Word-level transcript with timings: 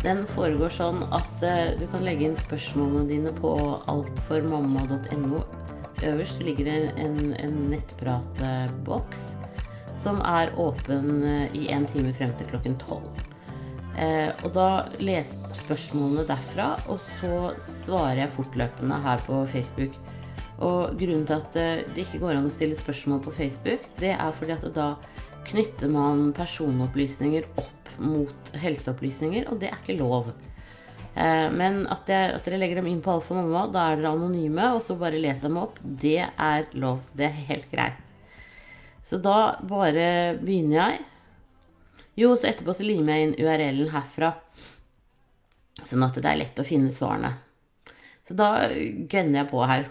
Den 0.00 0.22
foregår 0.32 0.72
sånn 0.72 1.02
at 1.12 1.44
eh, 1.44 1.74
du 1.80 1.84
kan 1.92 2.04
legge 2.06 2.30
inn 2.30 2.38
spørsmålene 2.38 3.08
dine 3.10 3.32
på 3.36 3.52
altformamma.no. 3.92 5.42
Øverst 6.08 6.40
ligger 6.40 6.70
det 6.70 6.78
en, 7.02 7.34
en 7.36 7.58
nettpratboks 7.68 9.34
som 10.00 10.22
er 10.24 10.52
åpen 10.60 11.10
eh, 11.26 11.56
i 11.56 11.66
en 11.74 11.84
time 11.90 12.14
frem 12.16 12.32
til 12.38 12.48
klokken 12.52 12.78
tolv. 12.80 13.10
Eh, 14.00 14.30
og 14.44 14.54
da 14.54 14.68
leser 15.02 15.36
jeg 15.36 15.60
spørsmålene 15.64 16.24
derfra, 16.28 16.70
og 16.88 17.02
så 17.18 17.50
svarer 17.60 18.22
jeg 18.22 18.34
fortløpende 18.38 19.00
her 19.04 19.20
på 19.26 19.42
Facebook. 19.50 19.98
Og 20.60 20.96
grunnen 21.00 21.26
til 21.28 21.36
at 21.36 21.58
eh, 21.60 21.82
det 21.90 22.06
ikke 22.06 22.22
går 22.24 22.38
an 22.38 22.48
å 22.48 22.52
stille 22.52 22.78
spørsmål 22.78 23.20
på 23.26 23.34
Facebook, 23.36 23.84
det 24.00 24.14
er 24.16 24.38
fordi 24.38 24.56
at 24.56 24.64
da 24.76 24.94
knytter 25.50 25.92
man 25.92 26.30
personopplysninger 26.36 27.48
opp 27.60 27.79
mot 28.00 28.54
helseopplysninger, 28.62 29.48
og 29.50 29.60
det 29.60 29.70
er 29.70 29.80
ikke 29.80 29.98
lov. 30.00 30.30
Eh, 31.14 31.48
men 31.52 31.82
at, 31.90 32.08
jeg, 32.08 32.34
at 32.36 32.46
dere 32.46 32.60
legger 32.62 32.80
dem 32.80 32.90
inn 32.90 33.02
på 33.04 33.12
Alfa 33.16 33.36
Mamma, 33.36 33.66
da 33.72 33.90
er 33.90 34.00
dere 34.00 34.14
anonyme, 34.14 34.72
og 34.76 34.82
så 34.86 34.96
bare 35.00 35.20
leser 35.20 35.48
dem 35.48 35.60
opp, 35.62 35.80
det 35.82 36.20
er 36.26 36.68
lov. 36.78 37.02
Så 37.06 37.20
det 37.20 37.28
er 37.28 37.46
helt 37.50 37.70
greit. 37.72 38.00
Så 39.10 39.18
da 39.22 39.56
bare 39.66 40.36
begynner 40.38 40.78
jeg. 40.78 41.00
Jo, 42.20 42.34
så 42.38 42.50
etterpå 42.50 42.74
så 42.76 42.86
limer 42.86 43.16
jeg 43.16 43.26
inn 43.26 43.38
URL-en 43.40 43.94
herfra. 43.94 44.34
Sånn 45.80 46.04
at 46.04 46.18
det 46.20 46.28
er 46.28 46.38
lett 46.38 46.60
å 46.60 46.66
finne 46.66 46.92
svarene. 46.94 47.32
Så 48.28 48.36
da 48.38 48.68
gønner 48.70 49.40
jeg 49.40 49.50
på 49.50 49.64
her. 49.66 49.88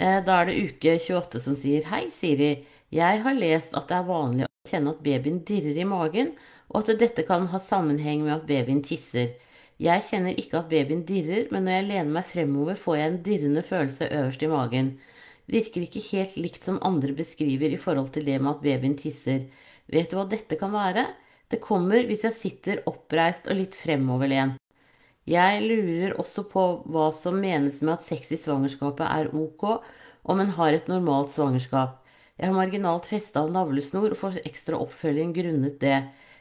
Eh, 0.00 0.18
da 0.26 0.40
er 0.40 0.48
det 0.48 0.60
uke 0.64 0.96
28 0.98 1.44
som 1.44 1.58
sier 1.58 1.86
Hei, 1.92 2.06
Siri. 2.10 2.54
Jeg 2.90 3.22
har 3.22 3.36
lest 3.38 3.76
at 3.78 3.86
det 3.90 4.00
er 4.00 4.08
vanlig 4.08 4.49
kjenne 4.68 4.92
at 4.94 5.04
babyen 5.04 5.40
dirrer 5.48 5.78
i 5.80 5.86
magen, 5.88 6.34
og 6.70 6.82
at 6.82 7.00
dette 7.00 7.24
kan 7.26 7.48
ha 7.50 7.60
sammenheng 7.62 8.24
med 8.26 8.34
at 8.34 8.48
babyen 8.48 8.82
tisser. 8.84 9.32
Jeg 9.80 10.04
kjenner 10.10 10.36
ikke 10.36 10.60
at 10.60 10.68
babyen 10.68 11.06
dirrer, 11.08 11.48
men 11.50 11.64
når 11.64 11.78
jeg 11.78 11.86
lener 11.88 12.12
meg 12.18 12.28
fremover, 12.28 12.76
får 12.76 12.98
jeg 12.98 13.10
en 13.10 13.22
dirrende 13.24 13.64
følelse 13.64 14.10
øverst 14.10 14.44
i 14.44 14.50
magen. 14.52 14.90
Virker 15.50 15.86
ikke 15.86 16.04
helt 16.10 16.36
likt 16.36 16.66
som 16.66 16.78
andre 16.84 17.14
beskriver 17.16 17.72
i 17.72 17.80
forhold 17.80 18.12
til 18.14 18.28
det 18.28 18.36
med 18.38 18.52
at 18.52 18.64
babyen 18.66 18.98
tisser. 19.00 19.46
Vet 19.90 20.12
du 20.12 20.18
hva 20.18 20.26
dette 20.30 20.58
kan 20.60 20.74
være? 20.74 21.08
Det 21.50 21.62
kommer 21.64 22.04
hvis 22.06 22.26
jeg 22.28 22.36
sitter 22.36 22.82
oppreist 22.86 23.48
og 23.50 23.58
litt 23.58 23.74
fremoverlent. 23.74 24.60
Jeg 25.26 25.64
lurer 25.64 26.14
også 26.18 26.44
på 26.50 26.62
hva 26.90 27.10
som 27.14 27.40
menes 27.40 27.80
med 27.82 27.96
at 27.96 28.04
sex 28.04 28.30
i 28.34 28.38
svangerskapet 28.40 29.06
er 29.08 29.32
ok, 29.36 29.80
om 30.30 30.40
en 30.42 30.52
har 30.56 30.76
et 30.76 30.88
normalt 30.90 31.32
svangerskap. 31.32 31.99
Jeg 32.40 32.48
har 32.48 32.56
marginalt 32.56 33.04
festa 33.04 33.42
navlesnor 33.52 34.14
og 34.14 34.16
får 34.16 34.38
ekstra 34.48 34.78
oppfølging 34.80 35.34
grunnet 35.36 35.76
det. 35.82 35.98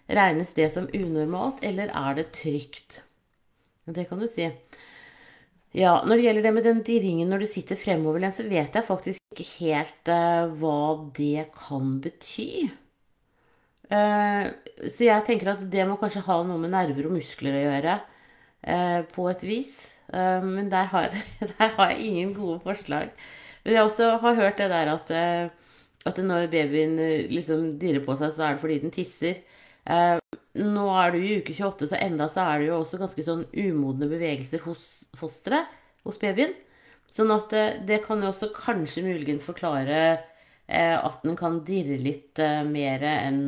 Regnes 0.10 0.54
det 0.56 0.70
som 0.72 0.88
unormalt, 0.96 1.60
eller 1.66 1.92
er 1.92 2.16
det 2.16 2.30
trygt? 2.38 3.02
Det 3.84 4.06
kan 4.08 4.22
du 4.22 4.28
si. 4.32 4.48
Ja, 5.76 6.00
når 6.08 6.16
det 6.16 6.24
gjelder 6.24 6.48
det 6.48 6.54
med 6.56 6.66
den 6.66 6.80
dirringen 6.88 7.30
når 7.30 7.44
du 7.44 7.50
sitter 7.52 7.78
fremoverlent, 7.78 8.38
så 8.40 8.48
vet 8.48 8.74
jeg 8.74 8.88
faktisk 8.88 9.20
ikke 9.36 9.46
helt 9.60 10.10
uh, 10.10 10.48
hva 10.62 10.80
det 11.20 11.50
kan 11.54 12.00
bety. 12.02 12.70
Uh, 13.92 14.50
så 14.88 15.06
jeg 15.06 15.28
tenker 15.28 15.52
at 15.52 15.68
det 15.70 15.86
må 15.90 16.00
kanskje 16.00 16.26
ha 16.26 16.42
noe 16.48 16.64
med 16.64 16.74
nerver 16.74 17.10
og 17.10 17.18
muskler 17.20 17.60
å 17.60 17.64
gjøre, 17.68 18.02
uh, 18.72 19.00
på 19.14 19.30
et 19.36 19.46
vis. 19.46 19.78
men 20.10 20.72
der 20.72 20.88
har, 20.90 21.12
jeg, 21.12 21.22
der 21.52 21.76
har, 21.76 21.92
jeg, 21.92 22.08
ingen 22.08 22.34
gode 22.34 22.64
forslag. 22.64 23.12
Men 23.62 23.76
jeg 23.76 23.84
også 23.84 24.16
har 24.24 24.40
hørt 24.40 24.58
det 24.58 24.72
der 24.72 24.96
at 24.96 25.12
at 26.08 26.20
når 26.24 26.48
babyen 26.52 26.98
eh, 27.04 27.28
liksom 27.32 27.74
dirrer 27.82 28.04
på 28.06 28.16
seg, 28.20 28.32
så 28.36 28.46
er 28.46 28.56
det 28.56 28.64
fordi 28.64 28.80
den 28.84 28.94
tisser. 28.96 29.42
Eh, 29.90 30.16
nå 30.60 30.86
er 31.02 31.14
du 31.14 31.20
i 31.20 31.36
uke 31.42 31.54
28, 31.56 31.90
så 31.92 32.00
enda 32.00 32.30
så 32.32 32.46
er 32.46 32.62
det 32.62 32.70
jo 32.70 32.80
også 32.80 33.00
ganske 33.02 33.26
sånn 33.26 33.46
umodne 33.54 34.10
bevegelser 34.12 34.64
hos 34.66 34.88
fosteret, 35.20 35.70
hos 36.08 36.20
babyen. 36.22 36.56
Sånn 37.12 37.32
at 37.34 37.50
det, 37.54 37.64
eh, 37.68 37.80
det 37.90 38.02
kan 38.06 38.22
jo 38.24 38.32
også 38.32 38.52
kanskje 38.56 39.06
muligens 39.06 39.46
forklare 39.48 40.02
eh, 40.68 40.96
at 40.96 41.24
den 41.26 41.38
kan 41.40 41.62
dirre 41.68 41.98
litt 42.02 42.40
eh, 42.40 42.62
mer 42.68 43.04
enn 43.08 43.42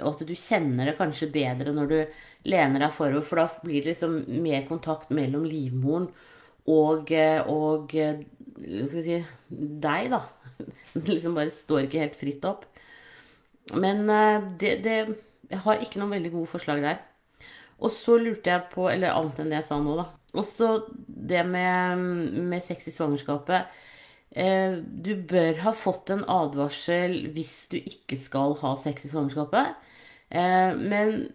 Og 0.00 0.14
at 0.14 0.24
du 0.28 0.32
kjenner 0.34 0.88
det 0.88 0.96
kanskje 0.98 1.28
bedre 1.32 1.74
når 1.76 1.90
du 1.92 1.98
lener 2.48 2.80
deg 2.82 2.94
forover, 2.94 3.26
for 3.26 3.42
da 3.42 3.46
blir 3.62 3.82
det 3.82 3.94
liksom 3.94 4.22
mer 4.42 4.64
kontakt 4.68 5.10
mellom 5.14 5.44
livmoren 5.48 6.08
og, 6.66 7.12
eh, 7.12 7.42
og 8.56 8.88
skal 8.88 9.02
vi 9.02 9.04
si, 9.06 9.18
deg, 9.82 10.10
da. 10.12 10.22
Det 10.96 11.10
liksom 11.10 11.36
bare 11.36 11.52
står 11.52 11.84
ikke 11.84 12.00
helt 12.00 12.16
fritt 12.16 12.44
opp. 12.48 12.64
Men 13.76 14.06
eh, 14.08 14.46
det, 14.58 14.72
det 14.84 14.96
Jeg 15.50 15.62
har 15.64 15.82
ikke 15.82 16.00
noen 16.00 16.16
veldig 16.16 16.32
gode 16.34 16.50
forslag 16.50 16.82
der. 16.84 17.02
Og 17.76 17.92
så 17.92 18.16
lurte 18.16 18.48
jeg 18.48 18.70
på 18.72 18.86
Eller 18.88 19.12
annet 19.12 19.42
enn 19.42 19.50
det 19.52 19.60
jeg 19.60 19.68
sa 19.68 19.80
nå, 19.82 19.96
da. 19.98 20.06
Også 20.36 20.70
det 21.06 21.42
med, 21.48 22.00
med 22.48 22.64
sex 22.64 22.88
i 22.90 22.94
svangerskapet. 22.94 23.68
Eh, 24.36 24.78
du 24.80 25.14
bør 25.28 25.62
ha 25.64 25.72
fått 25.76 26.12
en 26.12 26.24
advarsel 26.28 27.30
hvis 27.32 27.54
du 27.72 27.78
ikke 27.78 28.18
skal 28.20 28.56
ha 28.60 28.74
sex 28.80 29.06
i 29.06 29.12
svangerskapet. 29.12 29.76
Eh, 30.28 30.72
men 30.76 31.28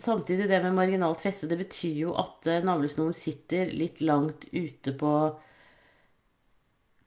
samtidig, 0.00 0.48
det 0.48 0.62
med 0.64 0.76
marginalt 0.76 1.24
feste, 1.24 1.48
det 1.50 1.58
betyr 1.64 2.00
jo 2.06 2.14
at 2.20 2.48
navlesnoren 2.64 3.16
sitter 3.16 3.72
litt 3.72 4.00
langt 4.04 4.48
ute 4.52 4.92
på 4.96 5.12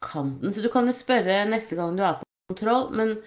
kanten. 0.03 0.53
Så 0.53 0.63
du 0.63 0.69
kan 0.73 0.87
jo 0.87 0.95
spørre 0.95 1.43
neste 1.49 1.77
gang 1.79 1.97
du 1.97 2.03
er 2.05 2.19
på 2.21 2.53
kontroll, 2.53 2.89
men 2.95 3.17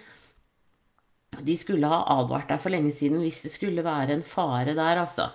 de 1.41 1.55
skulle 1.57 1.89
ha 1.89 2.03
advart 2.19 2.51
deg 2.51 2.61
for 2.61 2.73
lenge 2.73 2.93
siden 2.93 3.23
hvis 3.23 3.41
det 3.45 3.53
skulle 3.55 3.85
være 3.85 4.17
en 4.17 4.25
fare 4.25 4.75
der, 4.77 5.01
altså. 5.01 5.29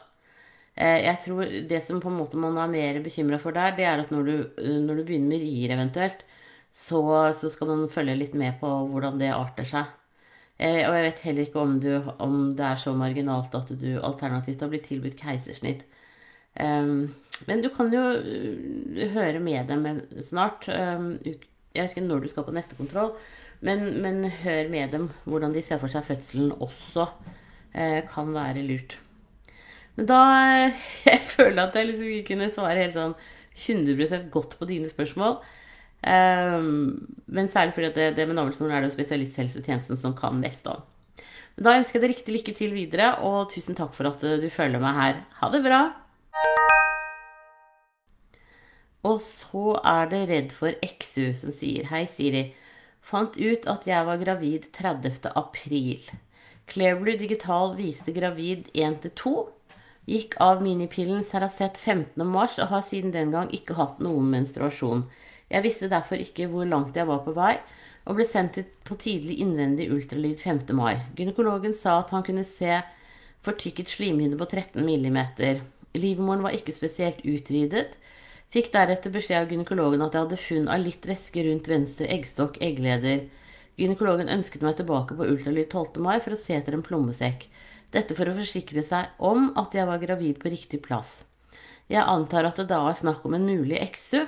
Eh, 0.78 1.02
jeg 1.08 1.18
tror 1.24 1.54
det 1.70 1.80
som 1.84 2.00
på 2.02 2.10
en 2.10 2.18
måte 2.20 2.38
man 2.38 2.58
er 2.62 2.70
mer 2.70 3.00
bekymra 3.02 3.38
for 3.42 3.56
der, 3.56 3.74
det 3.76 3.86
er 3.88 4.02
at 4.04 4.12
når 4.14 4.28
du, 4.28 4.34
når 4.86 5.00
du 5.00 5.04
begynner 5.08 5.32
med 5.34 5.42
rier 5.42 5.74
eventuelt, 5.74 6.22
så, 6.70 7.00
så, 7.34 7.50
skal 7.50 7.72
man 7.72 7.88
følge 7.90 8.14
litt 8.18 8.36
med 8.38 8.60
på 8.60 8.68
hvordan 8.92 9.18
det 9.18 9.32
arter 9.34 9.66
seg. 9.66 9.88
Eh, 10.58 10.84
og 10.86 10.94
jeg 10.94 11.06
vet 11.06 11.24
heller 11.26 11.46
ikke 11.48 11.62
om, 11.62 11.78
du, 11.82 11.90
om 12.22 12.36
det 12.58 12.66
er 12.66 12.82
så 12.82 12.94
marginalt 12.98 13.54
at 13.58 13.72
du 13.80 13.90
alternativt 13.98 14.62
har 14.62 14.70
blitt 14.72 14.86
tilbudt 14.90 15.18
keisersnitt. 15.18 15.86
Men 16.58 17.62
du 17.62 17.68
kan 17.70 17.92
jo 17.94 18.02
øh, 18.18 19.10
høre 19.14 19.38
med 19.38 19.68
dem 19.68 19.86
snart. 20.26 20.66
Jeg 20.68 21.36
vet 21.74 21.92
ikke 21.94 22.06
når 22.06 22.24
du 22.24 22.30
skal 22.32 22.46
på 22.46 22.54
neste 22.56 22.74
kontroll, 22.78 23.12
men, 23.60 24.00
men 24.02 24.24
hør 24.42 24.70
med 24.70 24.94
dem 24.94 25.10
hvordan 25.26 25.54
de 25.54 25.62
ser 25.62 25.78
for 25.78 25.92
seg 25.92 26.06
fødselen 26.06 26.54
også. 26.58 27.08
Uh, 27.68 28.00
kan 28.08 28.32
være 28.32 28.64
lurt. 28.64 28.96
Men 29.94 30.06
da 30.08 30.18
Jeg 31.10 31.20
føler 31.20 31.66
at 31.66 31.76
jeg 31.76 31.90
liksom 31.90 32.08
ikke 32.08 32.32
kunne 32.32 32.50
svare 32.50 32.80
helt 32.80 32.96
sånn 32.96 33.14
100 33.58 34.30
godt 34.32 34.56
på 34.58 34.68
dine 34.70 34.88
spørsmål. 34.90 35.40
Um, 35.98 37.16
men 37.26 37.50
særlig 37.50 37.74
fordi 37.74 37.90
det, 37.96 38.12
det 38.16 38.28
med 38.30 38.38
navlesnoren 38.38 38.76
er 38.76 38.84
det 38.84 38.92
jo 38.92 38.96
spesialisthelsetjenesten 38.96 39.98
som 39.98 40.14
kan 40.16 40.38
mest 40.40 40.66
om. 40.70 40.84
Men 41.56 41.66
da 41.66 41.78
ønsker 41.80 41.98
jeg 41.98 42.04
deg 42.04 42.14
riktig 42.14 42.36
lykke 42.36 42.54
til 42.54 42.74
videre, 42.76 43.16
og 43.26 43.50
tusen 43.50 43.78
takk 43.78 43.96
for 43.98 44.10
at 44.10 44.22
du 44.22 44.46
følger 44.54 44.82
meg 44.82 45.00
her. 45.02 45.24
Ha 45.40 45.50
det 45.54 45.64
bra! 45.66 45.82
Og 49.08 49.20
så 49.24 49.76
er 49.86 50.08
det 50.10 50.24
Redd 50.28 50.54
for 50.54 50.74
XU 50.84 51.30
som 51.38 51.52
sier 51.54 51.86
Hei, 51.92 52.04
Siri. 52.10 52.48
Fant 53.00 53.38
ut 53.38 53.68
at 53.70 53.86
jeg 53.88 54.04
var 54.04 54.18
gravid 54.20 54.68
30. 54.74 55.30
april. 55.38 56.02
Clearblue 56.68 57.16
Digital 57.16 57.72
viste 57.78 58.12
gravid 58.12 58.68
1 58.74 58.98
til 59.04 59.14
2. 59.22 59.34
Gikk 60.08 60.36
av 60.40 60.60
minipillen 60.64 61.24
Saracet 61.24 61.78
15. 61.78 62.20
mars 62.26 62.58
og 62.58 62.70
har 62.72 62.84
siden 62.84 63.14
den 63.14 63.32
gang 63.32 63.48
ikke 63.54 63.76
hatt 63.78 64.02
noen 64.04 64.28
menstruasjon. 64.32 65.06
Jeg 65.48 65.64
visste 65.64 65.88
derfor 65.88 66.20
ikke 66.20 66.48
hvor 66.52 66.68
langt 66.68 66.96
jeg 66.96 67.08
var 67.08 67.22
på 67.24 67.32
vei, 67.36 67.54
og 68.08 68.16
ble 68.18 68.26
sendt 68.28 68.60
på 68.88 68.96
tidlig 69.00 69.38
innvendig 69.44 69.88
ultralyd 69.92 70.40
5. 70.40 70.62
mai. 70.76 71.00
Gynekologen 71.16 71.76
sa 71.76 72.00
at 72.02 72.12
han 72.12 72.24
kunne 72.24 72.44
se 72.48 72.80
fortykket 73.44 73.88
slimhinne 73.92 74.36
på 74.40 74.48
13 74.48 74.84
millimeter. 74.84 75.60
Livmoren 75.96 76.44
var 76.44 76.56
ikke 76.56 76.74
spesielt 76.76 77.22
utvidet. 77.24 77.94
Fikk 78.52 78.70
deretter 78.72 79.12
beskjed 79.12 79.42
av 79.42 79.52
gynekologen 79.52 80.02
at 80.04 80.14
jeg 80.14 80.24
hadde 80.24 80.40
funn 80.40 80.68
av 80.72 80.80
litt 80.80 81.04
væske 81.08 81.44
rundt 81.44 81.68
venstre 81.68 82.08
eggstokk, 82.12 82.56
eggleder. 82.64 83.26
Gynekologen 83.78 84.32
ønsket 84.32 84.64
meg 84.64 84.78
tilbake 84.78 85.16
på 85.16 85.26
ultralyd 85.28 85.68
12. 85.70 86.00
mai 86.02 86.16
for 86.24 86.34
å 86.34 86.40
se 86.40 86.56
etter 86.56 86.76
en 86.76 86.84
plommesekk. 86.84 87.46
Dette 87.94 88.16
for 88.16 88.28
å 88.28 88.36
forsikre 88.36 88.82
seg 88.84 89.12
om 89.24 89.50
at 89.60 89.76
jeg 89.76 89.88
var 89.88 90.00
gravid 90.02 90.40
på 90.42 90.52
riktig 90.52 90.82
plass. 90.84 91.22
Jeg 91.88 92.04
antar 92.04 92.44
at 92.44 92.58
det 92.60 92.68
da 92.72 92.82
er 92.88 92.96
snakk 92.98 93.24
om 93.24 93.36
en 93.36 93.46
mulig 93.48 93.80
XU. 93.94 94.26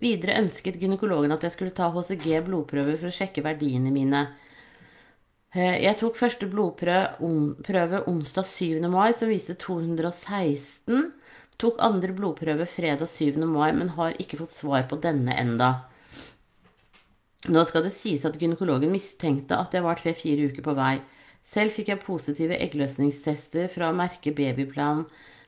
Videre 0.00 0.40
ønsket 0.40 0.80
gynekologen 0.82 1.32
at 1.32 1.44
jeg 1.46 1.54
skulle 1.54 1.76
ta 1.76 1.88
HCG 1.94 2.42
blodprøver 2.48 2.98
for 2.98 3.08
å 3.08 3.14
sjekke 3.14 3.44
verdiene 3.46 3.92
mine. 3.94 4.26
Eh, 5.54 5.76
jeg 5.84 5.94
tok 6.00 6.16
første 6.18 6.48
blodprøve 6.50 8.00
onsdag 8.10 8.46
7. 8.50 8.88
mai, 8.90 9.12
som 9.14 9.30
viste 9.30 9.54
216. 9.62 11.12
Tok 11.62 11.78
andre 11.78 12.10
blodprøve 12.16 12.66
fredag 12.66 13.06
7. 13.06 13.38
mai, 13.46 13.70
men 13.76 13.92
har 13.94 14.16
ikke 14.18 14.40
fått 14.40 14.56
svar 14.56 14.88
på 14.90 14.98
denne 14.98 15.36
enda. 15.38 15.86
Nå 17.54 17.62
skal 17.68 17.84
det 17.84 17.92
sies 17.94 18.24
at 18.26 18.38
gynekologen 18.40 18.90
mistenkte 18.90 19.54
at 19.60 19.76
jeg 19.76 19.84
var 19.84 20.00
tre-fire 20.00 20.48
uker 20.50 20.64
på 20.64 20.74
vei. 20.74 20.96
Selv 21.44 21.76
fikk 21.76 21.92
jeg 21.92 22.02
positive 22.02 22.56
eggløsningstester 22.56 23.68
fra 23.70 23.92
merket 23.94 24.34
Babyplan 24.34 25.04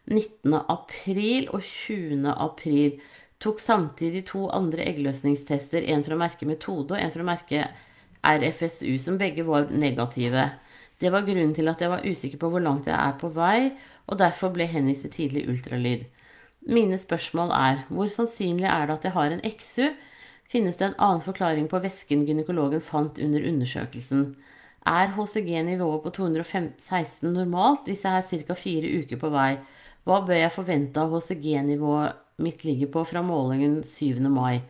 19. 0.07 0.55
april 0.71 1.49
og 1.57 1.65
20. 1.65 2.31
april. 2.31 3.01
Tok 3.43 3.59
samtidig 3.65 4.27
to 4.31 4.45
andre 4.55 4.85
eggløsningstester, 4.87 5.83
en 5.83 6.05
fra 6.07 6.21
merket 6.21 6.47
Metode 6.53 6.95
og 6.95 7.01
en 7.01 7.15
fra 7.17 7.27
merket 7.27 7.83
RFSU, 8.25 8.99
som 9.03 9.19
begge 9.19 9.45
var 9.47 9.71
negative. 9.71 10.51
Det 11.01 11.13
var 11.13 11.27
grunnen 11.27 11.55
til 11.55 11.69
at 11.69 11.81
jeg 11.81 11.93
var 11.93 12.05
usikker 12.07 12.41
på 12.41 12.51
hvor 12.51 12.63
langt 12.65 12.89
jeg 12.89 12.97
er 12.97 13.17
på 13.21 13.29
vei, 13.29 13.73
og 14.07 14.19
derfor 14.19 14.53
ble 14.55 14.69
henvist 14.71 15.05
til 15.05 15.13
tidlig 15.13 15.49
ultralyd. 15.51 16.07
Mine 16.67 16.99
spørsmål 16.99 17.53
er 17.55 17.83
hvor 17.89 18.09
sannsynlig 18.11 18.67
er 18.67 18.87
det 18.87 18.97
at 18.97 19.05
jeg 19.05 19.13
har 19.15 19.35
en 19.35 19.45
XU? 19.45 19.91
Finnes 20.51 20.79
det 20.79 20.87
en 20.89 21.01
annen 21.03 21.23
forklaring 21.23 21.69
på 21.71 21.79
væsken 21.83 22.25
gynekologen 22.27 22.83
fant 22.83 23.19
under 23.23 23.45
undersøkelsen? 23.49 24.37
Er 24.87 25.13
HCG-nivået 25.15 26.03
på 26.03 26.11
216 26.11 27.33
normalt 27.33 27.87
hvis 27.91 28.05
jeg 28.05 28.19
er 28.19 28.47
ca. 28.47 28.55
fire 28.55 28.93
uker 29.01 29.19
på 29.19 29.31
vei? 29.35 29.57
Hva 30.07 30.21
bør 30.27 30.39
jeg 30.39 30.55
forvente 30.55 31.03
av 31.03 31.11
HCG-nivået 31.15 32.43
mitt 32.43 32.65
ligger 32.65 32.93
på 32.95 33.05
fra 33.05 33.23
målingen 33.27 33.83
7. 33.83 34.21
mai? 34.31 34.63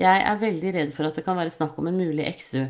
Jeg 0.00 0.24
er 0.26 0.40
veldig 0.40 0.72
redd 0.74 0.90
for 0.94 1.06
at 1.06 1.14
det 1.18 1.24
kan 1.26 1.38
være 1.38 1.52
snakk 1.54 1.78
om 1.78 1.86
en 1.90 2.00
mulig 2.00 2.26
XU. 2.34 2.64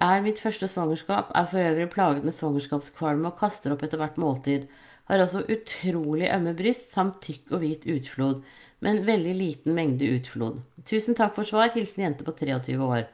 Er 0.00 0.22
mitt 0.24 0.38
første 0.40 0.68
svangerskap, 0.70 1.32
er 1.34 1.48
for 1.50 1.60
øvrig 1.60 1.88
plaget 1.92 2.24
med 2.24 2.32
svangerskapskvalme 2.36 3.28
og 3.28 3.40
kaster 3.40 3.74
opp 3.74 3.82
etter 3.84 4.00
hvert 4.00 4.20
måltid. 4.20 4.68
Har 5.10 5.24
også 5.24 5.42
utrolig 5.50 6.30
ømme 6.30 6.54
bryst 6.56 6.94
samt 6.94 7.18
tykk 7.26 7.50
og 7.56 7.64
hvit 7.64 7.86
utflod, 7.90 8.44
men 8.80 9.02
veldig 9.04 9.34
liten 9.36 9.74
mengde 9.76 10.08
utflod. 10.14 10.60
Tusen 10.86 11.18
takk 11.18 11.34
for 11.36 11.48
svar. 11.48 11.72
Hilsen 11.74 12.06
jente 12.06 12.24
på 12.24 12.36
23 12.38 12.78
år. 12.86 13.10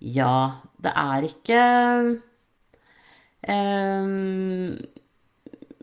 Ja, 0.00 0.60
det 0.82 0.92
er 0.96 1.28
ikke 1.28 1.62
um, 3.48 4.76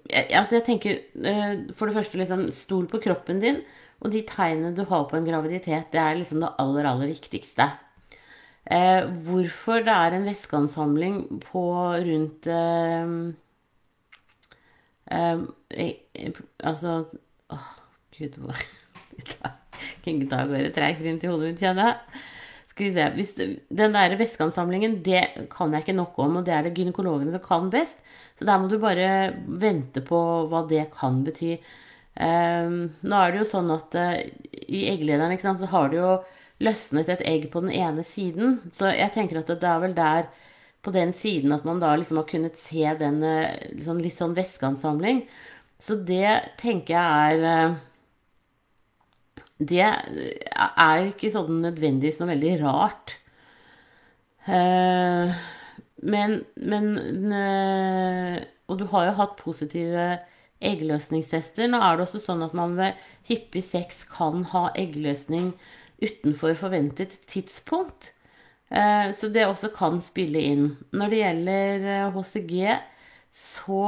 jeg, 0.10 0.26
Altså, 0.32 0.58
jeg 0.58 0.66
tenker 0.66 1.02
uh, 1.18 1.74
for 1.74 1.88
det 1.88 1.98
første 1.98 2.20
liksom 2.20 2.50
stol 2.52 2.86
på 2.92 3.02
kroppen 3.02 3.42
din. 3.42 3.62
Og 4.04 4.14
de 4.14 4.22
tegnene 4.30 4.76
du 4.78 4.84
har 4.86 5.08
på 5.10 5.18
en 5.18 5.26
graviditet, 5.26 5.90
det 5.94 6.02
er 6.02 6.18
liksom 6.20 6.42
det 6.44 6.54
aller, 6.62 6.86
aller 6.86 7.10
viktigste. 7.10 7.72
Eh, 8.68 9.08
hvorfor 9.28 9.86
det 9.86 9.94
er 9.96 10.16
en 10.18 10.28
væskeansamling 10.28 11.22
på 11.40 11.64
rundt 12.04 12.50
eh, 12.52 13.12
eh, 15.08 16.34
Altså 16.60 17.06
Åh, 17.50 17.70
gud 18.18 18.36
Hvilken 20.04 20.28
dag 20.28 20.50
går 20.50 20.66
det 20.66 20.74
treigt 20.76 21.06
rundt 21.06 21.24
i 21.24 21.32
hodet 21.32 21.54
mitt, 21.54 21.64
kjenner 21.64 21.88
jeg. 21.88 22.24
Skal 22.68 22.86
vi 22.86 22.92
se 22.94 23.08
Hvis, 23.16 23.34
Den 23.72 23.96
der 23.96 24.18
væskeansamlingen, 24.20 25.00
det 25.06 25.48
kan 25.52 25.72
jeg 25.72 25.86
ikke 25.86 25.98
nok 25.98 26.20
om, 26.20 26.36
og 26.36 26.46
det 26.46 26.54
er 26.54 26.68
det 26.68 26.76
gynekologene 26.76 27.32
som 27.32 27.44
kan 27.44 27.72
best. 27.72 28.04
Så 28.38 28.46
der 28.46 28.60
må 28.60 28.68
du 28.68 28.78
bare 28.80 29.34
vente 29.48 30.04
på 30.06 30.20
hva 30.52 30.66
det 30.70 30.90
kan 30.94 31.24
bety. 31.24 31.56
Um, 32.18 32.96
nå 33.06 33.18
er 33.22 33.34
det 33.34 33.44
jo 33.44 33.46
sånn 33.52 33.70
at 33.70 33.94
uh, 33.94 34.18
i 34.66 34.88
egglederen 34.90 35.38
sant, 35.38 35.60
så 35.62 35.70
har 35.70 35.92
det 35.92 36.00
jo 36.00 36.14
løsnet 36.66 37.10
et 37.14 37.22
egg 37.30 37.50
på 37.54 37.62
den 37.62 37.74
ene 37.78 38.06
siden. 38.06 38.58
Så 38.74 38.90
jeg 38.90 39.14
tenker 39.14 39.44
at 39.44 39.52
det 39.52 39.70
er 39.70 39.84
vel 39.84 39.94
der 39.98 40.30
på 40.86 40.94
den 40.96 41.12
siden 41.14 41.54
at 41.54 41.66
man 41.68 41.82
da 41.82 41.92
liksom 41.98 42.18
har 42.22 42.30
kunnet 42.30 42.58
se 42.58 42.86
den 42.98 43.20
liksom 43.76 44.00
litt 44.02 44.18
sånn 44.18 44.34
væskeansamling. 44.38 45.26
Så 45.82 46.00
det 46.08 46.56
tenker 46.58 46.96
jeg 46.96 47.44
er 47.44 47.70
uh, 47.70 47.78
Det 49.58 49.84
er 49.84 51.06
ikke 51.12 51.32
sånn 51.34 51.62
nødvendigvis 51.62 52.20
noe 52.22 52.32
veldig 52.34 52.56
rart. 52.64 53.18
Men, 54.48 56.34
men 56.56 56.86
Og 58.70 58.78
du 58.80 58.86
har 58.94 59.10
jo 59.10 59.16
hatt 59.18 59.34
positive 59.42 60.06
eggløsningstester. 60.64 61.70
Nå 61.70 61.80
er 61.84 61.98
det 61.98 62.08
også 62.08 62.22
sånn 62.24 62.44
at 62.46 62.56
man 62.58 62.76
ved 62.78 62.98
hyppig 63.30 63.64
sex 63.66 64.04
kan 64.10 64.46
ha 64.54 64.68
eggløsning 64.78 65.54
utenfor 66.02 66.56
forventet 66.58 67.18
tidspunkt. 67.30 68.12
Eh, 68.70 69.12
så 69.16 69.30
det 69.32 69.48
også 69.48 69.72
kan 69.76 70.02
spille 70.04 70.42
inn. 70.44 70.70
Når 70.96 71.12
det 71.12 71.22
gjelder 71.22 71.88
HCG, 72.16 72.56
eh, 72.72 72.82
så 73.38 73.84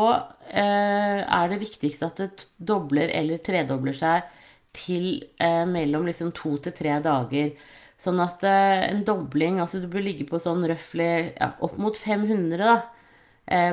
eh, 0.52 1.20
er 1.24 1.50
det 1.52 1.62
viktigst 1.64 2.06
at 2.06 2.22
det 2.22 2.48
dobler 2.58 3.12
eller 3.16 3.42
tredobler 3.44 3.96
seg 3.98 4.28
til 4.76 5.24
mellom 5.42 6.06
liksom 6.06 6.30
to 6.38 6.54
til 6.62 6.76
tre 6.78 7.00
dager. 7.02 7.56
Sånn 8.00 8.20
at 8.22 8.44
en 8.46 9.02
dobling 9.04 9.58
Altså 9.60 9.82
du 9.82 9.88
bør 9.92 10.04
ligge 10.06 10.28
på 10.30 10.38
sånn 10.40 10.62
røftlig 10.70 11.34
ja, 11.34 11.50
opp 11.66 11.74
mot 11.82 11.98
500 11.98 12.62
da, 12.62 12.76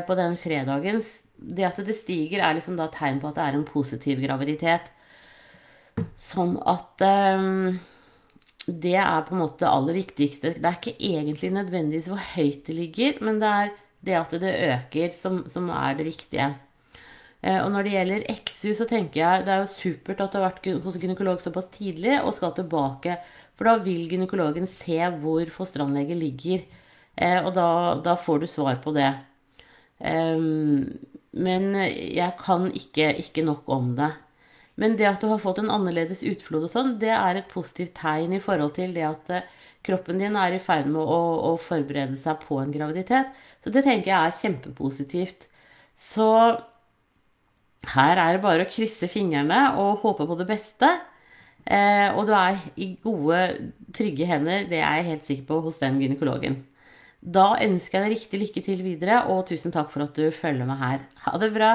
på 0.09 0.17
den 0.19 0.39
fredagen 0.41 1.03
det 1.37 1.67
at 1.69 1.81
det 1.87 1.97
stiger, 1.97 2.43
er 2.43 2.57
liksom 2.57 2.79
da 2.79 2.89
tegn 2.93 3.21
på 3.23 3.31
at 3.31 3.39
det 3.39 3.47
er 3.47 3.59
en 3.59 3.67
positiv 3.69 4.23
graviditet. 4.23 4.93
Sånn 6.21 6.57
at 6.69 7.05
um, 7.07 7.79
det 8.67 8.97
er 8.99 9.25
på 9.27 9.35
en 9.37 9.43
måte 9.45 9.63
det 9.63 9.71
aller 9.71 9.99
viktigste. 10.01 10.55
Det 10.59 10.69
er 10.69 10.79
ikke 10.79 10.97
egentlig 10.99 11.53
nødvendigvis 11.55 12.11
hvor 12.11 12.23
høyt 12.35 12.67
det 12.69 12.77
ligger, 12.77 13.21
men 13.25 13.41
det 13.43 13.51
er 13.63 13.75
det 14.07 14.17
at 14.19 14.39
det 14.43 14.55
øker, 14.69 15.13
som, 15.19 15.45
som 15.51 15.71
er 15.73 15.97
det 15.99 16.09
viktige. 16.09 16.51
Eh, 17.47 17.59
og 17.63 17.71
når 17.73 17.87
det 17.87 17.95
gjelder 17.95 18.27
XU, 18.43 18.71
så 18.79 18.87
tenker 18.89 19.21
jeg 19.21 19.47
det 19.47 19.55
er 19.55 19.65
jo 19.65 19.75
supert 19.77 20.23
at 20.23 20.33
du 20.33 20.39
har 20.41 20.49
vært 20.49 20.69
hos 20.85 20.99
gynekolog 21.03 21.43
såpass 21.45 21.71
tidlig 21.75 22.19
og 22.23 22.35
skal 22.37 22.55
tilbake. 22.57 23.19
For 23.57 23.69
da 23.69 23.77
vil 23.85 24.09
gynekologen 24.11 24.69
se 24.69 24.99
hvor 25.21 25.49
fosteranlegget 25.53 26.21
ligger. 26.21 26.67
Eh, 27.17 27.39
og 27.41 27.55
da, 27.57 27.69
da, 28.05 28.17
får 28.21 28.43
du 28.43 28.49
svar 28.51 28.81
på 28.83 28.93
det. 28.97 29.13
Um, 29.97 30.93
men 31.37 31.75
jeg 31.77 32.33
kan 32.41 32.71
ikke, 32.73 33.11
ikke, 33.23 33.45
nok 33.45 33.69
om 33.73 33.93
det. 33.99 34.13
Men 34.81 34.97
det 34.99 35.09
at 35.09 35.23
du 35.23 35.29
har 35.31 35.41
fått 35.41 35.61
en 35.63 35.73
annerledes 35.73 36.23
utflod 36.27 36.67
og 36.67 36.73
sånn, 36.73 36.95
det 37.01 37.13
er 37.15 37.39
et 37.39 37.51
positivt 37.53 37.95
tegn 37.97 38.35
i 38.37 38.43
forhold 38.43 38.75
til 38.77 38.93
det 38.97 39.05
at 39.09 39.33
eh, 39.33 39.51
kroppen 39.87 40.21
din 40.21 40.37
er 40.37 40.57
i 40.57 40.63
ferd 40.63 40.89
med 40.91 41.01
å, 41.01 41.21
å 41.51 41.57
forberede 41.61 42.17
seg 42.21 42.41
på 42.45 42.59
en 42.61 42.73
graviditet. 42.75 43.33
Så 43.65 43.73
det 43.73 43.85
tenker 43.87 44.13
jeg 44.13 44.19
er 44.19 44.41
kjempepositivt. 44.41 45.47
Så 45.97 46.29
her 47.95 48.21
er 48.21 48.37
det 48.37 48.45
bare 48.45 48.67
å 48.67 48.71
krysse 48.71 49.09
fingrene 49.11 49.61
og 49.81 50.03
håpe 50.05 50.27
på 50.29 50.39
det 50.41 50.49
beste. 50.49 50.91
Eh, 51.67 52.09
og 52.15 52.29
du 52.29 52.35
er 52.37 52.61
i 52.79 52.93
gode, 53.03 53.41
trygge 53.97 54.29
hender, 54.29 54.67
det 54.71 54.81
er 54.83 55.01
jeg 55.01 55.11
helt 55.11 55.27
sikker 55.27 55.47
på, 55.49 55.61
hos 55.67 55.81
den 55.83 55.99
gynekologen. 56.03 56.61
Da 57.27 57.57
ønsker 57.59 57.99
jeg 57.99 58.05
deg 58.05 58.13
riktig 58.13 58.39
lykke 58.39 58.61
til 58.63 58.83
videre, 58.87 59.17
og 59.27 59.49
tusen 59.49 59.73
takk 59.75 59.89
for 59.91 60.05
at 60.05 60.15
du 60.15 60.29
følger 60.31 60.69
meg 60.69 60.79
her. 60.79 61.01
Ha 61.25 61.33
det 61.43 61.49
bra! 61.57 61.73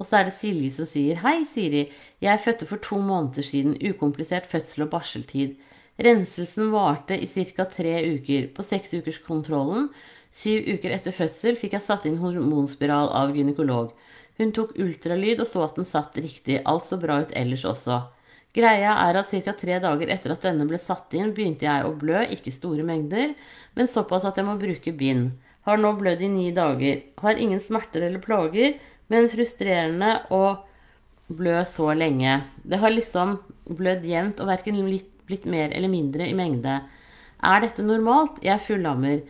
Og 0.00 0.06
så 0.08 0.16
er 0.16 0.30
det 0.30 0.32
Silje 0.38 0.70
som 0.72 0.88
sier 0.88 1.18
Hei, 1.20 1.42
Siri. 1.44 1.82
Jeg 2.24 2.40
fødte 2.40 2.64
for 2.70 2.80
to 2.80 2.96
måneder 3.04 3.44
siden. 3.44 3.74
Ukomplisert 3.84 4.48
fødsel 4.48 4.86
og 4.86 4.94
barseltid. 4.94 5.58
Renselsen 6.00 6.70
varte 6.72 7.18
i 7.20 7.28
ca. 7.28 7.66
tre 7.68 7.98
uker. 8.14 8.48
På 8.56 8.64
seksukerskontrollen, 8.64 9.90
syv 10.32 10.64
uker 10.72 10.94
etter 10.96 11.12
fødsel, 11.12 11.60
fikk 11.60 11.76
jeg 11.76 11.84
satt 11.84 12.08
inn 12.08 12.16
hormonspiral 12.22 13.12
av 13.12 13.36
gynekolog. 13.36 13.92
Hun 14.40 14.56
tok 14.56 14.72
ultralyd 14.80 15.44
og 15.44 15.52
så 15.52 15.66
at 15.66 15.76
den 15.76 15.84
satt 15.84 16.16
riktig. 16.16 16.62
Alt 16.64 16.88
så 16.88 16.96
bra 16.96 17.20
ut 17.20 17.36
ellers 17.36 17.68
også. 17.68 18.06
Greia 18.56 18.96
er 19.06 19.18
at 19.20 19.30
ca. 19.30 19.52
tre 19.54 19.78
dager 19.82 20.10
etter 20.10 20.34
at 20.34 20.42
denne 20.42 20.66
ble 20.66 20.78
satt 20.82 21.14
inn, 21.14 21.34
begynte 21.34 21.68
jeg 21.68 21.86
å 21.86 21.94
blø, 21.94 22.24
ikke 22.34 22.50
store 22.50 22.82
mengder, 22.86 23.36
men 23.78 23.90
såpass 23.90 24.26
at 24.26 24.40
jeg 24.40 24.48
må 24.48 24.56
bruke 24.58 24.94
bind. 24.96 25.36
Har 25.68 25.78
nå 25.78 25.92
blødd 25.98 26.24
i 26.24 26.30
ni 26.32 26.48
dager. 26.56 27.04
Har 27.22 27.38
ingen 27.38 27.60
smerter 27.62 28.08
eller 28.08 28.22
plager, 28.22 28.78
men 29.12 29.28
frustrerende 29.30 30.16
å 30.34 30.44
blø 31.30 31.60
så 31.68 31.92
lenge. 31.94 32.40
Det 32.66 32.80
har 32.82 32.90
liksom 32.90 33.36
blødd 33.70 34.06
jevnt 34.08 34.40
og 34.42 34.50
verken 34.50 34.80
blitt 35.30 35.46
mer 35.46 35.70
eller 35.70 35.92
mindre 35.92 36.26
i 36.26 36.34
mengde. 36.34 36.80
Er 37.40 37.62
dette 37.62 37.84
normalt? 37.86 38.40
Jeg 38.42 38.62
fullammer. 38.66 39.22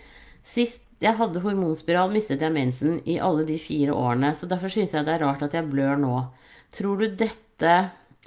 Sist 0.47 0.87
jeg 1.01 1.17
hadde 1.17 1.41
hormonspiral, 1.41 2.13
mistet 2.13 2.43
jeg 2.45 2.53
mensen 2.53 2.99
i 3.09 3.17
alle 3.21 3.47
de 3.49 3.57
fire 3.61 3.95
årene, 3.97 4.35
så 4.37 4.49
derfor 4.49 4.73
syns 4.73 4.93
jeg 4.93 5.07
det 5.07 5.15
er 5.15 5.23
rart 5.25 5.45
at 5.45 5.57
jeg 5.57 5.69
blør 5.69 5.97
nå. 6.01 6.17
Tror 6.77 7.01
du 7.01 7.07
dette 7.09 7.77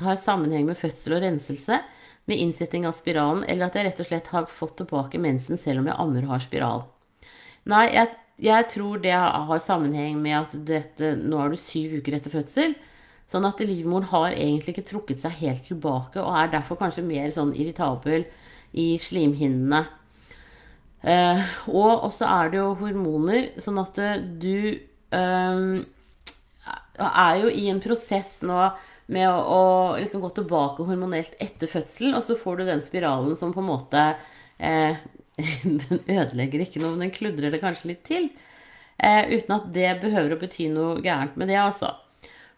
har 0.02 0.18
sammenheng 0.18 0.66
med 0.70 0.80
fødsel 0.80 1.18
og 1.18 1.24
renselse, 1.26 1.82
med 2.26 2.40
innsetting 2.40 2.88
av 2.88 2.96
spiralen, 2.96 3.44
eller 3.52 3.68
at 3.68 3.76
jeg 3.76 3.88
rett 3.90 4.00
og 4.00 4.08
slett 4.08 4.32
har 4.32 4.50
fått 4.50 4.78
tilbake 4.80 5.20
mensen 5.22 5.60
selv 5.60 5.82
om 5.82 5.90
jeg 5.90 6.00
ammer 6.00 6.26
og 6.26 6.36
har 6.38 6.44
spiral. 6.46 6.86
Nei, 7.70 7.84
jeg, 7.96 8.14
jeg, 8.44 8.68
tror 8.72 9.02
det 9.04 9.14
har 9.16 9.64
sammenheng 9.64 10.22
med 10.24 10.38
at 10.40 10.56
dette, 10.68 11.14
nå 11.20 11.40
er 11.44 11.54
du 11.54 11.60
syv 11.60 11.98
uker 12.00 12.18
etter 12.18 12.34
fødsel. 12.34 12.78
Sånn 13.30 13.48
at 13.48 13.60
livmoren 13.64 14.08
har 14.12 14.32
egentlig 14.32 14.76
ikke 14.76 14.88
trukket 14.88 15.22
seg 15.24 15.36
helt 15.42 15.68
tilbake, 15.68 16.22
og 16.22 16.32
er 16.38 16.56
derfor 16.56 16.80
kanskje 16.80 17.06
mer 17.08 17.32
sånn 17.36 17.54
irritabel 17.56 18.26
i 18.80 18.94
slimhinnene. 19.02 19.84
Eh, 21.04 21.54
og 21.68 22.06
også 22.08 22.28
er 22.30 22.52
det 22.52 22.62
jo 22.62 22.70
hormoner, 22.80 23.50
sånn 23.60 23.80
at 23.82 24.00
du 24.40 24.80
eh, 24.80 25.64
er 27.04 27.40
jo 27.42 27.52
i 27.52 27.68
en 27.72 27.84
prosess 27.84 28.38
nå 28.48 28.60
med 29.12 29.28
å, 29.28 29.40
å 29.42 29.64
liksom 30.00 30.24
gå 30.24 30.30
tilbake 30.38 30.86
hormonelt 30.88 31.36
etter 31.44 31.70
fødselen, 31.72 32.16
og 32.18 32.24
så 32.26 32.38
får 32.40 32.60
du 32.60 32.66
den 32.70 32.84
spiralen 32.86 33.36
som 33.40 33.52
på 33.56 33.64
en 33.64 33.70
måte 33.72 34.06
eh, 34.58 35.02
den 35.64 36.00
ødelegger 36.08 36.64
ikke 36.64 36.82
noe, 36.82 36.94
men 36.94 37.08
den 37.08 37.16
kludrer 37.16 37.54
det 37.54 37.62
kanskje 37.64 37.94
litt 37.94 38.04
til. 38.08 38.30
Eh, 38.98 39.34
uten 39.34 39.58
at 39.58 39.70
det 39.76 39.90
behøver 40.04 40.36
å 40.36 40.42
bety 40.42 40.70
noe 40.72 41.02
gærent 41.04 41.38
med 41.40 41.50
det, 41.52 41.60
altså. 41.60 41.96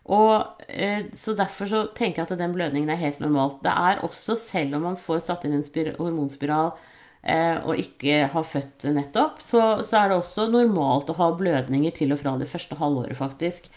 Og 0.06 0.62
eh, 0.70 1.08
Så 1.18 1.34
derfor 1.38 1.70
så 1.70 1.86
tenker 1.98 2.22
jeg 2.22 2.28
at 2.30 2.42
den 2.42 2.54
blødningen 2.54 2.92
er 2.94 3.02
helt 3.02 3.24
normalt. 3.24 3.64
Det 3.66 3.72
er 3.74 4.04
også, 4.06 4.38
selv 4.38 4.78
om 4.78 4.86
man 4.92 5.00
får 5.00 5.24
satt 5.26 5.48
inn 5.48 5.56
en 5.58 5.96
hormonspiral 5.98 6.76
eh, 7.24 7.58
og 7.64 7.82
ikke 7.82 8.28
har 8.34 8.46
født 8.46 8.86
nettopp, 8.94 9.42
så, 9.42 9.64
så, 9.82 10.04
er 10.04 10.12
det 10.12 10.20
også 10.20 10.48
normalt 10.54 11.10
å 11.10 11.18
ha 11.18 11.32
blødninger 11.40 11.96
til 11.98 12.14
og 12.14 12.22
fra 12.22 12.36
det 12.38 12.50
første 12.52 12.78
halvåret, 12.78 13.18
faktisk. 13.18 13.72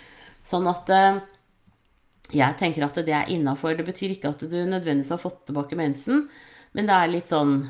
Sånn 0.44 0.68
at 0.68 0.92
eh, 0.92 1.22
jeg 2.34 2.58
tenker 2.60 2.84
at 2.84 2.98
det 3.06 3.14
er 3.14 3.30
innafor. 3.32 3.76
Det 3.78 3.86
betyr 3.86 4.14
ikke 4.14 4.32
at 4.34 4.44
du 4.44 4.56
nødvendigvis 4.58 5.12
har 5.14 5.22
fått 5.22 5.46
tilbake 5.48 5.78
mensen, 5.78 6.26
men 6.76 6.88
det 6.88 6.94
er 6.96 7.12
litt 7.12 7.30
sånn 7.30 7.62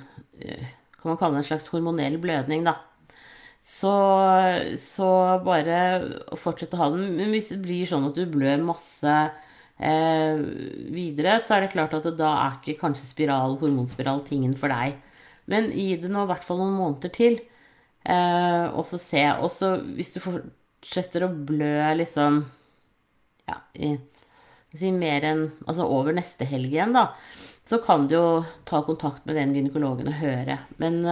eh, 0.42 0.74
Kan 0.98 1.12
man 1.12 1.18
kalle 1.20 1.38
det 1.38 1.44
en 1.44 1.50
slags 1.52 1.68
hormonell 1.70 2.16
blødning, 2.18 2.64
da. 2.66 2.74
Så, 3.62 3.92
så 4.82 5.10
bare 5.44 5.76
fortsett 6.40 6.74
å 6.74 6.80
ha 6.80 6.88
den. 6.94 7.12
Men 7.18 7.30
hvis 7.34 7.52
det 7.52 7.60
blir 7.62 7.86
sånn 7.86 8.08
at 8.08 8.18
du 8.18 8.24
blør 8.30 8.58
masse 8.66 9.14
eh, 9.78 10.40
videre, 10.90 11.36
så 11.42 11.54
er 11.54 11.64
det 11.66 11.72
klart 11.76 11.94
at 11.98 12.08
da 12.18 12.32
er 12.40 12.58
ikke 12.58 12.80
kanskje 12.80 13.06
spiral, 13.12 13.58
hormonspiral 13.62 14.24
tingen 14.26 14.56
for 14.58 14.74
deg. 14.74 14.98
Men 15.48 15.70
gi 15.70 15.92
det 16.02 16.10
nå 16.10 16.26
i 16.26 16.30
hvert 16.32 16.46
fall 16.46 16.58
noen 16.64 16.76
måneder 16.80 17.14
til. 17.14 17.38
Eh, 18.02 18.66
og 18.74 18.86
så 18.90 18.98
se. 19.02 19.24
Og 19.38 19.52
så 19.54 19.74
hvis 19.94 20.14
du 20.14 20.20
fortsetter 20.24 21.26
å 21.26 21.32
blø 21.32 21.74
liksom 21.98 22.42
ja, 23.48 23.62
i, 23.78 23.94
si 24.80 24.92
mer 24.94 25.26
enn 25.26 25.44
Altså 25.66 25.86
over 25.86 26.16
neste 26.16 26.46
helg 26.48 26.72
igjen, 26.72 26.94
da, 26.96 27.10
så 27.68 27.80
kan 27.84 28.06
du 28.08 28.16
jo 28.16 28.28
ta 28.68 28.80
kontakt 28.86 29.26
med 29.28 29.36
den 29.36 29.52
gynekologen 29.56 30.08
og 30.10 30.18
høre. 30.22 30.62
Men 30.80 31.02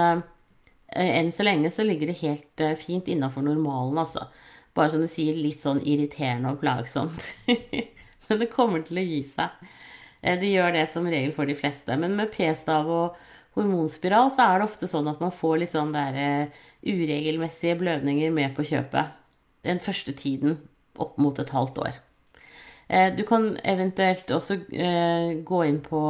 Eh, 0.88 1.18
enn 1.18 1.32
så 1.32 1.46
lenge 1.46 1.70
så 1.74 1.84
ligger 1.86 2.10
det 2.10 2.20
helt 2.22 2.62
uh, 2.62 2.74
fint 2.78 3.08
innafor 3.10 3.44
normalen, 3.44 3.98
altså. 3.98 4.28
Bare 4.76 4.92
som 4.92 5.02
du 5.02 5.08
sier, 5.10 5.36
litt 5.38 5.60
sånn 5.62 5.82
irriterende 5.82 6.52
og 6.54 6.60
plagsomt. 6.62 7.18
Men 8.28 8.42
det 8.42 8.52
kommer 8.52 8.84
til 8.86 9.00
å 9.00 9.06
gi 9.06 9.22
seg. 9.26 9.66
Eh, 10.22 10.38
det 10.40 10.52
gjør 10.52 10.76
det 10.76 10.86
som 10.92 11.08
regel 11.08 11.34
for 11.36 11.48
de 11.48 11.56
fleste. 11.58 11.98
Men 11.98 12.16
med 12.18 12.32
p-stav 12.34 12.90
og 12.90 13.18
hormonspiral 13.56 14.32
så 14.36 14.46
er 14.46 14.60
det 14.60 14.68
ofte 14.68 14.90
sånn 14.90 15.10
at 15.10 15.22
man 15.22 15.34
får 15.34 15.60
litt 15.62 15.72
sånn 15.72 15.94
der 15.96 16.50
uregelmessige 16.86 17.78
blødninger 17.80 18.34
med 18.34 18.52
på 18.56 18.66
kjøpet. 18.68 19.14
Den 19.66 19.80
første 19.82 20.12
tiden 20.14 20.60
opp 21.00 21.16
mot 21.20 21.38
et 21.40 21.54
halvt 21.56 21.80
år. 21.82 21.96
Du 22.86 23.22
kan 23.26 23.56
eventuelt 23.66 24.28
også 24.30 24.60
gå 25.46 25.62
inn 25.66 25.80
på 25.82 26.02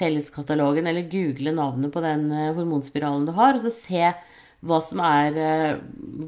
felleskatalogen, 0.00 0.86
eller 0.86 1.08
google 1.12 1.52
navnet 1.54 1.92
på 1.92 2.02
den 2.04 2.30
eh, 2.32 2.52
hormonspiralen 2.56 3.26
du 3.28 3.34
har, 3.36 3.56
og 3.56 3.64
så 3.64 3.72
se 3.74 4.12
hva 4.60 4.78
som 4.84 5.02
er 5.04 5.36
eh, 5.40 5.80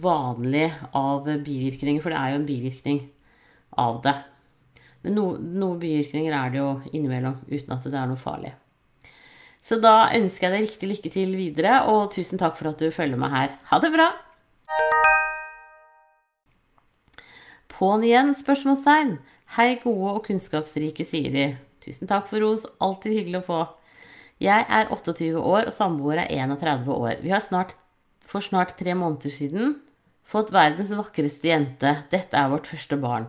vanlig 0.02 0.68
av 0.96 1.28
bivirkninger, 1.44 2.02
for 2.04 2.12
det 2.12 2.20
er 2.20 2.32
jo 2.32 2.40
en 2.40 2.48
bivirkning 2.48 3.00
av 3.80 4.02
det. 4.04 4.16
Men 5.02 5.16
noen 5.18 5.54
noe 5.58 5.78
bivirkninger 5.80 6.34
er 6.36 6.52
det 6.52 6.60
jo 6.60 6.72
innimellom, 6.92 7.40
uten 7.48 7.74
at 7.74 7.88
det 7.88 7.98
er 7.98 8.10
noe 8.10 8.20
farlig. 8.20 8.52
Så 9.62 9.78
da 9.78 10.10
ønsker 10.14 10.48
jeg 10.48 10.54
deg 10.54 10.66
riktig 10.66 10.90
lykke 10.90 11.14
til 11.14 11.34
videre, 11.38 11.80
og 11.90 12.10
tusen 12.14 12.40
takk 12.40 12.58
for 12.58 12.72
at 12.72 12.82
du 12.82 12.90
følger 12.94 13.20
meg 13.20 13.34
her. 13.34 13.56
Ha 13.70 13.80
det 13.82 13.92
bra! 13.94 14.10
På'n 17.72 18.04
igjen? 18.06 18.34
spørsmålstegn. 18.36 19.16
Hei, 19.52 19.74
gode 19.82 20.14
og 20.16 20.22
kunnskapsrike 20.24 21.04
Siri. 21.04 21.50
Tusen 21.84 22.08
takk 22.08 22.24
for 22.30 22.40
ros. 22.40 22.62
Alltid 22.80 23.12
hyggelig 23.18 23.42
å 23.42 23.44
få. 23.44 23.56
Jeg 24.40 24.64
er 24.64 24.88
28 24.88 25.26
år, 25.36 25.66
og 25.68 25.74
samboer 25.76 26.22
er 26.22 26.30
31 26.32 26.86
år. 26.94 27.18
Vi 27.20 27.34
har 27.34 27.42
snart, 27.44 27.74
for 28.24 28.40
snart 28.40 28.72
tre 28.78 28.94
måneder 28.96 29.34
siden 29.34 29.74
fått 30.24 30.54
verdens 30.56 30.94
vakreste 30.96 31.50
jente. 31.50 31.92
Dette 32.08 32.32
er 32.32 32.48
vårt 32.48 32.70
første 32.70 32.96
barn. 33.02 33.28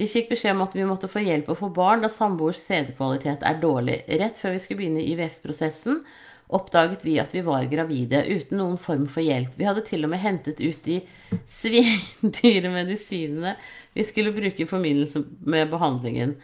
Vi 0.00 0.08
fikk 0.08 0.32
beskjed 0.32 0.56
om 0.56 0.64
at 0.64 0.78
vi 0.78 0.88
måtte 0.88 1.10
få 1.12 1.20
hjelp 1.26 1.50
å 1.52 1.58
få 1.58 1.68
barn 1.76 2.00
da 2.00 2.08
samboers 2.08 2.64
sædkvalitet 2.64 3.44
er 3.44 3.60
dårlig. 3.60 3.98
Rett 4.08 4.40
før 4.40 4.56
vi 4.56 4.62
skulle 4.64 4.80
begynne 4.80 5.04
IVF-prosessen, 5.04 6.00
oppdaget 6.48 7.04
vi 7.04 7.18
at 7.20 7.34
vi 7.36 7.42
var 7.44 7.68
gravide 7.68 8.22
uten 8.24 8.62
noen 8.62 8.78
form 8.80 9.04
for 9.12 9.20
hjelp. 9.20 9.52
Vi 9.58 9.68
hadde 9.68 9.84
til 9.84 10.08
og 10.08 10.14
med 10.14 10.22
hentet 10.22 10.62
ut 10.64 10.80
de 10.86 11.02
svindyre 11.60 12.72
medisinene 12.72 13.58
vi 13.98 14.04
skulle 14.06 14.30
bruke 14.32 14.62
i 14.62 14.66
forbindelse 14.66 15.24
med 15.40 15.70
behandlingen. 15.70 16.36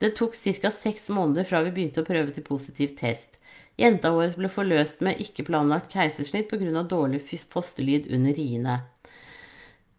Det 0.00 0.14
tok 0.16 0.32
ca. 0.34 0.70
seks 0.70 1.10
måneder 1.12 1.44
fra 1.44 1.60
vi 1.60 1.72
begynte 1.74 2.00
å 2.00 2.06
prøve 2.08 2.32
til 2.32 2.46
positiv 2.46 2.94
test. 2.96 3.36
Jenta 3.76 4.14
vår 4.14 4.32
ble 4.38 4.48
forløst 4.48 5.04
med 5.04 5.20
ikke 5.20 5.44
planlagt 5.44 5.92
keisersnitt 5.92 6.48
pga. 6.48 6.82
dårlig 6.88 7.20
fosterlyd 7.52 8.08
under 8.08 8.32
riene. 8.32 8.78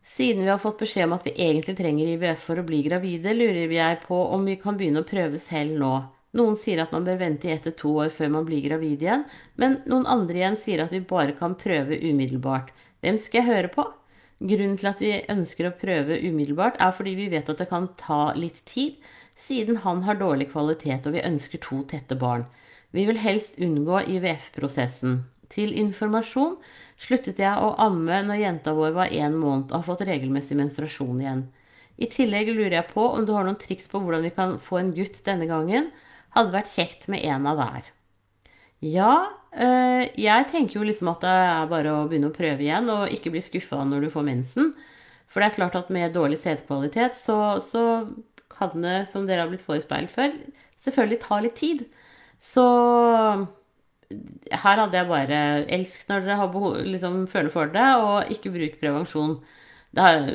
Siden 0.02 0.42
vi 0.42 0.50
har 0.50 0.58
fått 0.58 0.82
beskjed 0.82 1.06
om 1.06 1.14
at 1.14 1.30
vi 1.30 1.38
egentlig 1.38 1.78
trenger 1.78 2.16
IVF 2.16 2.42
for 2.50 2.58
å 2.58 2.66
bli 2.66 2.82
gravide, 2.82 3.38
lurer 3.38 3.78
jeg 3.78 4.02
på 4.08 4.26
om 4.34 4.50
vi 4.50 4.58
kan 4.58 4.76
begynne 4.78 5.06
å 5.06 5.12
prøve 5.14 5.38
selv 5.38 5.78
nå. 5.78 5.96
Noen 6.34 6.58
sier 6.58 6.82
at 6.82 6.92
man 6.92 7.06
bør 7.06 7.22
vente 7.22 7.46
i 7.46 7.54
ett 7.54 7.68
til 7.70 7.78
to 7.78 7.94
år 8.08 8.10
før 8.10 8.34
man 8.40 8.50
blir 8.50 8.66
gravid 8.66 9.06
igjen, 9.06 9.30
men 9.54 9.84
noen 9.86 10.10
andre 10.10 10.42
igjen 10.42 10.58
sier 10.58 10.82
at 10.82 10.98
vi 10.98 11.06
bare 11.06 11.38
kan 11.38 11.54
prøve 11.54 12.02
umiddelbart. 12.02 12.74
Hvem 13.06 13.22
skal 13.22 13.44
jeg 13.44 13.54
høre 13.54 13.70
på? 13.70 13.86
Grunnen 14.44 14.76
til 14.76 14.90
at 14.90 15.00
vi 15.00 15.12
ønsker 15.32 15.70
å 15.70 15.76
prøve 15.80 16.18
umiddelbart, 16.20 16.76
er 16.84 16.92
fordi 16.92 17.14
vi 17.16 17.30
vet 17.32 17.48
at 17.48 17.62
det 17.62 17.70
kan 17.70 17.88
ta 18.00 18.34
litt 18.36 18.60
tid, 18.68 18.98
siden 19.40 19.80
han 19.86 20.04
har 20.04 20.20
dårlig 20.20 20.50
kvalitet 20.52 21.08
og 21.08 21.16
vi 21.16 21.24
ønsker 21.24 21.62
to 21.64 21.80
tette 21.88 22.18
barn. 22.20 22.44
Vi 22.92 23.06
vil 23.08 23.22
helst 23.24 23.56
unngå 23.64 24.04
IVF-prosessen. 24.18 25.24
Til 25.54 25.72
informasjon 25.80 26.58
sluttet 27.00 27.40
jeg 27.40 27.56
å 27.56 27.74
amme 27.82 28.20
når 28.28 28.42
jenta 28.42 28.76
vår 28.76 28.94
var 28.98 29.16
én 29.16 29.38
måned 29.38 29.72
og 29.72 29.80
har 29.80 29.88
fått 29.88 30.06
regelmessig 30.10 30.60
menstruasjon 30.60 31.24
igjen. 31.24 31.48
I 31.96 32.10
tillegg 32.12 32.52
lurer 32.52 32.80
jeg 32.82 32.92
på 32.92 33.06
om 33.16 33.26
du 33.26 33.36
har 33.38 33.48
noen 33.48 33.60
triks 33.62 33.88
på 33.88 34.02
hvordan 34.02 34.26
vi 34.26 34.36
kan 34.36 34.58
få 34.60 34.82
en 34.82 34.94
gutt 34.98 35.24
denne 35.26 35.48
gangen. 35.48 35.92
Hadde 36.36 36.56
vært 36.56 36.74
kjekt 36.74 37.08
med 37.08 37.24
en 37.24 37.48
av 37.48 37.60
hver. 37.62 37.93
Ja, 38.84 39.14
øh, 39.56 40.04
jeg 40.20 40.48
tenker 40.52 40.80
jo 40.80 40.88
liksom 40.88 41.12
at 41.14 41.24
det 41.24 41.32
er 41.32 41.70
bare 41.72 41.94
å 41.94 42.08
begynne 42.10 42.32
å 42.32 42.36
prøve 42.36 42.66
igjen 42.66 42.90
og 42.92 43.14
ikke 43.16 43.32
bli 43.34 43.42
skuffa 43.44 43.84
når 43.88 44.06
du 44.08 44.10
får 44.14 44.28
mensen. 44.28 44.74
For 45.32 45.42
det 45.42 45.50
er 45.50 45.58
klart 45.58 45.78
at 45.80 45.92
med 45.94 46.14
dårlig 46.14 46.40
sædkvalitet 46.42 47.16
så, 47.18 47.38
så 47.64 47.84
kan 48.54 48.84
det, 48.84 48.98
som 49.10 49.26
dere 49.26 49.46
har 49.46 49.52
blitt 49.52 49.64
forespeilet 49.66 50.12
før, 50.14 50.36
selvfølgelig 50.84 51.22
ta 51.24 51.40
litt 51.42 51.56
tid. 51.58 51.86
Så 52.44 52.66
her 54.52 54.80
hadde 54.82 55.00
jeg 55.00 55.10
bare 55.10 55.40
elsk 55.78 56.06
når 56.10 56.28
dere 56.28 56.48
behov, 56.54 56.78
liksom, 56.86 57.24
føler 57.32 57.54
for 57.54 57.72
det, 57.74 57.88
og 58.04 58.34
ikke 58.36 58.52
bruk 58.54 58.78
prevensjon. 58.82 59.38
Er, 59.94 60.28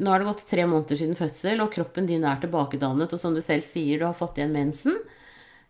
nå 0.00 0.10
har 0.12 0.22
det 0.22 0.28
gått 0.30 0.46
tre 0.50 0.64
måneder 0.68 1.00
siden 1.00 1.18
fødsel, 1.18 1.62
og 1.64 1.72
kroppen 1.74 2.08
din 2.08 2.24
er 2.28 2.40
tilbakedannet, 2.42 3.12
og 3.12 3.22
som 3.22 3.36
du 3.36 3.42
selv 3.44 3.64
sier, 3.66 4.00
du 4.00 4.06
har 4.08 4.16
fått 4.16 4.40
igjen 4.40 4.54
mensen. 4.56 4.96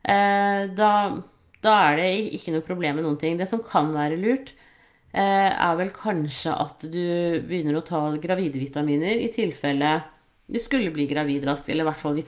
Eh, 0.07 0.67
da, 0.79 0.91
da, 1.65 1.75
er 1.91 2.01
det 2.01 2.11
ikke 2.37 2.55
noe 2.55 2.65
problem 2.67 2.99
med 2.99 3.07
noen 3.07 3.19
ting. 3.21 3.39
Det 3.39 3.49
som 3.51 3.63
kan 3.65 3.93
være 3.95 4.19
lurt, 4.21 4.53
eh, 5.13 5.51
er 5.51 5.79
vel 5.79 5.93
kanskje 5.95 6.53
at 6.53 6.85
du 6.85 7.41
begynner 7.47 7.79
å 7.79 7.87
ta 7.87 8.03
gravide 8.21 8.61
vitaminer 8.61 9.23
i 9.23 9.33
tilfelle 9.35 9.99
du 10.47 10.59
skulle 10.63 10.93
bli 10.95 11.09
gravid 11.11 11.45
raskt, 11.47 11.69
eller 11.71 11.83
i 11.83 11.89
hvert 11.89 12.03
fall 12.03 12.21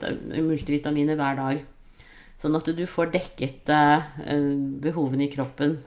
multivitaminer 0.43 1.15
hver 1.15 1.37
dag. 1.39 1.61
Sånn 2.39 2.55
at 2.55 2.67
du 2.75 2.83
får 2.87 3.13
dekket 3.13 3.71
eh, 3.71 4.09
behovene 4.83 5.25
i 5.25 5.31
kroppen 5.31 5.77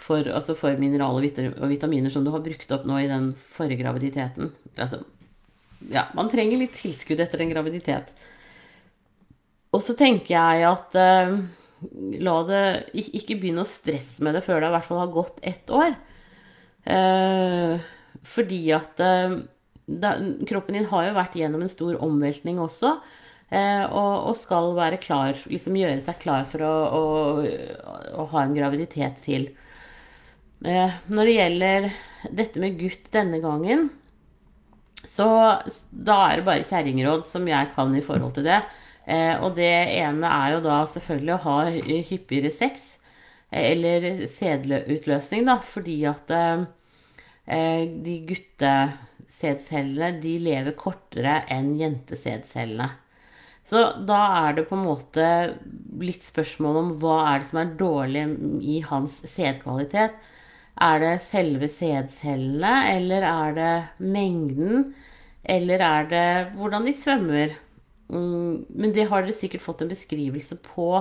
for, 0.00 0.24
altså 0.24 0.56
for 0.56 0.76
mineraler 0.80 1.52
og 1.54 1.68
vitaminer 1.72 2.12
som 2.12 2.24
du 2.24 2.30
har 2.32 2.44
brukt 2.44 2.72
opp 2.72 2.86
nå 2.88 3.00
i 3.00 3.08
den 3.08 3.32
forrige 3.56 3.82
graviditeten. 3.82 4.52
Altså, 4.76 5.02
ja, 5.92 6.06
man 6.16 6.28
trenger 6.32 6.60
litt 6.60 6.76
tilskudd 6.76 7.20
etter 7.20 7.44
en 7.44 7.52
graviditet. 7.52 8.12
Og 9.72 9.84
så 9.86 9.96
tenker 9.96 10.34
jeg 10.34 10.68
at 10.68 10.96
eh, 11.00 11.36
la 12.20 12.34
det 12.48 12.64
Ikke 12.98 13.38
begynne 13.40 13.64
å 13.64 13.68
stresse 13.68 14.24
med 14.24 14.36
det 14.36 14.44
før 14.44 14.60
det 14.60 14.70
i 14.70 14.74
hvert 14.74 14.88
fall 14.88 15.00
har 15.02 15.14
gått 15.14 15.40
ett 15.46 15.72
år. 15.72 15.96
Eh, 16.84 17.88
fordi 18.26 18.60
at 18.76 19.00
eh, 19.04 19.38
da, 19.90 20.14
kroppen 20.48 20.76
din 20.76 20.88
har 20.90 21.08
jo 21.08 21.16
vært 21.16 21.38
gjennom 21.40 21.64
en 21.64 21.72
stor 21.72 21.98
omveltning 22.04 22.60
også. 22.62 22.98
Eh, 23.50 23.82
og, 23.88 24.12
og, 24.30 24.36
skal 24.38 24.74
være 24.76 25.00
klar, 25.02 25.38
liksom 25.50 25.78
gjøre 25.78 25.98
seg 26.04 26.20
klar 26.22 26.44
for 26.48 26.62
å, 26.62 26.74
å, 26.94 27.04
å 28.22 28.26
ha 28.30 28.44
en 28.44 28.54
graviditet 28.54 29.24
til. 29.24 29.48
Eh, 30.62 31.00
når 31.10 31.26
det 31.26 31.38
gjelder 31.38 31.88
dette 32.36 32.62
med 32.62 32.78
gutt 32.78 33.10
denne 33.14 33.40
gangen, 33.42 33.88
så 35.08 35.26
da 35.90 36.18
er 36.28 36.38
det 36.38 36.46
bare 36.46 36.68
kjerringråd 36.68 37.24
som 37.26 37.48
jeg 37.48 37.72
kan 37.74 37.94
i 37.96 38.04
forhold 38.04 38.36
til 38.36 38.46
det. 38.46 38.60
Eh, 39.06 39.34
og 39.40 39.56
det 39.56 39.70
ene 39.96 40.28
er 40.28 40.56
jo 40.56 40.64
da 40.64 40.80
selvfølgelig 40.92 41.34
å 41.36 41.44
ha 41.46 41.58
hyppigere 42.10 42.52
sex. 42.54 42.98
Eh, 43.50 43.72
eller 43.72 44.26
sædutløsning, 44.30 45.46
da, 45.48 45.58
fordi 45.64 45.98
at 46.10 46.30
eh, 46.36 47.86
de 48.04 48.16
guttesædcellene 48.28 50.20
de 50.22 50.34
lever 50.44 50.76
kortere 50.78 51.40
enn 51.50 51.72
jentesædcellene. 51.80 52.90
Så 53.70 53.82
da 54.06 54.18
er 54.48 54.56
det 54.56 54.66
på 54.66 54.74
en 54.74 54.86
måte 54.88 55.24
litt 56.02 56.24
spørsmål 56.26 56.78
om 56.80 56.88
hva 57.02 57.16
er 57.28 57.42
det 57.42 57.48
som 57.50 57.60
er 57.60 57.74
dårlig 57.78 58.24
i 58.66 58.80
hans 58.82 59.20
sædkvalitet. 59.30 60.16
Er 60.80 61.02
det 61.02 61.12
selve 61.22 61.68
sædcellene, 61.70 62.72
eller 62.96 63.26
er 63.28 63.56
det 63.58 63.74
mengden? 64.00 64.94
Eller 65.44 65.84
er 65.84 66.08
det 66.10 66.30
hvordan 66.56 66.88
de 66.88 66.94
svømmer? 66.96 67.54
Mm, 68.10 68.66
men 68.74 68.92
det 68.94 69.06
har 69.10 69.22
dere 69.22 69.36
sikkert 69.36 69.62
fått 69.62 69.84
en 69.84 69.90
beskrivelse 69.92 70.58
på 70.64 70.92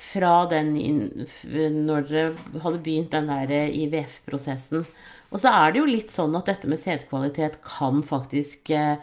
fra 0.00 0.34
den 0.50 0.76
når 0.78 2.04
dere 2.06 2.60
hadde 2.62 2.82
begynt 2.84 3.14
den 3.14 3.30
der 3.30 3.50
IVF-prosessen. 3.74 4.84
Og 5.30 5.42
så 5.42 5.50
er 5.50 5.72
det 5.72 5.80
jo 5.80 5.88
litt 5.88 6.12
sånn 6.12 6.34
at 6.38 6.48
dette 6.50 6.70
med 6.70 6.80
sædkvalitet 6.82 7.58
kan 7.66 8.02
faktisk 8.06 8.70
eh, 8.74 9.02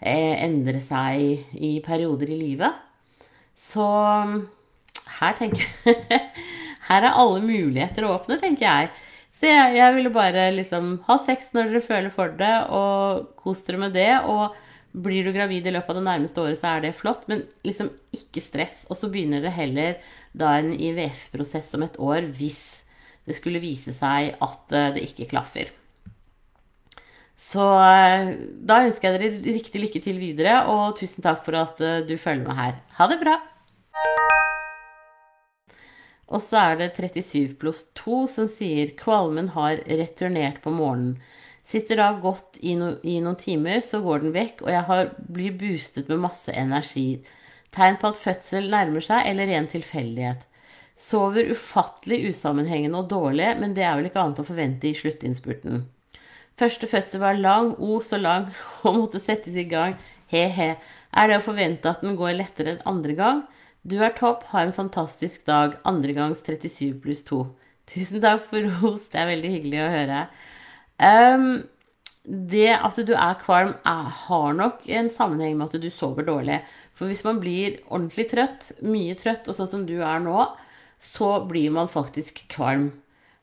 endre 0.00 0.80
seg 0.84 1.56
i 1.56 1.72
perioder 1.84 2.32
i 2.32 2.38
livet. 2.40 2.84
Så 3.56 3.84
her 5.18 5.36
tenker 5.38 5.64
jeg 5.64 6.20
Her 6.86 7.02
er 7.02 7.16
alle 7.18 7.40
muligheter 7.42 8.04
åpne, 8.06 8.36
tenker 8.38 8.62
jeg. 8.62 8.90
Så 9.34 9.48
jeg, 9.48 9.72
jeg 9.74 9.94
ville 9.96 10.12
bare 10.14 10.44
liksom 10.54 11.00
ha 11.08 11.16
sex 11.24 11.48
når 11.56 11.72
dere 11.72 11.82
føler 11.82 12.12
for 12.14 12.36
det, 12.38 12.52
og 12.70 13.32
kos 13.40 13.64
dere 13.66 13.80
med 13.82 13.96
det. 13.96 14.12
Og 14.22 14.54
blir 14.96 15.26
du 15.26 15.32
gravid 15.34 15.66
i 15.66 15.72
løpet 15.74 15.92
av 15.92 15.98
det 15.98 16.06
nærmeste 16.06 16.42
året, 16.42 16.60
så 16.60 16.72
er 16.72 16.84
det 16.86 16.96
flott, 16.96 17.26
men 17.28 17.44
liksom 17.66 17.90
ikke 18.16 18.42
stress. 18.44 18.84
Og 18.88 18.98
så 18.98 19.10
begynner 19.12 19.44
det 19.44 19.52
heller 19.56 19.98
da 20.36 20.56
en 20.56 20.72
IVF-prosess 20.72 21.74
om 21.76 21.84
et 21.86 21.98
år 22.00 22.30
hvis 22.36 22.62
det 23.26 23.36
skulle 23.36 23.62
vise 23.62 23.92
seg 23.96 24.36
at 24.42 24.72
eh, 24.76 24.92
det 24.96 25.04
ikke 25.08 25.28
klaffer. 25.34 25.72
Så 27.36 27.64
eh, 27.82 28.32
da 28.64 28.80
ønsker 28.86 29.10
jeg 29.10 29.20
dere 29.20 29.56
riktig 29.58 29.82
lykke 29.82 30.02
til 30.04 30.20
videre, 30.22 30.62
og 30.72 30.96
tusen 31.00 31.24
takk 31.26 31.44
for 31.44 31.58
at 31.60 31.82
eh, 31.84 32.02
du 32.06 32.16
følger 32.16 32.46
med 32.46 32.60
her. 32.60 32.80
Ha 32.96 33.10
det 33.12 33.20
bra! 33.20 33.36
Og 36.26 36.42
så 36.42 36.58
er 36.72 36.80
det 36.80 36.94
37 36.96 37.54
pluss 37.60 37.84
2 37.98 38.22
som 38.32 38.48
sier 38.50 38.96
kvalmen 38.98 39.52
har 39.54 39.78
returnert 39.86 40.58
på 40.64 40.72
morgenen. 40.74 41.20
Sitter 41.66 41.98
da 41.98 42.12
godt 42.22 42.60
i, 42.62 42.76
no, 42.78 42.92
i, 43.02 43.16
noen 43.22 43.38
timer, 43.40 43.80
så 43.82 43.98
går 44.04 44.22
den 44.22 44.34
vekk, 44.36 44.62
og 44.62 44.70
jeg 44.70 44.86
har, 44.86 45.08
blir 45.34 45.56
boostet 45.58 46.12
med 46.12 46.22
masse 46.22 46.52
energi. 46.54 47.08
Tegn 47.74 47.98
på 47.98 48.12
at 48.12 48.20
fødsel 48.20 48.68
nærmer 48.70 49.02
seg, 49.02 49.26
eller 49.26 49.50
ren 49.50 49.66
tilfeldighet. 49.72 50.44
Sover 50.96 51.50
ufattelig 51.50 52.30
usammenhengende 52.30 53.02
og 53.02 53.10
dårlig, 53.10 53.50
men 53.58 53.74
det 53.76 53.84
er 53.84 53.98
vel 53.98 54.08
ikke 54.08 54.22
annet 54.22 54.44
å 54.44 54.46
forvente 54.46 54.88
i 54.88 54.94
sluttinnspurten. 54.96 55.82
Første 56.56 56.88
fødsel 56.88 57.20
var 57.20 57.36
lang, 57.36 57.74
o 57.82 57.98
så 58.00 58.20
lang, 58.20 58.46
og 58.86 59.02
måtte 59.02 59.20
settes 59.20 59.58
i 59.58 59.66
gang. 59.68 59.98
He-he. 60.30 60.72
Er 61.16 61.28
det 61.28 61.40
å 61.40 61.44
forvente 61.44 61.90
at 61.90 62.06
den 62.06 62.16
går 62.18 62.38
lettere 62.38 62.76
enn 62.76 62.86
andre 62.88 63.18
gang? 63.18 63.44
Du 63.86 63.98
er 64.02 64.14
topp, 64.14 64.46
ha 64.54 64.62
en 64.62 64.74
fantastisk 64.74 65.44
dag. 65.50 65.76
Andre 65.86 66.14
gangs 66.14 66.46
37 66.46 66.94
pluss 67.02 67.26
2. 67.26 67.42
Tusen 67.90 68.22
takk 68.22 68.48
for 68.50 68.70
ros, 68.80 69.10
det 69.12 69.20
er 69.20 69.34
veldig 69.34 69.52
hyggelig 69.58 69.82
å 69.82 69.92
høre. 69.92 70.26
Um, 70.98 71.66
det 72.26 72.72
at 72.74 72.98
du 73.06 73.12
er 73.14 73.38
kvalm, 73.38 73.74
er, 73.86 74.10
har 74.26 74.54
nok 74.58 74.86
en 74.90 75.08
sammenheng 75.12 75.56
med 75.58 75.70
at 75.70 75.82
du 75.82 75.90
sover 75.92 76.26
dårlig. 76.26 76.60
For 76.96 77.10
hvis 77.10 77.24
man 77.26 77.40
blir 77.42 77.80
ordentlig 77.86 78.28
trøtt, 78.32 78.70
mye 78.82 79.14
trøtt, 79.18 79.46
og 79.46 79.58
sånn 79.58 79.70
som 79.70 79.84
du 79.88 79.98
er 80.00 80.22
nå, 80.24 80.46
så 81.02 81.36
blir 81.46 81.70
man 81.74 81.92
faktisk 81.92 82.46
kvalm. 82.52 82.88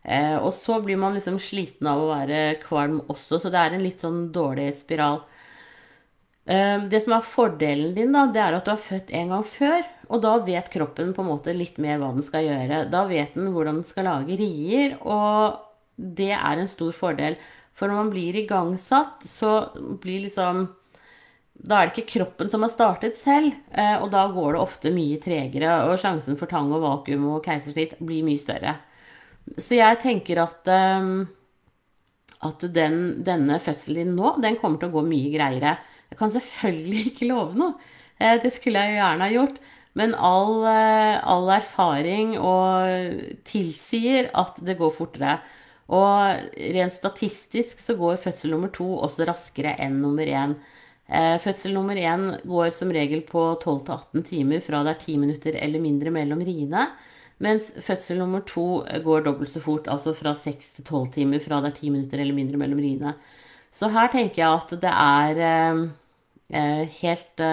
Eh, 0.04 0.36
og 0.36 0.52
så 0.58 0.82
blir 0.84 1.00
man 1.00 1.16
liksom 1.16 1.40
sliten 1.40 1.88
av 1.88 2.02
å 2.02 2.10
være 2.12 2.58
kvalm 2.64 3.00
også, 3.08 3.40
så 3.40 3.52
det 3.54 3.62
er 3.62 3.78
en 3.78 3.86
litt 3.86 4.04
sånn 4.04 4.26
dårlig 4.36 4.74
spiral. 4.76 5.22
Eh, 6.44 6.82
det 6.92 7.04
som 7.06 7.16
er 7.16 7.28
fordelen 7.28 7.94
din, 7.96 8.12
da, 8.16 8.26
det 8.28 8.42
er 8.44 8.58
at 8.58 8.68
du 8.68 8.74
har 8.74 8.82
født 8.84 9.14
en 9.16 9.36
gang 9.36 9.46
før. 9.48 9.86
Og 10.12 10.24
da 10.26 10.34
vet 10.44 10.74
kroppen 10.74 11.14
på 11.16 11.24
en 11.24 11.30
måte 11.30 11.56
litt 11.56 11.80
mer 11.82 12.02
hva 12.02 12.12
den 12.16 12.26
skal 12.26 12.44
gjøre. 12.50 12.84
Da 12.92 13.06
vet 13.08 13.38
den 13.38 13.54
hvordan 13.56 13.80
den 13.80 13.88
skal 13.88 14.10
lage 14.10 14.36
rier, 14.42 14.98
og 15.00 15.63
det 15.98 16.32
er 16.36 16.60
en 16.60 16.72
stor 16.72 16.94
fordel. 16.96 17.38
For 17.74 17.90
når 17.90 18.00
man 18.04 18.14
blir 18.14 18.38
igangsatt, 18.38 19.26
så 19.26 19.74
blir 20.02 20.28
liksom 20.28 20.68
Da 21.54 21.80
er 21.80 21.88
det 21.88 21.94
ikke 21.94 22.20
kroppen 22.20 22.50
som 22.50 22.64
har 22.66 22.72
startet 22.74 23.16
selv, 23.16 23.54
eh, 23.72 23.96
og 24.02 24.10
da 24.12 24.26
går 24.34 24.56
det 24.56 24.60
ofte 24.60 24.92
mye 24.92 25.20
tregere, 25.22 25.76
og 25.86 26.00
sjansen 26.02 26.36
for 26.36 26.50
tang 26.50 26.72
og 26.74 26.82
vakuum 26.84 27.28
og 27.30 27.46
keisersnitt 27.46 27.94
blir 28.02 28.26
mye 28.26 28.42
større. 28.42 28.74
Så 29.62 29.78
jeg 29.78 30.00
tenker 30.02 30.42
at, 30.44 30.68
um, 30.68 31.28
at 32.50 32.66
den, 32.74 33.24
denne 33.24 33.62
fødselen 33.64 34.02
din 34.02 34.18
nå, 34.18 34.34
den 34.44 34.58
kommer 34.60 34.82
til 34.82 34.90
å 34.90 34.98
gå 34.98 35.06
mye 35.08 35.32
greiere. 35.32 35.78
Jeg 36.10 36.20
kan 36.20 36.34
selvfølgelig 36.34 37.06
ikke 37.14 37.30
love 37.30 37.56
noe. 37.56 37.78
Eh, 38.18 38.36
det 38.44 38.52
skulle 38.58 38.84
jeg 38.84 38.96
jo 38.98 39.02
gjerne 39.04 39.30
ha 39.30 39.34
gjort. 39.38 39.64
Men 39.94 40.16
all, 40.18 40.56
eh, 40.66 41.18
all 41.22 41.54
erfaring 41.54 42.34
tilsier 43.46 44.32
at 44.34 44.58
det 44.66 44.80
går 44.82 44.96
fortere. 44.98 45.38
Og 45.92 46.54
rent 46.76 46.96
statistisk 46.96 47.82
så 47.84 47.96
går 48.00 48.22
fødsel 48.24 48.54
nummer 48.54 48.72
to 48.74 48.88
også 49.04 49.28
raskere 49.28 49.76
enn 49.84 50.00
nummer 50.02 50.28
én. 50.28 50.56
Eh, 51.08 51.36
fødsel 51.44 51.74
nummer 51.76 51.96
én 52.00 52.40
går 52.48 52.72
som 52.72 52.92
regel 52.92 53.22
på 53.28 53.60
12-18 53.60 54.24
timer 54.30 54.64
fra 54.64 54.84
det 54.84 54.96
er 54.96 55.02
10 55.04 55.18
minutter 55.20 55.58
eller 55.60 55.84
mindre 55.84 56.14
mellom 56.16 56.40
riene. 56.40 56.88
Mens 57.44 57.74
fødsel 57.84 58.22
nummer 58.22 58.46
to 58.48 58.86
går 59.04 59.26
dobbelt 59.26 59.52
så 59.52 59.60
fort, 59.60 59.90
altså 59.92 60.14
fra 60.16 60.36
seks 60.40 60.78
til 60.78 60.86
tolv 60.88 61.12
timer 61.12 61.44
fra 61.44 61.60
det 61.62 61.74
er 61.74 61.80
10 61.82 61.90
minutter 61.90 62.22
eller 62.24 62.38
mindre 62.38 62.62
mellom 62.62 62.80
riene. 62.80 63.16
Så 63.74 63.90
her 63.92 64.08
tenker 64.14 64.44
jeg 64.44 64.54
at 64.54 64.72
det 64.82 64.94
er 64.94 65.44
eh, 65.50 65.84
eh 66.54 67.02
helt 67.02 67.44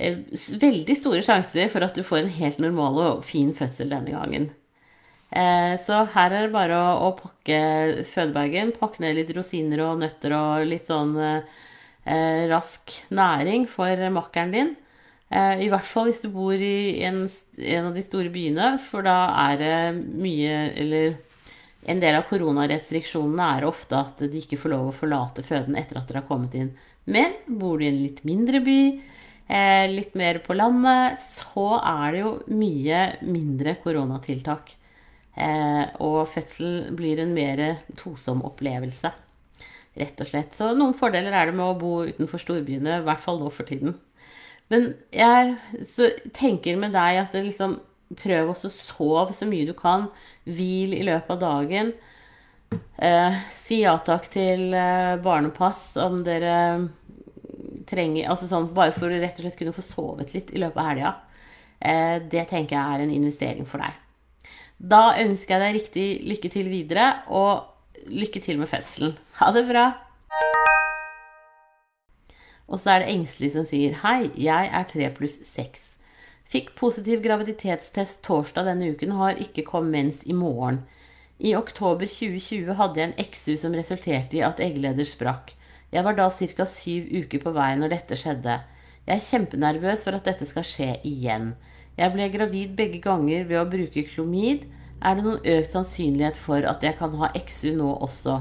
Veldig 0.00 0.94
store 0.96 1.20
sjanser 1.20 1.66
for 1.68 1.82
at 1.82 1.96
du 1.98 2.04
får 2.06 2.20
en 2.22 2.28
helt 2.30 2.60
normal 2.62 2.98
og 3.02 3.24
fin 3.26 3.50
fødsel 3.52 3.90
denne 3.90 4.14
gangen. 4.14 4.46
Eh, 5.30 5.74
så 5.78 6.04
her 6.10 6.34
er 6.34 6.46
det 6.48 6.54
bare 6.54 6.74
å, 6.74 7.08
å 7.08 7.10
pakke 7.18 8.04
fødebagen, 8.10 8.74
pakke 8.78 9.04
ned 9.04 9.18
litt 9.20 9.30
rosiner 9.36 9.84
og 9.86 10.00
nøtter 10.02 10.34
og 10.34 10.66
litt 10.66 10.88
sånn 10.90 11.14
eh, 11.22 12.44
rask 12.50 12.96
næring 13.14 13.68
for 13.70 14.10
makkeren 14.10 14.54
din. 14.54 14.72
Eh, 15.30 15.62
I 15.66 15.68
hvert 15.70 15.86
fall 15.86 16.08
hvis 16.10 16.24
du 16.24 16.30
bor 16.34 16.54
i 16.58 17.02
en, 17.06 17.22
en, 17.22 17.86
av 17.86 17.94
de 17.94 18.02
store 18.02 18.32
byene, 18.34 18.72
for 18.82 19.06
da 19.06 19.18
er 19.46 19.60
det 19.60 19.76
mye 20.18 20.56
Eller 20.82 21.12
en 21.86 22.02
del 22.02 22.18
av 22.18 22.26
koronarestriksjonene 22.28 23.46
er 23.56 23.68
ofte 23.68 23.96
at 23.96 24.24
de 24.26 24.42
ikke 24.42 24.58
får 24.60 24.74
lov 24.74 24.90
å 24.90 24.96
forlate 24.96 25.46
føden 25.46 25.78
etter 25.78 26.00
at 26.00 26.10
dere 26.10 26.24
har 26.24 26.28
kommet 26.28 26.58
inn. 26.58 26.74
Men 27.10 27.38
bor 27.46 27.78
du 27.78 27.86
i 27.86 27.92
en 27.92 28.02
litt 28.02 28.20
mindre 28.26 28.60
by, 28.66 28.80
eh, 29.46 29.86
litt 29.94 30.18
mer 30.18 30.42
på 30.44 30.58
landet, 30.58 31.22
så 31.22 31.78
er 31.78 32.12
det 32.12 32.20
jo 32.20 32.34
mye 32.50 33.06
mindre 33.22 33.78
koronatiltak. 33.80 34.74
Eh, 35.36 35.84
og 36.02 36.28
fødsel 36.32 36.90
blir 36.98 37.20
en 37.22 37.34
mer 37.34 37.62
tosom 37.98 38.42
opplevelse, 38.48 39.12
rett 40.00 40.22
og 40.22 40.30
slett. 40.30 40.56
Så 40.56 40.72
noen 40.76 40.96
fordeler 40.96 41.34
er 41.36 41.50
det 41.50 41.56
med 41.58 41.66
å 41.66 41.78
bo 41.78 42.00
utenfor 42.08 42.42
storbyene, 42.42 43.00
i 43.00 43.06
hvert 43.06 43.22
fall 43.22 43.40
nå 43.42 43.50
for 43.54 43.68
tiden. 43.68 43.96
Men 44.70 44.92
jeg 45.10 45.56
tenker 46.36 46.78
med 46.78 46.94
deg 46.94 47.22
at 47.24 47.38
liksom 47.38 47.80
Prøv 48.18 48.48
også 48.50 48.66
å 48.66 48.74
sove 48.74 49.34
så 49.38 49.46
mye 49.46 49.68
du 49.68 49.70
kan. 49.78 50.08
Hvil 50.42 50.96
i 50.96 51.04
løpet 51.06 51.30
av 51.30 51.38
dagen. 51.44 51.92
Eh, 52.98 53.36
si 53.54 53.84
ja 53.84 53.92
takk 54.02 54.26
til 54.32 54.74
eh, 54.74 55.14
barnepass 55.22 55.92
om 56.02 56.20
dere 56.26 56.56
trenger 57.90 58.28
Altså 58.30 58.46
sånn 58.50 58.68
bare 58.74 58.94
for 58.94 59.10
å 59.10 59.18
rett 59.22 59.38
og 59.38 59.46
slett 59.46 59.58
kunne 59.58 59.74
få 59.74 59.82
sovet 59.86 60.34
litt 60.34 60.50
i 60.50 60.62
løpet 60.62 60.82
av 60.82 60.90
helga. 60.90 61.14
Eh, 61.78 62.16
det 62.34 62.48
tenker 62.50 62.76
jeg 62.76 62.82
er 62.82 63.06
en 63.06 63.14
investering 63.14 63.68
for 63.68 63.82
deg. 63.82 63.99
Da 64.80 65.12
ønsker 65.20 65.58
jeg 65.58 65.60
deg 65.60 65.74
riktig 65.76 66.04
lykke 66.24 66.50
til 66.54 66.68
videre, 66.72 67.08
og 67.28 67.68
lykke 68.08 68.40
til 68.40 68.56
med 68.56 68.70
fødselen. 68.70 69.12
Ha 69.36 69.50
det 69.52 69.66
bra! 69.68 69.90
Og 72.70 72.80
så 72.80 72.94
er 72.94 73.02
det 73.02 73.10
engstelig 73.12 73.50
som 73.52 73.66
sier 73.68 73.98
Hei, 74.00 74.30
jeg 74.40 74.70
er 74.72 74.86
3 74.88 75.10
pluss 75.18 75.36
6. 75.44 75.84
Fikk 76.50 76.72
positiv 76.78 77.20
graviditetstest 77.22 78.22
torsdag 78.24 78.70
denne 78.70 78.88
uken, 78.94 79.12
har 79.18 79.36
ikke 79.42 79.66
kommet 79.68 79.92
mens 79.92 80.24
i 80.24 80.32
morgen. 80.32 80.80
I 81.36 81.52
oktober 81.58 82.08
2020 82.08 82.78
hadde 82.80 83.00
jeg 83.02 83.10
en 83.10 83.32
XU 83.34 83.54
som 83.60 83.76
resulterte 83.76 84.38
i 84.38 84.44
at 84.46 84.62
eggleder 84.64 85.08
sprakk. 85.08 85.52
Jeg 85.92 86.06
var 86.06 86.16
da 86.16 86.30
ca. 86.30 86.64
syv 86.64 87.10
uker 87.20 87.42
på 87.42 87.52
vei 87.52 87.74
når 87.76 87.98
dette 87.98 88.16
skjedde. 88.16 88.60
Jeg 89.04 89.16
er 89.16 89.28
kjempenervøs 89.28 90.06
for 90.06 90.16
at 90.16 90.24
dette 90.24 90.48
skal 90.48 90.64
skje 90.64 90.90
igjen. 91.04 91.52
Jeg 92.00 92.14
ble 92.14 92.30
gravid 92.32 92.76
begge 92.78 93.00
ganger 93.04 93.44
ved 93.44 93.58
å 93.60 93.68
bruke 93.68 94.06
klomid. 94.08 94.64
Er 95.04 95.16
det 95.16 95.24
noen 95.26 95.42
økt 95.52 95.74
sannsynlighet 95.74 96.38
for 96.40 96.64
at 96.64 96.84
jeg 96.84 96.96
kan 96.96 97.12
ha 97.20 97.28
XU 97.36 97.74
nå 97.76 97.90
også? 98.06 98.38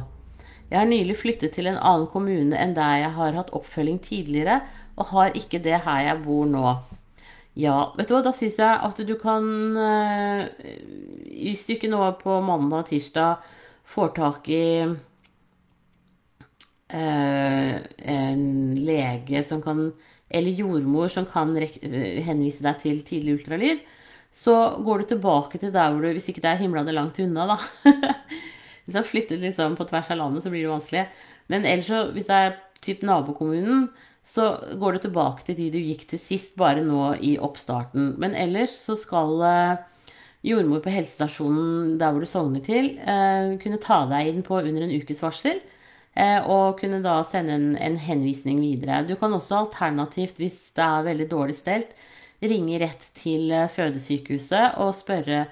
Jeg 0.70 0.78
har 0.80 0.88
nylig 0.88 1.18
flyttet 1.20 1.56
til 1.58 1.68
en 1.68 1.80
annen 1.82 2.08
kommune 2.12 2.56
enn 2.56 2.76
der 2.78 3.02
jeg 3.02 3.12
har 3.18 3.36
hatt 3.36 3.52
oppfølging 3.58 4.00
tidligere, 4.06 4.62
og 4.96 5.12
har 5.12 5.36
ikke 5.36 5.60
det 5.66 5.82
her 5.84 6.06
jeg 6.06 6.24
bor 6.24 6.46
nå. 6.48 6.76
Ja, 7.60 7.92
vet 7.98 8.08
du 8.08 8.16
hva, 8.16 8.24
da 8.24 8.32
syns 8.36 8.60
jeg 8.62 8.80
at 8.88 9.00
du 9.04 9.16
kan 9.20 9.46
eh, 9.76 10.44
Hvis 11.28 11.66
du 11.66 11.74
ikke 11.74 11.90
nå 11.92 12.00
på 12.22 12.38
mandag 12.46 12.86
og 12.86 12.92
tirsdag 12.92 13.42
får 13.90 14.14
tak 14.16 14.48
i 14.54 14.86
eh, 16.94 17.74
en 18.14 18.46
lege 18.78 19.44
som 19.44 19.64
kan 19.66 19.90
eller 20.30 20.62
jordmor 20.62 21.10
som 21.12 21.26
kan 21.30 21.56
henvise 21.58 22.64
deg 22.66 22.82
til 22.84 23.02
tidlig 23.06 23.40
ultralyd, 23.40 23.82
så 24.32 24.56
går 24.86 25.02
du 25.02 25.10
tilbake 25.10 25.58
til 25.58 25.72
der 25.74 25.90
hvor 25.90 26.06
du 26.06 26.12
Hvis 26.14 26.30
ikke 26.30 26.42
det 26.44 26.52
er 26.52 26.62
himlende 26.62 26.94
langt 26.94 27.18
unna, 27.20 27.48
da. 27.50 27.58
hvis 28.86 28.94
du 28.94 29.00
har 29.00 29.08
flyttet 29.08 29.42
liksom 29.42 29.76
på 29.78 29.88
tvers 29.90 30.12
av 30.14 30.22
landet, 30.22 30.44
så 30.44 30.54
blir 30.54 30.68
det 30.68 30.76
vanskelig. 30.76 31.08
Men 31.50 31.66
ellers 31.66 31.90
så, 31.90 32.04
hvis 32.14 32.30
det 32.30 32.38
er 32.38 32.60
typ 32.86 33.02
nabokommunen, 33.02 33.90
så 34.26 34.52
går 34.78 34.94
du 34.94 35.00
tilbake 35.08 35.46
til 35.48 35.58
de 35.58 35.70
du 35.74 35.80
gikk 35.82 36.06
til 36.12 36.22
sist, 36.22 36.54
bare 36.60 36.84
nå 36.86 37.16
i 37.26 37.38
oppstarten. 37.42 38.14
Men 38.22 38.36
ellers 38.38 38.76
så 38.86 38.94
skal 39.00 39.42
eh, 39.48 40.12
jordmor 40.46 40.84
på 40.84 40.94
helsestasjonen 40.94 41.98
der 42.00 42.14
hvor 42.14 42.22
du 42.24 42.30
sogner 42.30 42.62
til, 42.66 42.94
eh, 43.02 43.56
kunne 43.64 43.82
ta 43.82 44.04
deg 44.12 44.30
inn 44.30 44.46
på 44.46 44.62
under 44.62 44.86
en 44.86 44.94
ukes 44.94 45.24
varsel. 45.26 45.62
Eh, 46.20 46.42
og 46.52 46.80
kunne 46.82 47.00
da 47.04 47.20
sende 47.28 47.56
en, 47.56 47.70
en, 47.80 47.96
henvisning 48.02 48.60
videre. 48.60 49.04
Du 49.08 49.16
kan 49.20 49.34
også 49.36 49.62
alternativt, 49.64 50.42
hvis 50.42 50.58
det 50.76 50.84
er 50.84 51.08
veldig 51.08 51.28
dårlig 51.32 51.56
stelt, 51.56 51.94
ringe 52.44 52.80
rett 52.82 53.06
til 53.20 53.52
fødesykehuset 53.72 54.80
og 54.80 54.94
spørre 54.96 55.46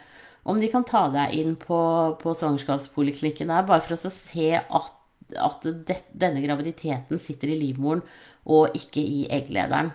om 0.48 0.60
de 0.60 0.70
kan 0.72 0.86
ta 0.88 1.08
deg 1.12 1.34
inn 1.36 1.58
på, 1.60 1.80
på 2.22 2.34
svangerskapspoliklinikken 2.40 3.52
der, 3.52 3.66
bare 3.68 3.84
for 3.84 3.98
å 3.98 4.12
se 4.12 4.54
at, 4.56 4.94
at 5.36 5.68
det, 5.88 5.98
denne 6.16 6.44
graviditeten 6.44 7.20
sitter 7.20 7.52
i 7.52 7.60
livmoren 7.60 8.04
og 8.48 8.76
ikke 8.80 9.04
i 9.04 9.26
egglederen. 9.40 9.92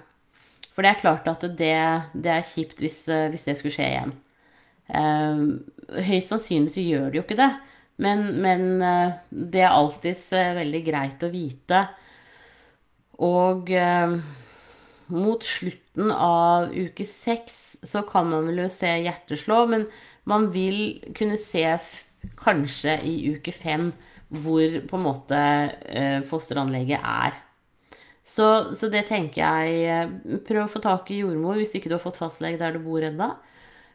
For 0.73 0.85
det 0.85 0.93
er 0.93 1.01
klart 1.01 1.29
at 1.29 1.47
det, 1.57 1.77
det 2.13 2.33
er 2.33 2.49
kjipt 2.49 2.81
hvis, 2.85 3.03
hvis, 3.09 3.47
det 3.49 3.57
skulle 3.59 3.77
skje 3.77 3.89
igjen. 3.89 4.15
Eh, 4.93 5.45
høyst 6.09 6.33
sannsynlig 6.33 6.75
så 6.77 6.85
gjør 6.85 7.09
det 7.09 7.21
jo 7.21 7.25
ikke 7.25 7.41
det, 7.41 7.51
men, 8.03 8.25
men 8.43 8.83
eh, 8.83 9.19
det 9.31 9.63
er 9.65 9.75
alltids 9.75 10.29
eh, 10.37 10.55
veldig 10.59 10.83
greit 10.87 11.23
å 11.23 11.31
vite. 11.33 11.83
Og 13.23 13.71
eh, 13.71 14.17
mot 15.13 15.45
slutten 15.47 16.11
av 16.15 16.73
uke 16.73 17.07
seks 17.07 17.61
så 17.87 18.05
kan 18.09 18.31
man 18.31 18.49
vel 18.51 18.65
jo 18.65 18.71
se 18.73 18.91
hjerteslå, 19.05 19.61
men 19.71 19.87
man 20.29 20.51
vil 20.55 21.03
kunne 21.17 21.39
se 21.41 21.67
kanskje 22.39 22.99
i 23.07 23.17
uke 23.35 23.55
fem 23.55 23.91
hvor 24.33 24.79
på 24.89 24.97
en 24.99 25.05
måte 25.05 25.39
eh, 25.39 26.21
fosteranlegget 26.27 27.03
er. 27.03 27.41
Så, 28.23 28.47
så, 28.79 28.87
det 28.87 29.09
tenker 29.09 29.43
jeg 29.43 30.43
Prøv 30.47 30.61
å 30.63 30.71
få 30.71 30.79
tak 30.81 31.09
i 31.11 31.19
jordmor 31.25 31.57
hvis 31.59 31.73
ikke 31.75 31.91
du 31.91 31.97
har 31.97 32.05
fått 32.05 32.21
fastlege 32.21 32.61
der 32.61 32.77
du 32.77 32.85
bor 32.85 33.03
ennå. 33.03 33.33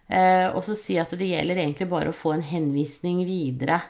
Eh, 0.08 0.48
og 0.54 0.64
så 0.64 0.76
si 0.80 0.96
at 1.00 1.12
det 1.20 1.28
gjelder 1.28 1.60
egentlig 1.64 1.88
bare 1.92 2.12
å 2.12 2.16
få 2.16 2.36
en 2.36 2.46
henvisning 2.46 3.24
videre. 3.28 3.82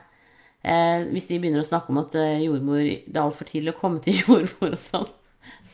Eh, 0.67 1.05
hvis 1.13 1.29
de 1.29 1.37
begynner 1.39 1.63
å 1.63 1.67
snakke 1.67 1.93
om 1.93 2.01
at 2.01 2.15
eh, 2.19 2.43
jordmor, 2.43 2.81
det 2.83 3.15
er 3.15 3.23
altfor 3.23 3.47
tidlig 3.47 3.75
å 3.75 3.79
komme 3.79 4.01
til 4.03 4.19
jordmor 4.23 4.75
og 4.75 4.81
sånn. 4.83 5.07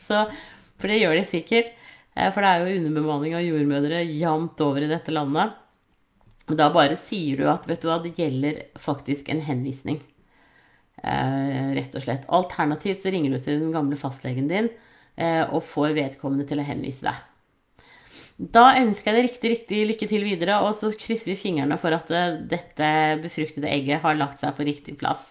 Så, 0.04 0.26
for 0.78 0.92
det 0.92 1.00
gjør 1.00 1.18
de 1.18 1.26
sikkert. 1.26 1.74
Eh, 2.14 2.30
for 2.30 2.44
det 2.44 2.52
er 2.52 2.62
jo 2.62 2.78
underbemanning 2.78 3.36
av 3.36 3.44
jordmødre 3.46 4.04
jevnt 4.06 4.64
over 4.64 4.86
i 4.86 4.90
dette 4.90 5.14
landet. 5.14 5.60
Og 6.44 6.58
da 6.60 6.68
bare 6.72 6.96
sier 7.00 7.40
du 7.40 7.48
at 7.48 7.66
vet 7.68 7.82
du 7.82 7.88
hva, 7.88 8.00
det 8.04 8.14
gjelder 8.18 8.66
faktisk 8.80 9.30
en 9.32 9.42
henvisning. 9.46 9.98
Eh, 11.02 11.70
rett 11.76 11.94
og 11.96 12.04
slett. 12.04 12.28
Alternativt 12.32 13.02
så 13.02 13.12
ringer 13.12 13.34
du 13.34 13.40
til 13.40 13.62
den 13.62 13.74
gamle 13.74 13.98
fastlegen 14.00 14.48
din 14.50 14.70
eh, 15.16 15.42
og 15.44 15.64
får 15.66 15.96
vedkommende 15.98 16.46
til 16.48 16.60
å 16.62 16.68
henvise 16.68 17.08
deg. 17.08 17.33
Da 18.34 18.72
ønsker 18.80 19.12
jeg 19.12 19.14
deg 19.14 19.26
riktig, 19.28 19.50
riktig 19.52 19.80
lykke 19.92 20.06
til 20.10 20.24
videre, 20.26 20.58
og 20.66 20.74
så 20.74 20.90
krysser 20.98 21.30
vi 21.30 21.38
fingrene 21.38 21.78
for 21.78 21.94
at 21.94 22.10
eh, 22.10 22.40
dette 22.50 22.88
befruktede 23.22 23.70
egget 23.70 24.02
har 24.02 24.18
lagt 24.18 24.42
seg 24.42 24.56
på 24.56 24.66
riktig 24.66 24.96
plass. 24.98 25.28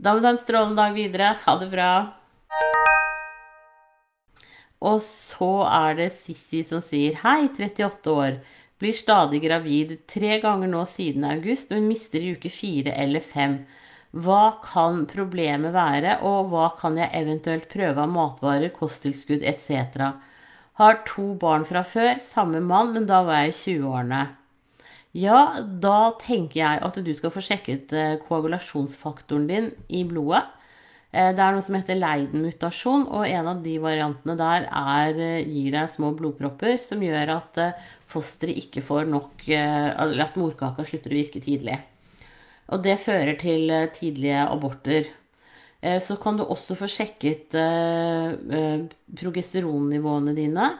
Da 0.00 0.14
må 0.14 0.22
du 0.22 0.30
ha 0.30 0.32
en 0.32 0.40
strålende 0.40 0.80
dag 0.80 0.96
videre. 0.96 1.34
Ha 1.44 1.56
det 1.60 1.68
bra. 1.74 1.90
Og 4.84 5.04
så 5.04 5.52
er 5.68 6.00
det 6.00 6.10
Sissi 6.16 6.64
som 6.64 6.80
sier 6.84 7.20
hei, 7.20 7.44
38 7.52 8.16
år. 8.16 8.40
Blir 8.80 8.96
stadig 8.96 9.44
gravid 9.44 9.98
tre 10.10 10.40
ganger 10.42 10.68
nå 10.72 10.82
siden 10.88 11.28
august, 11.28 11.70
men 11.70 11.88
mister 11.92 12.24
i 12.24 12.34
uke 12.34 12.50
fire 12.52 12.96
eller 13.04 13.24
fem. 13.24 13.62
Hva 14.16 14.62
kan 14.64 15.04
problemet 15.10 15.76
være, 15.76 16.22
og 16.24 16.52
hva 16.52 16.70
kan 16.80 16.96
jeg 17.00 17.12
eventuelt 17.20 17.68
prøve 17.68 18.00
av 18.00 18.12
matvarer, 18.12 18.72
kosttilskudd 18.72 19.44
etc.? 19.44 20.08
Har 20.80 21.04
to 21.06 21.34
barn 21.38 21.62
fra 21.68 21.84
før, 21.86 22.16
samme 22.18 22.58
mann, 22.64 22.90
men 22.96 23.06
da 23.06 23.20
var 23.26 23.44
jeg 23.44 23.52
i 23.52 23.58
20-årene. 23.60 24.24
Ja, 25.14 25.60
da 25.62 26.10
tenker 26.18 26.58
jeg 26.58 26.82
at 26.82 26.98
du 27.06 27.12
skal 27.14 27.30
få 27.30 27.42
sjekket 27.46 27.92
eh, 27.94 28.16
koagulasjonsfaktoren 28.26 29.46
din 29.46 29.68
i 29.86 30.02
blodet. 30.10 30.42
Eh, 31.14 31.30
det 31.30 31.38
er 31.38 31.54
noe 31.54 31.62
som 31.62 31.76
heter 31.78 32.00
Leiden-mutasjon, 32.00 33.06
og 33.06 33.22
en 33.28 33.52
av 33.52 33.62
de 33.62 33.76
variantene 33.78 34.34
der 34.40 34.66
er, 34.66 35.14
eh, 35.14 35.46
gir 35.46 35.76
deg 35.76 35.92
små 35.92 36.10
blodpropper 36.18 36.82
som 36.82 37.06
gjør 37.06 37.36
at 37.36 37.62
fosteret 38.10 38.58
ikke 38.64 38.82
får 38.82 39.06
nok 39.10 39.46
Eller 39.46 40.26
at 40.26 40.34
morkaka 40.40 40.82
slutter 40.82 41.14
å 41.14 41.20
virke 41.20 41.42
tidlig. 41.44 41.78
Og 42.74 42.82
det 42.82 42.98
fører 42.98 43.38
til 43.38 43.70
tidlige 43.94 44.42
aborter. 44.42 45.06
Så 46.00 46.16
kan 46.16 46.38
du 46.38 46.46
også 46.46 46.72
få 46.78 46.86
sjekket 46.88 47.52
progesteronnivåene 49.20 50.32
dine. 50.32 50.70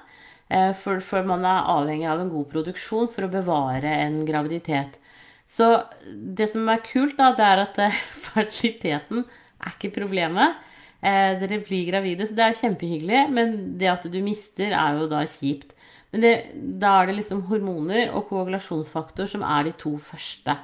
For, 0.80 1.02
for, 1.04 1.26
man 1.28 1.44
er 1.44 1.68
avhengig 1.74 2.06
av 2.08 2.22
en 2.22 2.30
god 2.32 2.46
produksjon 2.48 3.10
for 3.12 3.26
å 3.26 3.32
bevare 3.32 3.90
en 4.06 4.22
graviditet. 4.24 4.96
Så 5.44 5.68
det 6.08 6.48
som 6.52 6.68
er 6.72 6.80
kult, 6.86 7.18
da, 7.18 7.34
det 7.36 7.44
er 7.44 7.62
at 7.66 7.80
fertiliteten 8.30 9.24
er 9.24 9.76
ikke 9.76 9.92
problemet. 9.98 10.56
Eh, 11.04 11.36
dere 11.40 11.60
blir 11.60 11.88
gravide, 11.90 12.26
så 12.26 12.36
det 12.36 12.44
er 12.46 12.60
kjempehyggelig. 12.60 13.24
Men 13.36 13.56
det 13.80 13.90
at 13.92 14.06
du 14.10 14.20
mister, 14.24 14.72
er 14.72 15.00
jo 15.00 15.08
da 15.10 15.24
kjipt. 15.28 15.74
Men 16.14 16.24
det, 16.24 16.34
da 16.80 16.94
er 17.00 17.10
det 17.10 17.18
liksom 17.18 17.44
hormoner 17.50 18.12
og 18.14 18.28
koagulasjonsfaktor 18.30 19.28
som 19.30 19.44
er 19.44 19.68
de 19.68 19.74
to 19.80 19.96
første. 20.00 20.56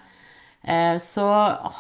Eh, 0.63 0.99
så 0.99 1.27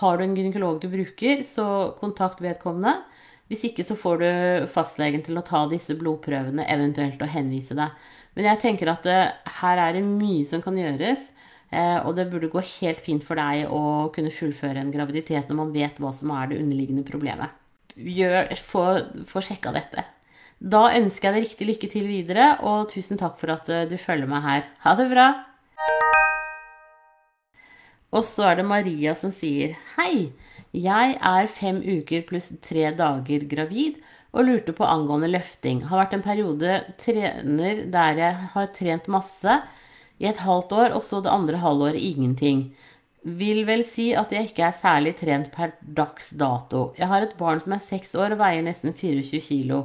har 0.00 0.18
du 0.18 0.24
en 0.24 0.36
gynekolog 0.36 0.80
du 0.80 0.88
bruker, 0.88 1.42
så 1.44 1.96
kontakt 2.00 2.40
vedkommende. 2.40 3.02
Hvis 3.50 3.66
ikke 3.66 3.84
så 3.84 3.96
får 3.98 4.22
du 4.22 4.30
fastlegen 4.70 5.24
til 5.26 5.38
å 5.38 5.44
ta 5.44 5.64
disse 5.68 5.96
blodprøvene, 5.98 6.68
eventuelt 6.70 7.20
å 7.20 7.28
henvise 7.28 7.76
deg. 7.76 7.92
Men 8.38 8.46
jeg 8.52 8.60
tenker 8.62 8.92
at 8.92 9.02
det, 9.02 9.20
eh, 9.26 9.50
her 9.60 9.78
er 9.78 9.92
det 9.92 10.04
mye 10.06 10.46
som 10.46 10.62
kan 10.62 10.76
gjøres. 10.78 11.30
Eh, 11.72 11.98
og 12.06 12.16
det 12.16 12.30
burde 12.30 12.50
gå 12.50 12.62
helt 12.80 13.00
fint 13.00 13.22
for 13.22 13.36
deg 13.36 13.68
å 13.70 14.10
kunne 14.14 14.30
fullføre 14.30 14.80
en 14.80 14.90
graviditet 14.90 15.48
når 15.48 15.56
man 15.56 15.72
vet 15.72 15.98
hva 15.98 16.12
som 16.12 16.30
er 16.30 16.48
det 16.48 16.58
underliggende 16.58 17.04
problemet. 17.06 17.50
Gjør, 17.94 18.54
få, 18.56 18.84
få 19.26 19.42
sjekka 19.42 19.72
dette. 19.72 20.04
Da 20.58 20.90
ønsker 20.94 21.30
jeg 21.30 21.34
deg 21.34 21.46
riktig 21.46 21.66
lykke 21.66 21.90
til 21.90 22.06
videre, 22.06 22.58
og 22.62 22.90
tusen 22.90 23.18
takk 23.18 23.38
for 23.38 23.50
at 23.50 23.66
du 23.66 23.96
følger 23.96 24.26
meg 24.26 24.42
her. 24.42 24.66
Ha 24.82 24.94
det 24.94 25.08
bra! 25.10 25.49
Og 28.10 28.26
så 28.26 28.50
er 28.50 28.58
det 28.58 28.66
Maria 28.66 29.14
som 29.18 29.32
sier 29.34 29.76
Hei, 29.96 30.32
jeg 30.74 31.16
er 31.18 31.50
fem 31.50 31.80
uker 31.82 32.24
pluss 32.26 32.50
tre 32.62 32.90
dager 32.94 33.46
gravid 33.50 34.00
og 34.30 34.46
lurte 34.46 34.74
på 34.74 34.86
angående 34.86 35.30
løfting. 35.30 35.84
Har 35.90 36.04
vært 36.04 36.16
en 36.18 36.26
periode 36.26 36.76
trener 37.00 37.84
der 37.90 38.20
jeg 38.20 38.50
har 38.54 38.70
trent 38.76 39.10
masse 39.10 39.56
i 40.20 40.28
et 40.28 40.42
halvt 40.44 40.74
år, 40.76 40.94
og 40.94 41.02
så 41.02 41.22
det 41.24 41.32
andre 41.32 41.58
halvåret 41.58 41.98
ingenting. 41.98 42.68
Vil 43.22 43.64
vel 43.68 43.82
si 43.84 44.10
at 44.16 44.30
jeg 44.32 44.50
ikke 44.50 44.68
er 44.68 44.76
særlig 44.76 45.16
trent 45.18 45.50
per 45.52 45.74
dags 45.82 46.30
dato. 46.30 46.92
Jeg 46.98 47.10
har 47.10 47.26
et 47.26 47.36
barn 47.38 47.60
som 47.60 47.74
er 47.76 47.82
seks 47.84 48.14
år 48.14 48.36
og 48.36 48.42
veier 48.42 48.62
nesten 48.64 48.94
24 48.94 49.42
kilo. 49.44 49.82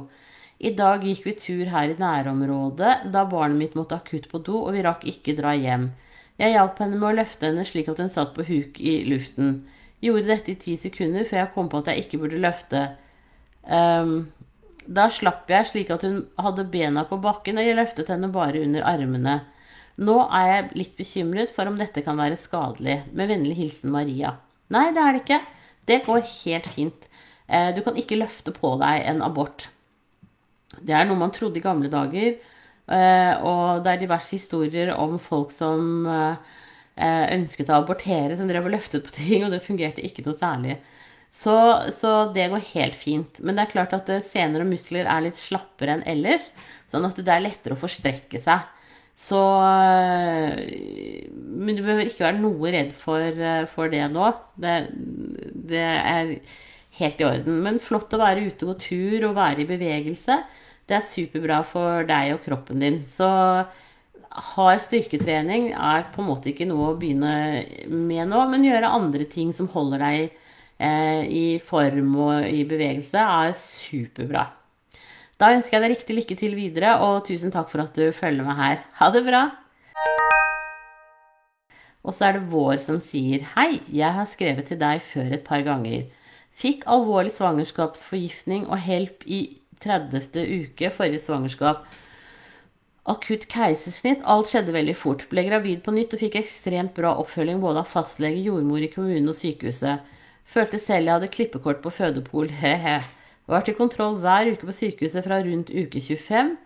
I 0.56 0.72
dag 0.72 1.02
gikk 1.04 1.26
vi 1.26 1.34
tur 1.36 1.68
her 1.68 1.92
i 1.92 1.98
nærområdet 1.98 3.10
da 3.12 3.26
barnet 3.28 3.60
mitt 3.60 3.74
måtte 3.76 3.98
akutt 3.98 4.30
på 4.30 4.40
do, 4.40 4.62
og 4.62 4.72
vi 4.76 4.84
rakk 4.86 5.04
ikke 5.10 5.36
dra 5.36 5.52
hjem. 5.58 5.90
Jeg 6.36 6.52
hjalp 6.52 6.78
henne 6.82 6.98
med 7.00 7.08
å 7.08 7.16
løfte 7.16 7.48
henne 7.48 7.64
slik 7.64 7.88
at 7.88 8.00
hun 8.02 8.12
satt 8.12 8.34
på 8.36 8.44
huk 8.44 8.80
i 8.80 8.98
luften. 9.08 9.62
Gjorde 10.04 10.28
dette 10.28 10.52
i 10.52 10.60
ti 10.60 10.76
sekunder 10.80 11.24
før 11.24 11.42
jeg 11.42 11.52
kom 11.54 11.70
på 11.72 11.80
at 11.80 11.90
jeg 11.92 12.04
ikke 12.04 12.20
burde 12.24 12.40
løfte. 12.42 12.82
Um, 13.64 14.28
da 14.86 15.08
slapp 15.10 15.48
jeg 15.50 15.68
slik 15.70 15.90
at 15.94 16.04
hun 16.06 16.20
hadde 16.38 16.66
bena 16.70 17.06
på 17.08 17.18
bakken, 17.22 17.58
og 17.58 17.66
jeg 17.66 17.78
løftet 17.78 18.12
henne 18.12 18.30
bare 18.34 18.62
under 18.62 18.84
armene. 18.86 19.38
Nå 19.96 20.16
er 20.28 20.50
jeg 20.50 20.66
litt 20.76 20.98
bekymret 20.98 21.52
for 21.54 21.68
om 21.70 21.78
dette 21.80 22.04
kan 22.04 22.18
være 22.20 22.36
skadelig. 22.38 23.00
Med 23.16 23.32
vennlig 23.32 23.56
hilsen 23.56 23.94
Maria. 23.94 24.36
Nei, 24.72 24.90
det 24.92 25.02
er 25.02 25.16
det 25.16 25.22
ikke. 25.24 25.40
Det 25.88 26.02
går 26.04 26.26
helt 26.44 26.68
fint. 26.68 27.08
Eh, 27.48 27.70
du 27.72 27.80
kan 27.86 27.96
ikke 27.96 28.18
løfte 28.20 28.52
på 28.52 28.74
deg 28.82 29.06
en 29.08 29.24
abort. 29.24 29.70
Det 30.76 30.92
er 30.92 31.06
noe 31.08 31.18
man 31.18 31.32
trodde 31.32 31.60
i 31.60 31.64
gamle 31.64 31.88
dager. 31.88 32.36
Eh, 32.86 33.32
og 33.42 33.82
det 33.84 33.92
er 33.92 34.02
diverse 34.04 34.36
historier 34.36 34.92
om 34.94 35.16
folk 35.22 35.50
som 35.54 36.06
eh, 36.06 37.32
ønsket 37.36 37.72
å 37.72 37.80
abortere, 37.80 38.36
som 38.38 38.50
drev 38.50 38.68
og 38.68 38.76
løftet 38.76 39.06
på 39.06 39.16
ting, 39.16 39.46
og 39.46 39.54
det 39.54 39.64
fungerte 39.64 40.04
ikke 40.06 40.26
noe 40.26 40.38
særlig. 40.38 40.78
Så, 41.36 41.56
så, 41.92 42.12
det 42.32 42.48
går 42.52 42.70
helt 42.72 42.96
fint. 42.96 43.42
Men 43.42 43.58
det 43.58 43.66
er 43.66 43.74
klart 43.74 43.92
at 43.96 44.08
sener 44.24 44.62
og 44.62 44.70
muskler 44.70 45.08
er 45.10 45.26
litt 45.26 45.38
slappere 45.40 45.98
enn 45.98 46.06
ellers, 46.08 46.48
sånn 46.88 47.04
at 47.08 47.18
det 47.18 47.32
er 47.34 47.44
lettere 47.44 47.76
å 47.76 47.82
forstrekke 47.82 48.40
seg. 48.40 48.64
Så 49.16 49.40
eh, 49.64 51.24
Men 51.32 51.76
du 51.78 51.80
behøver 51.80 52.10
ikke 52.10 52.26
være 52.26 52.42
noe 52.42 52.72
redd 52.74 52.92
for, 52.96 53.24
eh, 53.24 53.64
for 53.72 53.92
det 53.92 54.04
nå. 54.12 54.28
Det, 54.60 54.76
det, 55.72 55.82
er 55.82 56.34
helt 57.00 57.20
i 57.20 57.28
orden. 57.28 57.62
Men 57.64 57.80
flott 57.82 58.12
å 58.16 58.20
være 58.20 58.44
ute 58.44 58.66
og 58.66 58.74
gå 58.74 58.78
tur 58.84 59.30
og 59.30 59.38
være 59.38 59.64
i 59.64 59.68
bevegelse. 59.68 60.38
Det 60.86 60.94
er 60.94 61.02
superbra 61.02 61.62
for 61.66 62.06
deg 62.06 62.36
og 62.36 62.44
kroppen 62.44 62.82
din. 62.82 63.00
Så 63.10 63.26
hard 64.54 64.82
styrketrening 64.84 65.72
er 65.72 66.06
på 66.14 66.22
en 66.22 66.28
måte 66.28 66.52
ikke 66.52 66.68
noe 66.68 66.92
å 66.92 66.98
begynne 66.98 67.32
med 67.90 68.30
nå, 68.30 68.42
men 68.52 68.66
gjøre 68.66 68.92
andre 68.94 69.26
ting 69.30 69.50
som 69.56 69.70
holder 69.72 70.04
deg 70.04 70.20
eh, 70.78 71.26
i 71.26 71.46
form 71.58 72.14
og 72.28 72.46
i 72.46 72.62
bevegelse, 72.68 73.18
er 73.18 73.56
superbra. 73.58 74.46
Da 75.36 75.50
ønsker 75.52 75.76
jeg 75.76 75.84
deg 75.84 75.94
riktig 75.96 76.16
lykke 76.20 76.38
til 76.38 76.56
videre, 76.56 76.94
og 77.04 77.26
tusen 77.26 77.52
takk 77.52 77.68
for 77.72 77.82
at 77.82 77.98
du 77.98 78.08
følger 78.14 78.46
meg 78.46 78.60
her. 78.60 78.82
Ha 79.00 79.10
det 79.12 79.26
bra! 79.26 79.42
Og 82.06 82.14
så 82.14 82.28
er 82.28 82.36
det 82.36 82.46
Vår 82.52 82.78
som 82.78 83.00
sier 83.02 83.42
Hei, 83.56 83.80
jeg 83.90 84.14
har 84.14 84.28
skrevet 84.30 84.68
til 84.70 84.78
deg 84.78 85.02
før 85.02 85.34
et 85.34 85.42
par 85.44 85.66
ganger. 85.66 86.06
Fikk 86.56 86.86
alvorlig 86.88 87.34
svangerskapsforgiftning 87.34 88.68
og 88.70 88.78
help 88.86 89.26
i 89.26 89.58
30. 89.82 90.42
uke 90.42 90.90
forrige 90.94 91.22
svangerskap. 91.24 91.86
Akutt 93.06 93.46
keisersnitt. 93.52 94.24
Alt 94.26 94.50
skjedde 94.50 94.74
veldig 94.74 94.96
fort. 94.98 95.26
Ble 95.30 95.46
gravid 95.46 95.84
på 95.84 95.94
nytt 95.94 96.16
og 96.16 96.22
fikk 96.24 96.40
ekstremt 96.40 96.94
bra 96.96 97.14
oppfølging 97.20 97.60
både 97.62 97.84
av 97.84 97.90
fastlege, 97.90 98.42
jordmor 98.48 98.82
i 98.82 98.90
kommunen 98.90 99.30
og 99.30 99.38
sykehuset. 99.38 100.02
Følte 100.46 100.80
selv 100.82 101.06
jeg 101.06 101.14
hadde 101.14 101.34
klippekort 101.34 101.82
på 101.84 101.92
fødepol. 101.94 102.50
He-he. 102.62 103.00
Var 103.46 103.62
til 103.62 103.76
kontroll 103.78 104.18
hver 104.22 104.50
uke 104.50 104.66
på 104.66 104.74
sykehuset 104.74 105.26
fra 105.26 105.38
rundt 105.42 105.70
uke 105.70 106.02
25. 106.02 106.56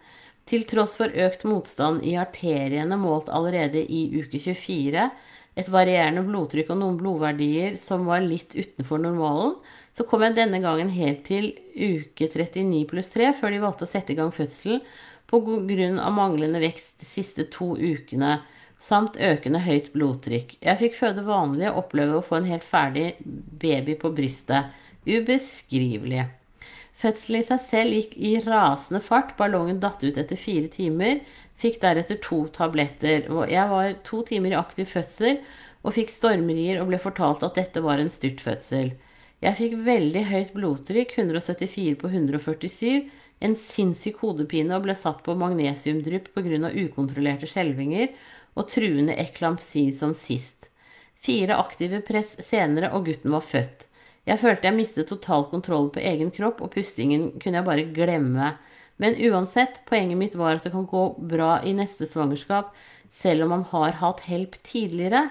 Til 0.49 0.64
tross 0.66 0.96
for 0.99 1.12
økt 1.12 1.44
motstand 1.46 2.01
i 2.09 2.16
arteriene 2.18 2.96
målt 2.99 3.29
allerede 3.31 3.83
i 3.85 4.07
uke 4.16 4.40
24, 4.40 5.05
et 5.61 5.68
varierende 5.70 6.25
blodtrykk 6.25 6.73
og 6.73 6.81
noen 6.81 6.96
blodverdier 6.99 7.77
som 7.83 8.09
var 8.09 8.25
litt 8.25 8.57
utenfor 8.57 9.03
normalen, 9.03 9.59
så 9.96 10.07
kom 10.07 10.22
jeg 10.22 10.37
denne 10.38 10.61
gangen 10.62 10.92
helt 10.94 11.24
til 11.26 11.53
uke 11.74 12.29
39 12.31 12.85
pluss 12.90 13.11
3 13.14 13.33
før 13.40 13.55
de 13.55 13.62
valgte 13.62 13.87
å 13.87 13.90
sette 13.90 14.14
i 14.14 14.18
gang 14.18 14.33
fødselen 14.35 14.83
pga. 15.31 16.11
manglende 16.11 16.61
vekst 16.62 17.00
de 17.00 17.07
siste 17.07 17.46
to 17.50 17.74
ukene 17.76 18.40
samt 18.81 19.18
økende 19.20 19.61
høyt 19.61 19.92
blodtrykk. 19.92 20.57
Jeg 20.64 20.81
fikk 20.81 20.96
føde 20.96 21.24
vanlig 21.26 21.68
og 21.70 21.85
oppleve 21.85 22.18
å 22.18 22.24
få 22.24 22.40
en 22.40 22.48
helt 22.48 22.64
ferdig 22.64 23.14
baby 23.20 23.94
på 24.00 24.11
brystet. 24.16 24.72
Ubeskrivelig. 25.05 26.26
Fødselen 27.00 27.40
i 27.40 27.46
seg 27.48 27.61
selv 27.64 27.96
gikk 27.96 28.16
i 28.16 28.33
rasende 28.44 29.00
fart. 29.05 29.37
Ballongen 29.37 29.81
datt 29.81 30.03
ut 30.05 30.18
etter 30.20 30.37
fire 30.37 30.68
timer. 30.72 31.20
Fikk 31.61 31.81
deretter 31.83 32.20
to 32.24 32.46
tabletter. 32.57 33.29
Jeg 33.48 33.68
var 33.68 33.94
to 34.05 34.22
timer 34.29 34.55
i 34.55 34.61
aktiv 34.61 34.88
fødsel 34.88 35.40
og 35.81 35.94
fikk 35.96 36.12
stormrier 36.12 36.81
og 36.81 36.90
ble 36.90 37.00
fortalt 37.00 37.44
at 37.44 37.57
dette 37.57 37.85
var 37.85 38.00
en 38.00 38.12
styrtfødsel. 38.12 38.92
Jeg 39.40 39.57
fikk 39.57 39.79
veldig 39.87 40.22
høyt 40.29 40.50
blodtrykk, 40.53 41.14
174 41.16 41.96
på 42.00 42.09
147, 42.12 43.07
en 43.40 43.55
sinnssyk 43.57 44.18
hodepine 44.20 44.76
og 44.76 44.85
ble 44.85 44.96
satt 44.98 45.22
på 45.24 45.37
magnesiumdrypp 45.40 46.29
pga. 46.35 46.68
ukontrollerte 46.68 47.48
skjelvinger 47.48 48.11
og 48.53 48.68
truende 48.68 49.16
eklampsi 49.16 49.87
som 49.96 50.12
sist. 50.12 50.68
Fire 51.20 51.57
aktive 51.57 52.03
press 52.05 52.37
senere, 52.44 52.92
og 52.92 53.09
gutten 53.09 53.33
var 53.33 53.44
født. 53.44 53.87
Jeg 54.29 54.40
følte 54.40 54.68
jeg 54.68 54.76
mistet 54.76 55.09
total 55.09 55.46
kontroll 55.48 55.88
på 55.92 56.05
egen 56.05 56.29
kropp, 56.31 56.61
og 56.61 56.74
pustingen 56.76 57.31
kunne 57.40 57.62
jeg 57.62 57.68
bare 57.70 57.88
glemme. 57.96 58.55
Men 59.00 59.16
uansett, 59.16 59.81
poenget 59.88 60.20
mitt 60.20 60.37
var 60.37 60.59
at 60.59 60.68
det 60.68 60.74
kan 60.76 60.85
gå 60.85 61.05
bra 61.33 61.62
i 61.64 61.72
neste 61.72 62.05
svangerskap, 62.05 62.74
selv 63.09 63.46
om 63.46 63.57
man 63.57 63.64
har 63.72 63.96
hatt 64.05 64.20
help 64.29 64.61
tidligere. 64.61 65.31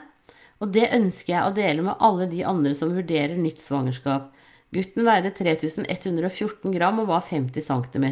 Og 0.60 0.72
det 0.76 0.90
ønsker 0.96 1.34
jeg 1.34 1.46
å 1.48 1.56
dele 1.56 1.86
med 1.86 2.02
alle 2.04 2.28
de 2.32 2.44
andre 2.48 2.76
som 2.76 2.92
vurderer 2.96 3.40
nytt 3.40 3.62
svangerskap. 3.64 4.32
Gutten 4.76 5.08
veide 5.08 5.32
3114 5.34 6.74
gram 6.76 7.00
og 7.02 7.10
var 7.10 7.24
50 7.26 7.64
cm. 7.66 8.08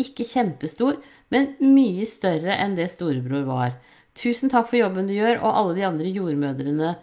Ikke 0.00 0.26
kjempestor, 0.28 1.00
men 1.32 1.54
mye 1.62 2.06
større 2.08 2.54
enn 2.60 2.76
det 2.78 2.90
storebror 2.92 3.48
var. 3.48 3.72
Tusen 4.14 4.52
takk 4.52 4.68
for 4.70 4.80
jobben 4.80 5.08
du 5.08 5.14
gjør, 5.16 5.40
og 5.40 5.56
alle 5.56 5.78
de 5.78 5.86
andre 5.88 6.12
jordmødrene 6.12 6.94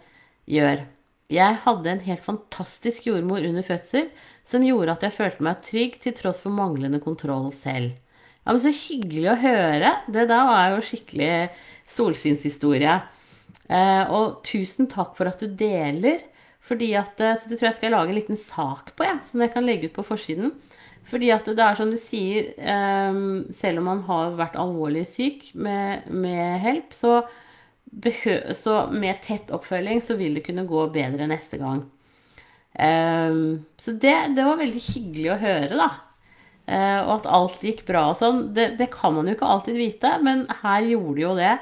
gjør. 0.48 0.86
Jeg 1.28 1.60
hadde 1.66 1.92
en 1.92 2.04
helt 2.06 2.24
fantastisk 2.24 3.10
jordmor 3.10 3.44
under 3.44 3.64
fødsel 3.66 4.08
som 4.48 4.64
gjorde 4.64 4.94
at 4.94 5.02
jeg 5.04 5.16
følte 5.18 5.44
meg 5.44 5.64
trygg 5.66 5.98
til 6.00 6.14
tross 6.16 6.40
for 6.44 6.54
manglende 6.54 7.02
kontroll 7.04 7.50
selv. 7.52 7.98
Ja, 8.46 8.54
men 8.54 8.62
Så 8.64 8.72
hyggelig 8.72 9.26
å 9.34 9.40
høre! 9.42 9.90
Det 10.08 10.24
der 10.30 10.46
var 10.48 10.70
jo 10.72 10.84
skikkelig 10.88 11.50
solskinnshistorie. 11.92 12.94
Eh, 13.68 14.04
og 14.08 14.40
tusen 14.48 14.88
takk 14.90 15.14
for 15.18 15.28
at 15.30 15.42
du 15.42 15.52
deler. 15.52 16.24
Fordi 16.68 16.92
at, 16.98 17.20
eh, 17.20 17.36
så 17.36 17.48
det 17.48 17.58
tror 17.58 17.70
jeg 17.70 17.78
skal 17.78 17.94
lage 17.96 18.12
en 18.12 18.18
liten 18.18 18.40
sak 18.40 18.94
på, 18.96 19.06
ja, 19.06 19.18
som 19.24 19.40
jeg 19.44 19.52
kan 19.54 19.66
legge 19.66 19.88
ut 19.88 19.96
på 19.96 20.06
forsiden. 20.06 20.52
Fordi 21.08 21.30
at 21.32 21.46
det 21.48 21.64
er 21.64 21.76
som 21.78 21.88
du 21.88 21.96
sier, 21.96 22.50
um, 22.60 23.46
selv 23.54 23.80
om 23.80 23.86
man 23.88 24.02
har 24.04 24.34
vært 24.36 24.58
alvorlig 24.60 25.06
syk 25.08 25.54
med, 25.56 26.10
med 26.12 26.58
help, 26.60 26.92
så, 26.92 27.22
så, 28.52 28.74
med 28.92 29.22
tett 29.24 29.48
oppfølging 29.54 30.02
så 30.04 30.18
vil 30.20 30.36
det 30.36 30.44
kunne 30.44 30.66
gå 30.68 30.84
bedre 30.92 31.30
neste 31.30 31.60
gang. 31.62 31.86
Um, 32.76 33.64
så 33.80 33.96
det, 33.96 34.34
det, 34.36 34.44
var 34.44 34.60
veldig 34.60 34.84
hyggelig 34.90 35.32
å 35.32 35.40
høre, 35.40 35.80
da. 35.80 35.88
Uh, 36.68 37.00
og 37.06 37.14
at 37.14 37.30
alt 37.38 37.64
gikk 37.64 37.86
bra 37.88 38.10
og 38.10 38.20
sånn. 38.20 38.44
Det, 38.52 38.74
det, 38.76 38.90
kan 38.92 39.16
man 39.16 39.30
jo 39.30 39.38
ikke 39.38 39.48
alltid 39.48 39.80
vite, 39.80 40.12
men 40.20 40.44
her 40.60 40.92
gjorde 40.92 41.24
jo 41.24 41.34
det. 41.40 41.56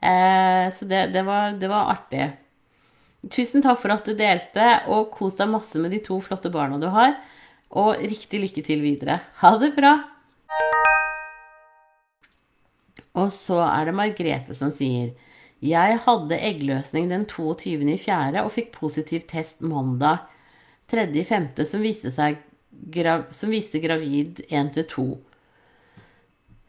Uh, 0.00 0.70
så 0.72 0.86
det, 0.88 1.06
det, 1.14 1.24
var, 1.26 1.52
det 1.60 1.68
var 1.70 1.92
artig. 1.92 2.30
Tusen 3.28 3.60
takk 3.60 3.82
for 3.82 3.92
at 3.92 4.06
du 4.08 4.14
delte, 4.16 4.68
og 4.88 5.10
kos 5.12 5.36
deg 5.36 5.50
masse 5.52 5.80
med 5.80 5.92
de 5.92 6.00
to 6.04 6.16
flotte 6.24 6.52
barna 6.52 6.80
du 6.80 6.88
har. 6.92 7.18
Og 7.70 8.00
riktig 8.00 8.40
lykke 8.42 8.64
til 8.66 8.80
videre. 8.82 9.20
Ha 9.42 9.52
det 9.60 9.74
bra! 9.76 9.98
Og 13.20 13.32
så 13.34 13.58
er 13.66 13.88
det 13.88 13.96
Margrethe 13.98 14.54
som 14.54 14.70
sier 14.70 15.10
Jeg 15.60 15.96
hadde 16.06 16.38
eggløsning 16.38 17.08
den 17.10 17.26
22.4. 17.28 18.42
og 18.42 18.52
fikk 18.54 18.70
positiv 18.76 19.26
test 19.28 19.60
mandag 19.60 20.24
3.5. 20.90 21.66
som 21.66 21.84
viste 21.84 22.12
seg 22.14 22.40
som 23.34 23.50
viste 23.52 23.80
gravid 23.82 24.40
1-2. 24.48 25.04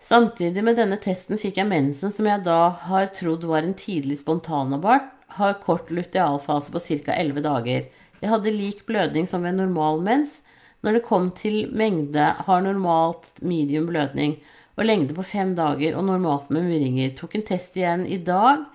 Samtidig 0.01 0.63
med 0.65 0.79
denne 0.81 0.97
testen 0.97 1.37
fikk 1.37 1.59
jeg 1.61 1.69
mensen, 1.69 2.09
som 2.09 2.25
jeg 2.25 2.41
da 2.45 2.71
har 2.87 3.11
trodd 3.13 3.43
var 3.45 3.61
en 3.61 3.75
tidlig 3.77 4.17
spontanabort, 4.23 5.11
har 5.37 5.59
kort 5.61 5.91
lutealfase 5.93 6.73
på 6.73 6.81
ca. 6.81 7.13
11 7.13 7.43
dager. 7.45 7.85
Jeg 8.21 8.31
hadde 8.31 8.53
lik 8.55 8.81
blødning 8.89 9.29
som 9.29 9.45
ved 9.45 9.59
normal 9.59 10.01
mens. 10.01 10.39
Når 10.81 10.97
det 10.97 11.05
kom 11.05 11.29
til 11.37 11.69
mengde, 11.77 12.31
har 12.47 12.65
normalt 12.65 13.29
medium 13.45 13.85
blødning 13.91 14.39
og 14.73 14.87
lengde 14.87 15.13
på 15.13 15.25
fem 15.27 15.53
dager 15.55 15.93
og 15.93 16.07
normalt 16.09 16.49
med 16.49 16.65
murringer. 16.65 17.13
Tok 17.13 17.37
en 17.37 17.45
test 17.45 17.77
igjen 17.77 18.07
i 18.09 18.17
dag, 18.17 18.65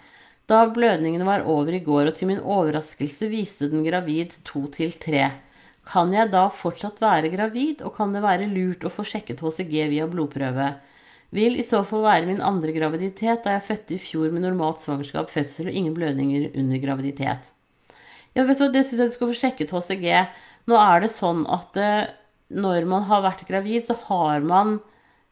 da 0.46 0.62
blødningen 0.70 1.26
var 1.26 1.42
over 1.42 1.74
i 1.74 1.82
går, 1.82 2.06
og 2.06 2.14
til 2.14 2.30
min 2.30 2.42
overraskelse 2.42 3.26
viste 3.32 3.66
den 3.72 3.82
gravid 3.82 4.38
to 4.46 4.68
til 4.70 4.94
tre. 5.02 5.32
Kan 5.86 6.14
jeg 6.14 6.30
da 6.30 6.46
fortsatt 6.54 7.02
være 7.02 7.32
gravid, 7.34 7.82
og 7.82 7.96
kan 7.98 8.14
det 8.14 8.22
være 8.22 8.46
lurt 8.50 8.86
å 8.86 8.92
få 8.94 9.02
sjekket 9.06 9.42
HCG 9.42 9.74
via 9.90 10.06
blodprøve? 10.10 10.76
Vil 11.36 11.58
i 11.60 11.64
så 11.66 11.82
fall 11.86 12.04
være 12.06 12.28
min 12.28 12.42
andre 12.44 12.72
graviditet, 12.74 13.44
da 13.44 13.56
jeg 13.56 13.66
fødte 13.68 13.96
i 13.96 14.00
fjor 14.02 14.32
med 14.32 14.42
normalt 14.44 14.82
svangerskap, 14.82 15.30
fødsel 15.32 15.70
og 15.70 15.76
ingen 15.76 15.94
blødninger 15.96 16.50
under 16.56 16.82
graviditet. 16.82 17.52
Ja, 18.36 18.44
vet 18.44 18.58
du 18.58 18.66
hva, 18.66 18.72
det 18.72 18.84
syns 18.84 19.00
jeg 19.00 19.12
du 19.12 19.14
skal 19.14 19.30
få 19.30 19.38
sjekket 19.38 19.72
HCG. 19.72 20.08
Nå 20.68 20.76
er 20.80 21.04
det 21.04 21.12
sånn 21.14 21.44
at 21.48 21.78
eh, 21.80 22.08
når 22.52 22.88
man 22.90 23.06
har 23.08 23.24
vært 23.24 23.46
gravid, 23.48 23.86
så 23.86 23.96
har 24.06 24.44
man 24.44 24.78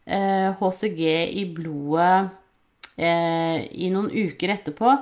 eh, 0.05 0.55
HCG 0.57 1.03
i 1.41 1.45
blodet 1.55 2.31
eh, 2.97 3.67
i 3.69 3.91
noen 3.93 4.09
uker 4.09 4.55
etterpå. 4.55 4.95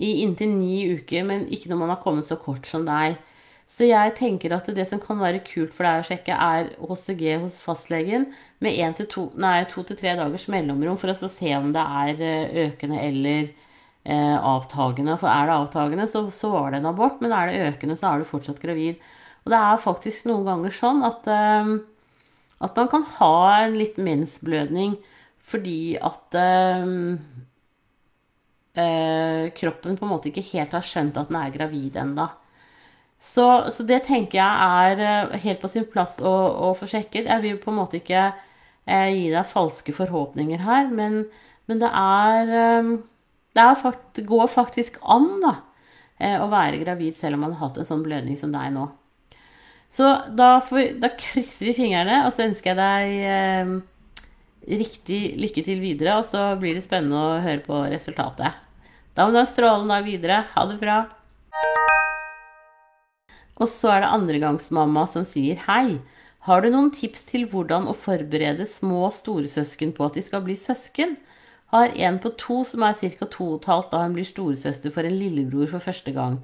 I 0.00 0.12
inntil 0.24 0.52
ni 0.54 0.84
uker, 0.94 1.26
men 1.26 1.48
ikke 1.52 1.72
når 1.72 1.82
man 1.82 1.92
har 1.94 2.00
kommet 2.04 2.30
så 2.30 2.38
kort 2.40 2.68
som 2.70 2.86
deg. 2.86 3.18
Så 3.70 3.86
jeg 3.86 4.14
tenker 4.18 4.52
at 4.56 4.66
det 4.74 4.84
som 4.90 5.00
kan 5.02 5.20
være 5.20 5.44
kult 5.46 5.72
for 5.76 5.86
deg 5.86 6.02
å 6.02 6.06
sjekke, 6.08 6.34
er 6.34 6.72
HCG 6.82 7.22
hos 7.44 7.60
fastlegen 7.62 8.26
med 8.60 8.98
to, 9.08 9.28
nei, 9.38 9.62
to 9.70 9.84
til 9.86 9.98
tre 10.00 10.16
dagers 10.18 10.48
mellomrom 10.50 10.98
for 11.00 11.12
å 11.12 11.30
se 11.30 11.52
om 11.56 11.70
det 11.72 11.84
er 12.02 12.24
eh, 12.26 12.56
økende 12.66 12.98
eller 13.00 13.46
eh, 13.46 14.36
avtagende. 14.36 15.14
For 15.20 15.30
er 15.30 15.46
det 15.48 15.54
avtagende, 15.56 16.08
så, 16.10 16.26
så, 16.34 16.50
var 16.56 16.74
det 16.74 16.82
en 16.82 16.90
abort, 16.90 17.22
men 17.22 17.32
er 17.32 17.48
det 17.48 17.62
økende, 17.70 17.96
så 17.96 18.10
er 18.10 18.20
du 18.20 18.28
fortsatt 18.28 18.60
gravid. 18.60 18.98
Og 19.44 19.54
det 19.54 19.62
er 19.62 19.84
faktisk 19.86 20.26
noen 20.28 20.44
ganger 20.50 20.74
sånn 20.74 21.06
at, 21.06 21.30
eh, 21.30 21.72
at 22.66 22.82
man 22.82 22.90
kan 22.92 23.06
ha 23.20 23.32
en 23.62 23.78
litt 23.78 24.02
mensblødning 24.02 24.98
fordi 25.50 25.96
at 25.96 26.36
eh, 26.38 26.92
eh, 28.78 29.46
kroppen 29.56 29.96
på 29.96 30.06
en 30.06 30.12
måte 30.12 30.30
ikke 30.30 30.46
helt 30.52 30.76
har 30.76 30.86
skjønt 30.86 31.18
at 31.18 31.30
den 31.30 31.38
er 31.40 31.54
gravid 31.54 31.96
ennå. 32.02 32.28
Så, 33.20 33.46
så, 33.74 33.84
det 33.84 34.00
tenker 34.06 34.38
jeg 34.40 34.68
er 34.96 35.02
eh, 35.04 35.40
helt 35.42 35.60
på 35.60 35.68
sin 35.68 35.84
plass 35.88 36.16
å, 36.24 36.30
å, 36.30 36.72
få 36.78 36.88
sjekket. 36.88 37.28
Jeg 37.28 37.44
vil 37.44 37.58
på 37.60 37.68
en 37.68 37.80
måte 37.82 37.98
ikke 37.98 38.30
eh, 38.30 39.10
gi 39.12 39.26
deg 39.28 39.50
falske 39.50 39.92
forhåpninger 39.92 40.62
her, 40.64 40.88
men, 40.88 41.26
men 41.68 41.82
det 41.82 41.90
er 41.92 42.54
eh, 42.62 42.94
Det 43.50 43.66
er 43.66 43.76
fakt, 43.76 44.22
går 44.24 44.48
faktisk 44.48 44.96
an, 45.02 45.28
da, 45.42 45.52
eh, 46.16 46.38
å 46.40 46.48
være 46.48 46.80
gravid 46.80 47.18
selv 47.18 47.36
om 47.36 47.44
man 47.44 47.58
har 47.58 47.68
hatt 47.68 47.82
en 47.82 47.90
sånn 47.90 48.06
blødning 48.06 48.40
som 48.40 48.54
deg 48.54 48.72
nå. 48.72 48.88
Så 49.90 50.06
da, 50.38 50.60
får, 50.64 50.96
da 51.02 51.10
krysser 51.18 51.66
vi 51.66 51.76
fingrene, 51.76 52.22
og 52.24 52.32
så 52.32 52.46
ønsker 52.46 52.72
jeg 52.72 52.80
deg 52.80 53.14
eh, 53.26 53.76
riktig 54.80 55.20
lykke 55.40 55.66
til 55.66 55.82
videre, 55.82 56.20
og 56.22 56.28
så 56.30 56.54
blir 56.60 56.78
det 56.78 56.86
spennende 56.86 57.20
å 57.20 57.40
høre 57.44 57.60
på 57.66 57.84
resultatet. 57.90 58.60
Da 59.12 59.26
må 59.26 59.34
du 59.34 59.42
ha 59.42 59.44
en 59.44 59.50
strålende 59.50 59.96
dag 59.96 60.06
videre. 60.06 60.44
Ha 60.54 60.68
det 60.70 60.78
bra. 60.80 61.00
Og 63.60 63.68
så 63.68 63.92
er 63.94 64.04
det 64.04 64.14
andregangsmamma 64.16 65.04
som 65.12 65.26
sier 65.28 65.60
hei. 65.66 66.00
Har 66.48 66.62
du 66.64 66.70
noen 66.72 66.88
tips 66.96 67.26
til 67.28 67.44
hvordan 67.50 67.88
å 67.90 67.96
forberede 67.96 68.64
små 68.68 69.10
storesøsken 69.12 69.92
på 69.96 70.06
at 70.06 70.16
de 70.16 70.24
skal 70.24 70.44
bli 70.46 70.56
søsken? 70.56 71.18
Har 71.70 71.92
en 71.92 72.16
på 72.22 72.32
to 72.40 72.62
som 72.66 72.82
er 72.82 72.96
ca. 72.96 73.26
to 73.28 73.52
og 73.52 73.60
et 73.60 73.68
halvt 73.70 73.92
da 73.92 74.02
hun 74.02 74.16
blir 74.16 74.26
storesøster 74.26 74.90
for 74.94 75.06
en 75.06 75.18
lillebror 75.20 75.68
for 75.70 75.84
første 75.84 76.14
gang. 76.16 76.40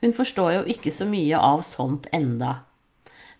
Hun 0.00 0.14
forstår 0.16 0.52
jo 0.54 0.62
ikke 0.72 0.92
så 0.94 1.04
mye 1.04 1.36
av 1.36 1.66
sånt 1.66 2.06
enda. 2.16 2.62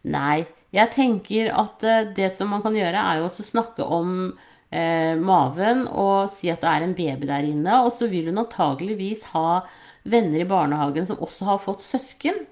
Nei, 0.03 0.45
jeg 0.75 0.93
tenker 0.93 1.51
at 1.57 1.85
eh, 1.87 2.11
det 2.17 2.29
som 2.35 2.51
man 2.53 2.63
kan 2.65 2.77
gjøre, 2.77 2.99
er 3.01 3.21
jo 3.21 3.29
også 3.31 3.47
snakke 3.47 3.87
om 3.87 4.33
eh, 4.75 5.17
maven 5.17 5.87
og 5.89 6.31
si 6.35 6.51
at 6.53 6.61
det 6.65 6.71
er 6.75 6.85
en 6.85 6.97
baby 6.99 7.31
der 7.31 7.49
inne. 7.49 7.81
Og 7.87 7.95
så 7.97 8.11
vil 8.11 8.29
hun 8.29 8.43
antageligvis 8.43 9.31
ha 9.33 9.63
venner 10.03 10.43
i 10.43 10.49
barnehagen 10.49 11.09
som 11.09 11.23
også 11.23 11.49
har 11.49 11.63
fått 11.63 11.87
søsken. 11.87 12.45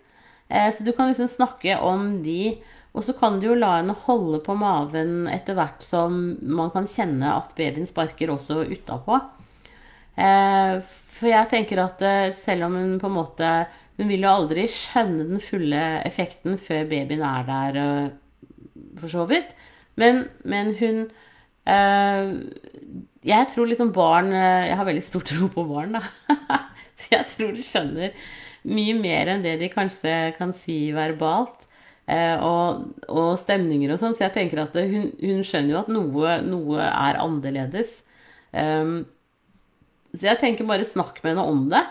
Eh, 0.49 0.75
så 0.75 0.83
du 0.83 0.93
kan 0.93 1.09
liksom 1.09 1.29
snakke 1.29 1.79
om 1.81 2.23
de. 2.23 2.59
Og 2.93 3.05
så 3.05 3.13
kan 3.13 3.39
du 3.39 3.51
jo 3.51 3.59
la 3.59 3.79
henne 3.79 3.97
holde 4.07 4.41
på 4.45 4.57
maven 4.59 5.29
etter 5.31 5.59
hvert 5.59 5.85
som 5.85 6.37
man 6.41 6.73
kan 6.75 6.89
kjenne 6.89 7.35
at 7.37 7.53
babyen 7.59 7.87
sparker 7.87 8.33
også 8.33 8.65
utapå. 8.73 9.21
Eh, 10.17 10.79
for 11.19 11.31
jeg 11.31 11.51
tenker 11.53 11.83
at 11.85 12.03
eh, 12.03 12.31
selv 12.35 12.69
om 12.69 12.79
hun 12.79 12.97
på 12.99 13.07
en 13.07 13.21
måte 13.21 13.51
Hun 13.99 14.07
vil 14.07 14.23
jo 14.23 14.31
aldri 14.31 14.65
skjønne 14.71 15.25
den 15.27 15.41
fulle 15.43 15.79
effekten 16.07 16.55
før 16.63 16.85
babyen 16.87 17.23
er 17.27 17.47
der, 17.49 17.79
for 19.01 19.11
så 19.11 19.25
vidt. 19.27 19.49
Men, 19.99 20.29
men 20.45 20.71
hun 20.79 21.01
Jeg 23.27 23.49
tror 23.51 23.67
liksom 23.67 23.91
barn 23.93 24.31
Jeg 24.31 24.77
har 24.79 24.87
veldig 24.87 25.03
stor 25.03 25.27
tro 25.27 25.49
på 25.51 25.65
barn, 25.67 25.99
da. 25.99 26.03
Så 26.99 27.11
jeg 27.17 27.27
tror 27.35 27.51
de 27.55 27.67
skjønner 27.67 28.15
mye 28.67 28.97
mer 28.99 29.31
enn 29.35 29.45
det 29.45 29.59
de 29.61 29.71
kanskje 29.73 30.15
kan 30.39 30.53
si 30.57 30.89
verbalt. 30.97 31.67
Eh, 32.09 32.41
og, 32.41 32.89
og, 33.13 33.35
stemninger 33.41 33.93
og 33.93 34.01
sånn. 34.01 34.17
Så 34.17 34.25
jeg 34.27 34.35
tenker 34.39 34.65
at 34.65 34.77
hun, 34.79 35.11
hun 35.21 35.45
skjønner 35.45 35.75
jo 35.75 35.81
at 35.83 35.93
noe, 35.93 36.39
noe 36.47 36.89
er 36.89 37.21
annerledes. 37.21 37.99
Um, 38.49 39.03
så 40.17 40.31
jeg 40.31 40.41
tenker 40.41 40.69
bare 40.69 40.89
snakk 40.89 41.21
med 41.21 41.35
henne 41.35 41.45
om 41.45 41.67
det. 41.73 41.85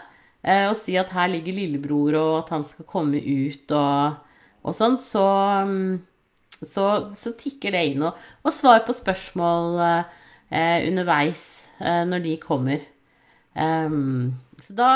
Eh, 0.48 0.66
og 0.70 0.78
si 0.80 0.96
at 1.00 1.12
her 1.14 1.30
ligger 1.32 1.56
lillebror, 1.58 2.18
og 2.18 2.34
at 2.42 2.54
han 2.56 2.66
skal 2.66 2.88
komme 2.90 3.22
ut 3.22 3.74
og, 3.76 4.18
og 4.64 4.78
sånn. 4.78 4.98
Så, 5.02 5.26
så, 6.64 6.86
så, 7.14 7.34
tikker 7.38 7.76
det 7.76 7.84
inn. 7.92 8.06
Og, 8.08 8.18
og 8.46 8.56
svar 8.56 8.84
på 8.88 8.96
spørsmål 8.98 9.82
eh, 9.84 10.88
underveis 10.88 11.44
eh, 11.82 12.04
når 12.10 12.26
de 12.26 12.38
kommer. 12.42 12.86
Um, 13.58 14.38
så 14.62 14.76
da 14.78 14.90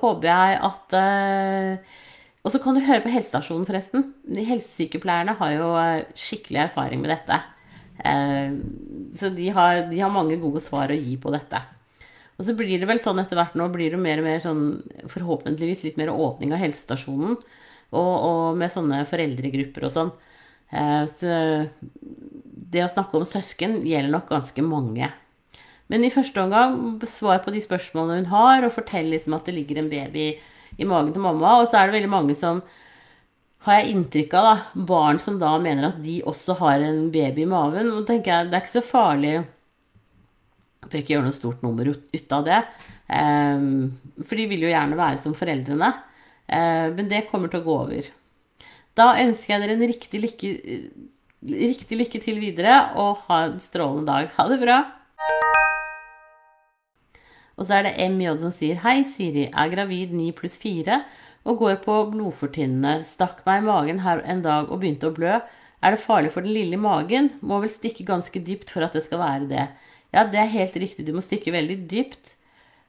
håper 0.00 0.28
jeg 0.30 0.60
at 0.64 0.94
uh, 0.96 1.96
Og 2.44 2.52
så 2.52 2.60
kan 2.62 2.76
du 2.76 2.84
høre 2.84 3.02
på 3.04 3.12
helsestasjonen, 3.12 3.66
forresten. 3.68 4.06
De 4.24 4.44
helsesykepleierne 4.44 5.36
har 5.38 5.52
jo 5.56 5.68
uh, 5.76 6.04
skikkelig 6.18 6.66
erfaring 6.66 7.04
med 7.04 7.12
dette. 7.14 7.40
Uh, 8.00 8.56
så 9.16 9.30
de 9.32 9.50
har, 9.54 9.86
de 9.90 10.00
har, 10.00 10.12
mange 10.12 10.40
gode 10.42 10.62
svar 10.64 10.92
å 10.92 10.98
gi 10.98 11.16
på 11.20 11.32
dette. 11.34 11.60
Og 12.34 12.48
så 12.48 12.56
blir 12.58 12.80
det 12.80 12.88
vel 12.90 12.98
sånn 13.00 13.20
etter 13.22 13.38
hvert 13.38 13.54
nå 13.56 13.68
blir 13.72 13.94
det 13.94 14.00
mer 14.02 14.20
og 14.20 14.26
mer 14.26 14.40
sånn 14.42 14.64
forhåpentligvis 15.12 15.84
litt 15.86 16.00
mer 16.00 16.10
åpning 16.10 16.52
av 16.52 16.64
helsestasjonen. 16.64 17.36
Og, 17.94 18.14
og 18.26 18.56
med 18.58 18.72
sånne 18.74 19.04
foreldregrupper 19.06 19.84
og 19.86 19.92
sånn. 19.94 20.08
så 21.06 21.34
det 22.74 22.82
å 22.82 22.90
snakke 22.90 23.20
om 23.20 23.28
søsken 23.28 23.76
gjelder 23.86 24.10
nok 24.16 24.32
ganske 24.32 24.64
mange. 24.66 25.12
Men 25.94 26.02
i 26.02 26.10
første 26.10 26.42
omgang 26.42 26.98
svar 27.06 27.44
på 27.44 27.54
de 27.54 27.62
spørsmålene 27.62 28.24
hun 28.24 28.32
har, 28.32 28.66
og 28.66 28.74
fortell 28.74 29.12
liksom 29.14 29.36
at 29.38 29.46
det 29.46 29.54
ligger 29.54 29.78
en 29.78 29.92
baby 29.92 30.32
i 30.74 30.88
magen 30.90 31.12
til 31.14 31.22
mamma. 31.22 31.60
Og 31.60 31.68
så 31.70 31.78
er 31.78 31.86
det 31.86 32.00
veldig 32.00 32.10
mange 32.10 32.34
som 32.34 32.64
har 33.64 33.78
jeg 33.78 33.94
inntrykk 33.94 34.34
av, 34.36 34.46
da, 34.48 34.84
barn 34.90 35.20
som 35.22 35.38
da 35.40 35.54
mener 35.62 35.92
at 35.92 36.00
de 36.02 36.18
også 36.26 36.58
har 36.58 36.82
en 36.82 37.06
baby 37.14 37.46
i 37.46 37.48
maven. 37.48 37.92
Og 37.94 38.08
tenker 38.10 38.32
jeg, 38.32 38.50
det 38.50 38.58
er 38.58 38.66
ikke 38.66 38.74
så 38.74 38.88
farlig 38.90 39.36
bør 40.88 41.00
ikke 41.00 41.14
gjøre 41.14 41.26
noe 41.28 41.36
stort 41.36 41.62
nummer 41.64 41.90
ut 41.90 42.34
av 42.36 42.48
det. 42.48 42.60
Um, 43.08 43.94
for 44.22 44.40
de 44.40 44.48
vil 44.50 44.66
jo 44.66 44.72
gjerne 44.72 44.98
være 44.98 45.20
som 45.22 45.36
foreldrene. 45.36 45.92
Uh, 46.48 46.92
men 46.96 47.08
det 47.10 47.26
kommer 47.30 47.52
til 47.52 47.62
å 47.62 47.66
gå 47.66 47.78
over. 47.86 48.10
Da 48.94 49.12
ønsker 49.22 49.54
jeg 49.54 49.64
dere 49.64 49.78
en 49.78 49.88
riktig 49.90 50.22
lykke, 50.22 50.52
riktig 51.54 51.98
lykke 51.98 52.22
til 52.22 52.42
videre, 52.42 52.78
og 53.00 53.24
ha 53.28 53.46
en 53.48 53.56
strålende 53.62 54.12
dag. 54.12 54.34
Ha 54.36 54.50
det 54.52 54.60
bra! 54.62 54.82
Og 57.54 57.66
så 57.66 57.78
er 57.78 57.86
det 57.86 58.08
MJ 58.10 58.32
som 58.42 58.52
sier 58.54 58.80
Hei, 58.82 59.02
Siri. 59.06 59.48
Er 59.50 59.72
gravid 59.72 60.14
9 60.14 60.32
pluss 60.38 60.56
4 60.60 61.02
og 61.44 61.60
går 61.60 61.80
på 61.84 61.98
blodfortynnende. 62.12 63.04
Stakk 63.06 63.42
meg 63.46 63.62
i 63.62 63.66
magen 63.68 64.00
her 64.04 64.22
en 64.24 64.42
dag 64.44 64.70
og 64.70 64.80
begynte 64.82 65.10
å 65.10 65.14
blø. 65.14 65.38
Er 65.84 65.94
det 65.94 66.00
farlig 66.02 66.32
for 66.32 66.46
den 66.46 66.56
lille 66.56 66.78
magen? 66.80 67.30
Må 67.44 67.60
vel 67.62 67.72
stikke 67.72 68.06
ganske 68.08 68.40
dypt 68.42 68.72
for 68.72 68.86
at 68.86 68.96
det 68.96 69.04
skal 69.04 69.20
være 69.20 69.50
det. 69.50 69.66
Ja, 70.14 70.24
det 70.30 70.40
er 70.40 70.54
helt 70.54 70.76
riktig. 70.80 71.04
Du 71.06 71.12
må 71.12 71.22
stikke 71.24 71.52
veldig 71.54 71.76
dypt 71.90 72.34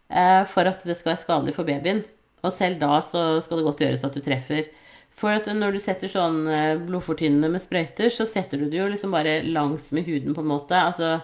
eh, 0.09 0.43
for 0.47 0.69
at 0.69 0.85
det 0.87 0.95
skal 0.97 1.13
være 1.13 1.23
skadelig 1.25 1.55
for 1.57 1.67
babyen. 1.67 2.03
Og 2.45 2.53
selv 2.53 2.79
da 2.79 3.01
så 3.03 3.25
skal 3.43 3.59
det 3.59 3.67
godt 3.67 3.83
gjøres 3.83 4.05
at 4.07 4.15
du 4.15 4.23
treffer. 4.23 4.69
For 5.15 5.35
at 5.35 5.47
når 5.51 5.75
du 5.75 5.81
setter 5.83 6.11
sånn 6.11 6.43
eh, 6.51 6.75
blodfortynnende 6.79 7.49
med 7.51 7.63
sprøyter, 7.63 8.11
så 8.13 8.27
setter 8.29 8.61
du 8.61 8.69
det 8.69 8.79
jo 8.79 8.89
liksom 8.91 9.15
bare 9.15 9.41
langs 9.43 9.91
med 9.95 10.07
huden, 10.07 10.35
på 10.35 10.43
en 10.43 10.51
måte. 10.51 10.79
Altså 10.79 11.17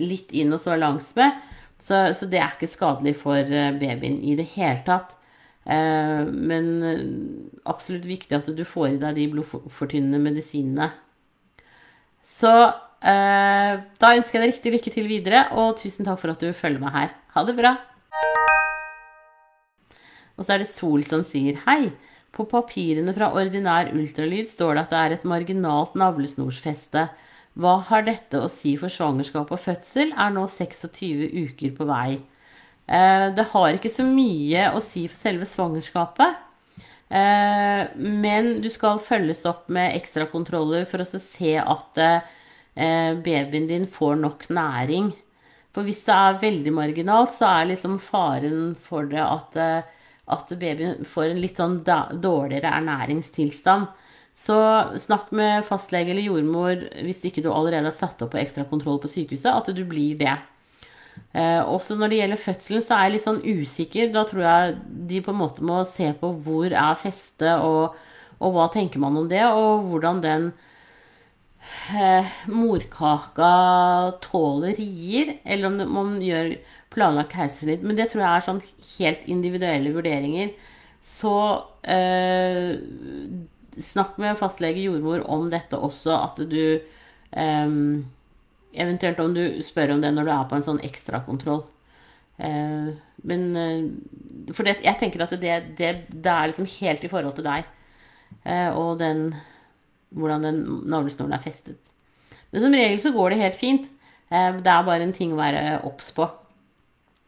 litt 0.00 0.32
inn 0.36 0.52
og 0.54 0.62
så 0.62 0.78
langs 0.78 1.12
med. 1.18 1.36
Så, 1.84 1.98
så, 2.16 2.28
det 2.30 2.40
er 2.40 2.54
ikke 2.54 2.70
skadelig 2.70 3.12
for 3.20 3.36
eh, 3.36 3.74
babyen 3.76 4.16
i 4.24 4.36
det 4.38 4.46
hele 4.54 4.80
tatt. 4.86 5.18
Eh, 5.64 6.22
men 6.24 6.70
eh, 6.88 7.02
absolutt 7.68 8.06
viktig 8.08 8.36
at 8.36 8.48
du 8.56 8.64
får 8.68 8.94
i 8.94 9.00
deg 9.02 9.18
de 9.18 9.26
blodfortynnende 9.34 10.20
medisinene. 10.22 10.88
Så 12.24 12.52
eh, 13.04 13.74
da 14.00 14.14
ønsker 14.16 14.38
jeg 14.38 14.44
deg 14.46 14.54
riktig 14.54 14.72
lykke 14.78 14.94
til 14.94 15.10
videre, 15.10 15.44
og 15.60 15.76
tusen 15.80 16.08
takk 16.08 16.22
for 16.22 16.32
at 16.32 16.40
du 16.40 16.56
følger 16.56 16.80
meg 16.80 16.96
her. 16.96 17.12
Ha 17.36 17.44
det 17.44 17.56
bra. 17.58 17.76
Og 20.34 20.42
så 20.42 20.54
er 20.54 20.64
det 20.64 20.72
Sol 20.72 21.04
som 21.06 21.22
sier 21.26 21.60
hei. 21.68 21.92
På 22.34 22.48
papirene 22.50 23.12
fra 23.14 23.28
ordinær 23.36 23.92
ultralyd 23.94 24.48
står 24.50 24.74
det 24.74 24.86
at 24.86 24.94
det 24.94 25.02
er 25.02 25.12
et 25.18 25.28
marginalt 25.28 25.94
navlesnorsfeste. 26.00 27.06
Hva 27.54 27.76
har 27.86 28.02
dette 28.02 28.40
å 28.42 28.50
si 28.50 28.72
for 28.80 28.90
svangerskap 28.90 29.52
og 29.54 29.60
fødsel? 29.62 30.10
Er 30.18 30.32
nå 30.34 30.48
26 30.50 31.28
uker 31.30 31.74
på 31.76 31.86
vei. 31.86 32.18
Eh, 32.86 33.26
det 33.36 33.46
har 33.52 33.76
ikke 33.76 33.92
så 33.92 34.06
mye 34.06 34.72
å 34.74 34.82
si 34.82 35.06
for 35.06 35.20
selve 35.20 35.46
svangerskapet. 35.46 36.40
Eh, 37.14 37.82
men 37.94 38.56
du 38.64 38.66
skal 38.74 38.98
følges 39.02 39.44
opp 39.46 39.68
med 39.72 39.94
ekstrakontroller 40.00 40.88
for 40.90 41.04
å 41.04 41.06
se 41.06 41.54
at 41.62 42.02
eh, 42.02 43.14
babyen 43.22 43.70
din 43.70 43.86
får 43.86 44.18
nok 44.24 44.48
næring. 44.50 45.12
For 45.74 45.86
hvis 45.86 46.02
det 46.08 46.14
er 46.14 46.42
veldig 46.42 46.74
marginalt, 46.74 47.36
så 47.38 47.52
er 47.52 47.70
liksom 47.70 48.00
faren 48.02 48.74
for 48.78 49.06
det 49.10 49.22
at, 49.22 49.56
at 50.30 50.52
babyen 50.58 51.06
får 51.06 51.32
en 51.32 51.40
litt 51.42 51.58
sånn 51.58 51.80
dårligere 51.82 52.70
ernæringstilstand. 52.78 53.90
Så 54.34 54.56
snakk 54.98 55.30
med 55.36 55.62
fastlege 55.66 56.10
eller 56.10 56.26
jordmor 56.26 56.80
hvis 57.06 57.22
ikke 57.28 57.44
du 57.44 57.52
allerede 57.52 57.86
har 57.86 57.94
satt 57.94 58.22
opp 58.24 58.32
på 58.34 58.40
ekstrakontroll 58.42 58.98
på 59.02 59.12
sykehuset, 59.12 59.52
at 59.52 59.70
du 59.76 59.84
blir 59.86 60.18
det. 60.18 60.34
Eh, 61.34 61.60
også 61.62 61.94
når 61.98 62.10
det 62.10 62.18
gjelder 62.20 62.42
fødselen, 62.42 62.82
så 62.82 62.96
er 62.96 63.06
jeg 63.06 63.14
litt 63.14 63.26
sånn 63.28 63.42
usikker. 63.46 64.10
Da 64.14 64.24
tror 64.26 64.44
jeg 64.46 64.76
de 65.10 65.22
på 65.22 65.34
en 65.34 65.40
måte 65.40 65.66
må 65.66 65.80
se 65.88 66.10
på 66.18 66.32
hvor 66.44 66.74
er 66.74 67.00
festet, 67.00 67.62
og, 67.62 67.94
og 68.40 68.54
hva 68.56 68.68
tenker 68.74 69.02
man 69.02 69.18
om 69.22 69.30
det, 69.30 69.42
og 69.46 69.86
hvordan 69.90 70.22
den 70.24 70.50
eh, 71.94 72.34
morkaka 72.50 73.54
tåler 74.24 74.74
rier, 74.78 75.36
eller 75.44 75.70
om 75.70 75.94
man 75.94 76.14
gjør 76.24 76.56
planlagt 76.94 77.34
keisersnitt. 77.34 77.86
Men 77.86 77.98
det 77.98 78.10
tror 78.10 78.24
jeg 78.24 78.30
er 78.34 78.46
sånn 78.50 78.62
helt 78.92 79.26
individuelle 79.30 79.94
vurderinger. 79.94 80.54
Så 81.04 81.34
eh, 81.86 82.74
snakk 83.82 84.18
med 84.22 84.38
fastlege, 84.38 84.84
jordmor 84.86 85.24
om 85.30 85.48
dette 85.52 85.78
også, 85.78 86.16
at 86.16 86.42
du 86.50 86.80
um, 87.36 88.04
Eventuelt 88.74 89.20
om 89.22 89.30
du 89.30 89.60
spør 89.62 89.92
om 89.94 90.00
det 90.02 90.10
når 90.10 90.26
du 90.26 90.30
er 90.34 90.46
på 90.50 90.56
en 90.58 90.64
sånn 90.66 90.80
ekstrakontroll. 90.82 91.60
Uh, 92.42 92.90
men 93.22 93.44
uh, 93.54 94.50
For 94.50 94.66
det, 94.66 94.80
jeg 94.82 94.98
tenker 94.98 95.22
at 95.22 95.34
det, 95.38 95.58
det, 95.78 95.90
det, 96.10 96.30
er 96.32 96.50
liksom 96.50 96.66
helt 96.80 97.04
i 97.06 97.10
forhold 97.12 97.36
til 97.36 97.46
deg 97.46 97.68
uh, 98.42 98.74
og 98.74 98.98
den 98.98 99.28
hvordan 100.14 100.42
den 100.46 100.58
navlesnoren 100.90 101.34
er 101.34 101.42
festet. 101.42 101.78
Men 102.50 102.62
som 102.62 102.74
regel 102.74 102.98
så 103.02 103.14
går 103.14 103.32
det 103.32 103.40
helt 103.40 103.56
fint. 103.58 103.86
det 104.30 104.70
er 104.70 104.84
bare 104.86 105.02
en 105.02 105.14
ting 105.14 105.32
å 105.34 105.38
være 105.40 105.80
obs 105.86 106.12
på. 106.14 106.28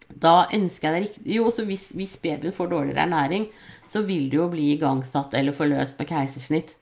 Da 0.06 0.46
ønsker 0.54 0.86
jeg 0.86 0.94
deg 0.94 1.06
riktig 1.08 1.34
Jo, 1.34 1.48
også 1.50 1.64
hvis, 1.66 1.88
hvis 1.98 2.14
babyen 2.22 2.54
får 2.54 2.70
dårligere 2.70 3.02
ernæring, 3.02 3.48
så 3.92 4.02
vil 4.06 4.28
du 4.30 4.40
jo 4.40 4.48
bli 4.52 4.72
igangsatt 4.74 5.34
eller 5.38 5.56
forløst 5.56 5.98
med 6.00 6.10
keisersnitt. 6.10 6.74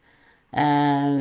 Eh, 0.55 1.15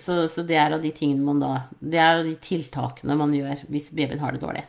så, 0.00 0.22
så, 0.32 0.44
det 0.48 0.56
er 0.56 0.74
av 0.74 0.82
de 0.82 0.90
tingene 0.96 1.20
man 1.20 1.42
da 1.42 1.50
Det 1.76 1.98
er 2.00 2.22
av 2.22 2.24
de 2.24 2.32
tiltakene 2.40 3.18
man 3.20 3.34
gjør 3.36 3.66
hvis 3.68 3.90
babyen 3.92 4.22
har 4.22 4.32
det 4.32 4.44
dårlig. 4.44 4.64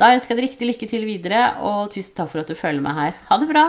Da 0.00 0.10
ønsker 0.12 0.34
jeg 0.34 0.40
deg 0.40 0.48
riktig 0.48 0.68
lykke 0.68 0.88
til 0.90 1.06
videre, 1.06 1.40
og 1.62 1.92
tusen 1.94 2.16
takk 2.16 2.32
for 2.32 2.42
at 2.42 2.50
du 2.50 2.58
følger 2.58 2.84
meg 2.84 2.98
her. 2.98 3.16
Ha 3.28 3.38
det 3.40 3.48
bra! 3.52 3.64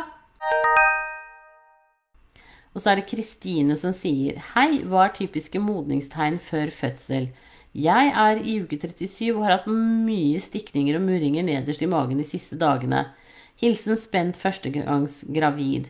Og 2.73 2.81
så 2.81 2.89
er 2.89 2.99
det 2.99 3.09
Kristine 3.11 3.75
som 3.77 3.93
sier 3.93 4.39
Hei, 4.55 4.81
hva 4.89 5.05
er 5.05 5.17
typiske 5.17 5.61
modningstegn 5.61 6.39
før 6.41 6.73
fødsel? 6.73 7.29
Jeg 7.73 8.11
er 8.13 8.41
i 8.41 8.59
uke 8.61 8.77
37 8.77 9.31
og 9.33 9.43
har 9.45 9.55
hatt 9.57 9.69
mye 9.69 10.41
stikninger 10.41 10.97
og 10.97 11.05
murringer 11.07 11.45
nederst 11.45 11.81
i 11.81 11.89
magen 11.89 12.19
de 12.21 12.25
siste 12.27 12.57
dagene. 12.61 13.07
Hilsen 13.61 13.97
spent 13.97 14.37
førstegangs 14.37 15.23
gravid. 15.33 15.89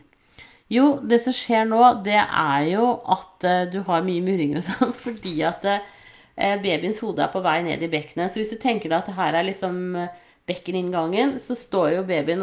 Jo, 0.72 0.98
det 1.04 1.20
som 1.24 1.34
skjer 1.36 1.66
nå, 1.68 1.80
det 2.06 2.16
er 2.22 2.68
jo 2.70 2.86
at 3.12 3.44
uh, 3.44 3.64
du 3.70 3.82
har 3.86 4.06
mye 4.06 4.24
murringer 4.24 4.62
og 4.62 4.68
sånn 4.68 4.94
fordi 5.04 5.36
at 5.44 5.66
uh, 5.68 6.56
babyens 6.62 7.02
hode 7.04 7.24
er 7.24 7.32
på 7.32 7.42
vei 7.44 7.58
ned 7.66 7.84
i 7.84 7.90
bekkenet. 7.92 8.32
Så 8.32 8.40
hvis 8.40 8.54
du 8.54 8.60
tenker 8.60 8.88
deg 8.88 9.02
at 9.02 9.10
det 9.10 9.18
her 9.18 9.36
er 9.36 9.48
liksom 9.50 9.82
uh, 9.98 10.08
bekkeninngangen, 10.48 11.38
så 11.40 11.56
står 11.56 11.98
jo 11.98 12.08
babyen 12.08 12.42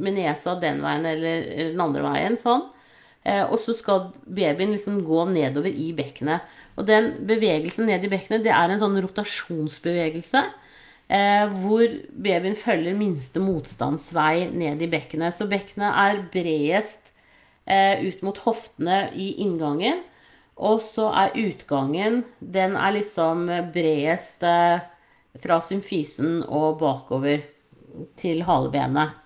med 0.00 0.16
nesa 0.16 0.56
den 0.60 0.80
veien 0.84 1.08
eller 1.08 1.48
den 1.72 1.84
andre 1.84 2.04
veien 2.06 2.38
sånn. 2.40 2.68
Eh, 3.22 3.44
og 3.46 3.60
så 3.62 3.74
skal 3.78 4.08
babyen 4.26 4.72
liksom 4.74 5.02
gå 5.06 5.24
nedover 5.30 5.70
i 5.70 5.92
bekkenet. 5.94 6.48
Og 6.80 6.88
den 6.88 7.12
bevegelsen 7.28 7.86
ned 7.86 8.04
i 8.04 8.10
bekkenet, 8.10 8.42
det 8.46 8.54
er 8.56 8.72
en 8.72 8.82
sånn 8.82 8.98
rotasjonsbevegelse. 9.04 10.42
Eh, 11.12 11.44
hvor 11.62 11.86
babyen 12.24 12.56
følger 12.58 12.96
minste 12.96 13.42
motstandsvei 13.42 14.48
ned 14.50 14.82
i 14.82 14.90
bekkenet. 14.90 15.36
Så 15.36 15.46
bekkenet 15.50 15.92
er 15.92 16.24
bredest 16.32 17.11
eh, 17.11 17.11
ut 17.66 18.22
mot 18.26 18.38
hoftene 18.42 19.04
i 19.14 19.28
inngangen. 19.44 20.00
Og 20.62 20.82
så 20.92 21.08
er 21.16 21.36
utgangen 21.40 22.22
Den 22.38 22.76
er 22.76 22.94
liksom 22.98 23.46
bredest 23.72 24.44
eh, 24.44 24.84
fra 25.40 25.58
symfysen 25.64 26.42
og 26.44 26.78
bakover 26.82 27.40
til 28.20 28.42
halebenet. 28.44 29.16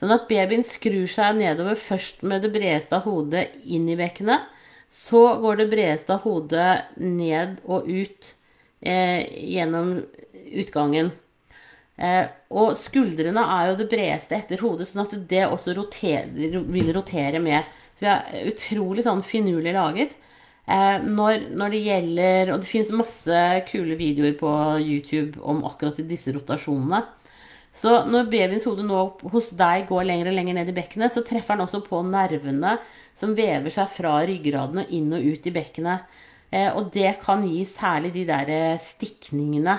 Sånn 0.00 0.12
at 0.14 0.26
babyen 0.28 0.64
skrur 0.66 1.06
seg 1.10 1.38
nedover 1.38 1.78
først 1.78 2.24
med 2.26 2.42
det 2.42 2.50
bredeste 2.54 2.98
av 2.98 3.06
hodet 3.06 3.46
inn 3.62 3.86
i 3.88 3.98
bekkenet. 3.98 4.42
Så 4.90 5.22
går 5.42 5.62
det 5.62 5.70
bredeste 5.70 6.16
av 6.16 6.26
hodet 6.26 6.98
ned 6.98 7.60
og 7.64 7.86
ut 7.86 8.34
eh, 8.82 9.22
gjennom 9.54 10.00
utgangen. 10.54 11.12
Eh, 11.94 12.26
og 12.50 12.74
skuldrene 12.82 13.42
er 13.56 13.70
jo 13.70 13.78
det 13.78 13.88
bredeste 13.92 14.34
etter 14.34 14.62
hodet, 14.64 14.88
sånn 14.90 15.04
at 15.04 15.14
det 15.30 15.44
også 15.46 15.76
roterer, 15.78 16.30
vil 16.34 16.92
rotere 16.94 17.42
med. 17.42 17.70
Så 17.94 18.06
vi 18.06 18.10
er 18.10 18.48
utrolig 18.50 19.04
sånn 19.06 19.22
finurlig 19.26 19.74
laget. 19.76 20.16
Eh, 20.66 21.04
når, 21.04 21.50
når, 21.52 21.74
det 21.74 21.80
gjelder 21.84 22.50
Og 22.54 22.62
det 22.62 22.68
fins 22.70 22.88
masse 22.96 23.40
kule 23.68 23.98
videoer 24.00 24.32
på 24.38 24.48
YouTube 24.80 25.36
om 25.44 25.60
akkurat 25.68 26.00
disse 26.08 26.32
rotasjonene. 26.32 27.02
Så 27.74 27.90
når 28.06 28.30
babyens 28.30 28.64
hode 28.68 28.84
nå 28.86 29.00
hos 29.32 29.50
deg 29.58 29.88
går 29.90 30.06
lenger 30.06 30.30
og 30.30 30.36
lenger 30.38 30.56
ned 30.56 30.70
i 30.70 30.76
bekkenet, 30.76 31.12
så 31.12 31.24
treffer 31.26 31.58
den 31.58 31.66
også 31.66 31.82
på 31.84 32.04
nervene 32.06 32.76
som 33.18 33.34
vever 33.34 33.72
seg 33.74 33.90
fra 33.90 34.20
ryggraden 34.26 34.84
og 34.84 34.92
inn 34.94 35.10
og 35.14 35.26
ut 35.26 35.48
i 35.50 35.54
bekkenet. 35.54 36.06
Eh, 36.50 36.70
og 36.70 36.90
det 36.94 37.16
kan 37.22 37.42
gi 37.46 37.64
særlig 37.68 38.14
de 38.14 38.24
der 38.30 38.78
stikningene. 38.82 39.78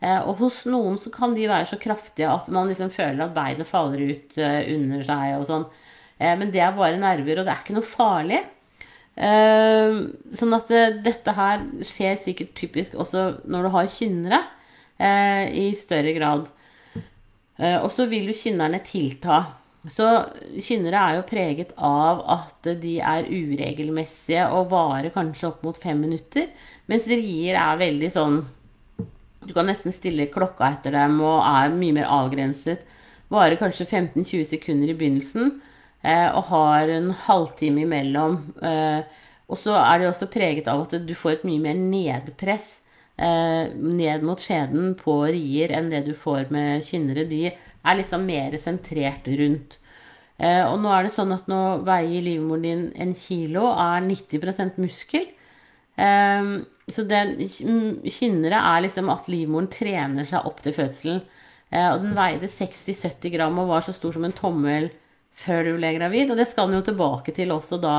Eh, 0.00 0.20
og 0.20 0.40
hos 0.40 0.62
noen 0.70 0.96
så 1.00 1.12
kan 1.12 1.34
de 1.36 1.48
være 1.50 1.68
så 1.72 1.80
kraftige 1.80 2.30
at 2.32 2.48
man 2.52 2.70
liksom 2.70 2.92
føler 2.94 3.26
at 3.26 3.34
beinet 3.36 3.68
faller 3.68 4.14
ut 4.14 4.38
under 4.40 5.04
seg 5.08 5.34
og 5.38 5.44
sånn. 5.50 5.68
Men 6.20 6.50
det 6.52 6.60
er 6.60 6.74
bare 6.76 6.98
nerver, 7.00 7.38
og 7.40 7.46
det 7.46 7.52
er 7.54 7.60
ikke 7.62 7.74
noe 7.78 7.86
farlig. 7.88 8.40
Sånn 9.16 10.52
at 10.52 10.72
dette 11.00 11.32
her 11.32 11.62
skjer 11.88 12.18
sikkert 12.20 12.50
typisk 12.58 12.98
også 13.00 13.22
når 13.48 13.64
du 13.64 13.70
har 13.72 13.88
kynnere 13.94 14.40
i 15.56 15.70
større 15.78 16.12
grad. 16.12 16.50
Eh, 17.60 17.78
og 17.80 17.90
så 17.94 18.06
vil 18.10 18.30
jo 18.30 18.36
kynnerne 18.36 18.80
tilta. 18.84 19.40
Så 19.90 20.06
kynnere 20.60 21.00
er 21.00 21.18
jo 21.18 21.26
preget 21.28 21.74
av 21.76 22.20
at 22.34 22.70
de 22.82 22.98
er 23.00 23.28
uregelmessige 23.28 24.46
og 24.52 24.70
varer 24.72 25.12
kanskje 25.14 25.48
opp 25.48 25.62
mot 25.64 25.76
fem 25.80 26.00
minutter. 26.00 26.50
Mens 26.90 27.08
rier 27.08 27.56
er 27.60 27.80
veldig 27.80 28.10
sånn 28.12 28.40
Du 29.46 29.54
kan 29.56 29.68
nesten 29.68 29.94
stille 29.94 30.28
klokka 30.32 30.68
etter 30.74 30.94
dem 30.94 31.20
og 31.24 31.40
er 31.46 31.72
mye 31.74 31.96
mer 31.96 32.10
avgrenset. 32.12 32.84
Varer 33.30 33.56
kanskje 33.60 33.86
15-20 33.86 34.44
sekunder 34.50 34.90
i 34.90 34.98
begynnelsen 34.98 35.60
eh, 36.02 36.28
og 36.28 36.50
har 36.50 36.90
en 36.92 37.10
halvtime 37.26 37.86
imellom. 37.86 38.40
Eh, 38.60 39.00
og 39.50 39.58
så 39.58 39.74
er 39.80 40.00
det 40.00 40.10
også 40.10 40.30
preget 40.30 40.68
av 40.70 40.84
at 40.84 40.98
du 41.06 41.14
får 41.16 41.38
et 41.38 41.48
mye 41.48 41.62
mer 41.62 41.78
nedpress 41.78 42.76
Eh, 43.20 43.72
ned 43.76 44.22
mot 44.24 44.40
skjeden 44.40 44.94
på 44.96 45.12
rier 45.28 45.74
enn 45.76 45.90
det 45.92 46.06
du 46.06 46.14
får 46.16 46.48
med 46.54 46.80
kynnere. 46.86 47.26
De 47.28 47.50
er 47.50 47.98
liksom 47.98 48.24
mer 48.24 48.56
sentrert 48.60 49.28
rundt. 49.28 49.76
Og 50.40 50.78
nå 50.80 50.88
er 50.88 51.04
det 51.04 51.12
sånn 51.12 51.34
at 51.34 51.50
nå 51.52 51.82
veier 51.84 52.22
livmoren 52.24 52.62
din 52.64 52.84
en 52.96 53.10
kilo, 53.12 53.66
er 53.76 54.00
90% 54.06 54.78
muskel. 54.80 55.26
Eh, 56.00 56.48
så 56.94 57.04
den 57.08 57.36
kynnere 57.48 58.60
er 58.72 58.84
liksom 58.86 59.10
at 59.12 59.28
livmoren 59.30 59.70
trener 59.72 60.28
seg 60.28 60.46
opp 60.48 60.62
til 60.64 60.76
fødselen. 60.76 61.22
Og 61.70 62.02
den 62.02 62.16
veide 62.16 62.48
60-70 62.50 63.30
gram 63.36 63.60
og 63.62 63.70
var 63.70 63.84
så 63.86 63.94
stor 63.94 64.16
som 64.16 64.24
en 64.26 64.34
tommel 64.34 64.88
før 65.38 65.68
du 65.68 65.72
ble 65.76 65.92
gravid. 65.94 66.32
Og 66.32 66.40
det 66.40 66.48
skal 66.50 66.66
den 66.66 66.80
jo 66.80 66.88
tilbake 66.88 67.34
til 67.36 67.54
også 67.54 67.78
da 67.78 67.96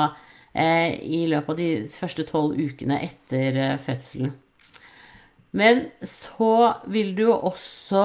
i 0.51 1.23
løpet 1.31 1.53
av 1.53 1.61
de 1.61 1.69
første 1.87 2.27
tolv 2.27 2.59
ukene 2.59 2.99
etter 3.07 3.61
fødselen. 3.79 4.33
Men 5.51 5.85
så 6.07 6.73
vil 6.91 7.11
du 7.15 7.25
jo 7.25 7.33
også 7.35 8.01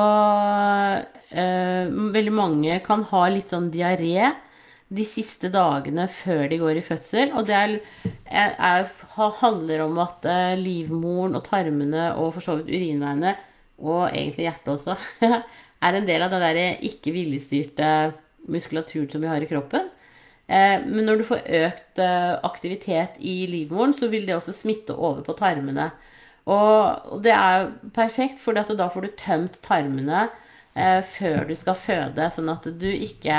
eh, 1.30 1.86
Veldig 2.14 2.34
mange 2.34 2.80
kan 2.86 3.04
ha 3.12 3.22
litt 3.30 3.52
sånn 3.52 3.68
diaré 3.74 4.32
de 4.86 5.02
siste 5.08 5.50
dagene 5.50 6.06
før 6.12 6.44
de 6.50 6.58
går 6.60 6.78
i 6.78 6.84
fødsel. 6.84 7.32
Og 7.34 7.48
det 7.48 7.56
er, 7.56 7.74
er, 8.30 8.86
handler 9.40 9.82
om 9.86 9.98
at 10.02 10.26
eh, 10.30 10.54
livmoren 10.60 11.38
og 11.38 11.44
tarmene 11.48 12.12
og 12.14 12.36
for 12.36 12.44
så 12.44 12.58
vidt 12.60 12.70
urinveiene, 12.70 13.34
og 13.82 14.06
egentlig 14.08 14.46
hjertet 14.46 14.72
også, 14.76 14.96
er 15.86 15.98
en 15.98 16.08
del 16.08 16.24
av 16.24 16.32
den 16.32 16.46
der 16.46 16.86
ikke 16.86 17.14
viljestyrte 17.16 17.90
muskulaturen 18.46 19.10
som 19.10 19.24
vi 19.24 19.30
har 19.30 19.42
i 19.42 19.50
kroppen. 19.50 19.90
Eh, 20.46 20.78
men 20.86 21.02
når 21.08 21.20
du 21.20 21.28
får 21.32 21.46
økt 21.66 22.02
eh, 22.02 22.32
aktivitet 22.46 23.18
i 23.18 23.42
livmoren, 23.50 23.96
så 23.96 24.10
vil 24.12 24.28
det 24.28 24.38
også 24.38 24.54
smitte 24.54 24.94
over 24.94 25.26
på 25.26 25.34
tarmene. 25.38 25.90
Og 26.46 27.18
det 27.26 27.34
er 27.34 27.72
perfekt, 27.90 28.38
for 28.38 28.54
da 28.54 28.62
får 28.62 29.02
du 29.02 29.14
tømt 29.18 29.58
tarmene 29.66 30.28
før 31.08 31.46
du 31.48 31.54
skal 31.56 31.74
føde, 31.80 32.26
sånn 32.30 32.50
at 32.52 32.66
du 32.78 32.84
ikke 32.86 33.38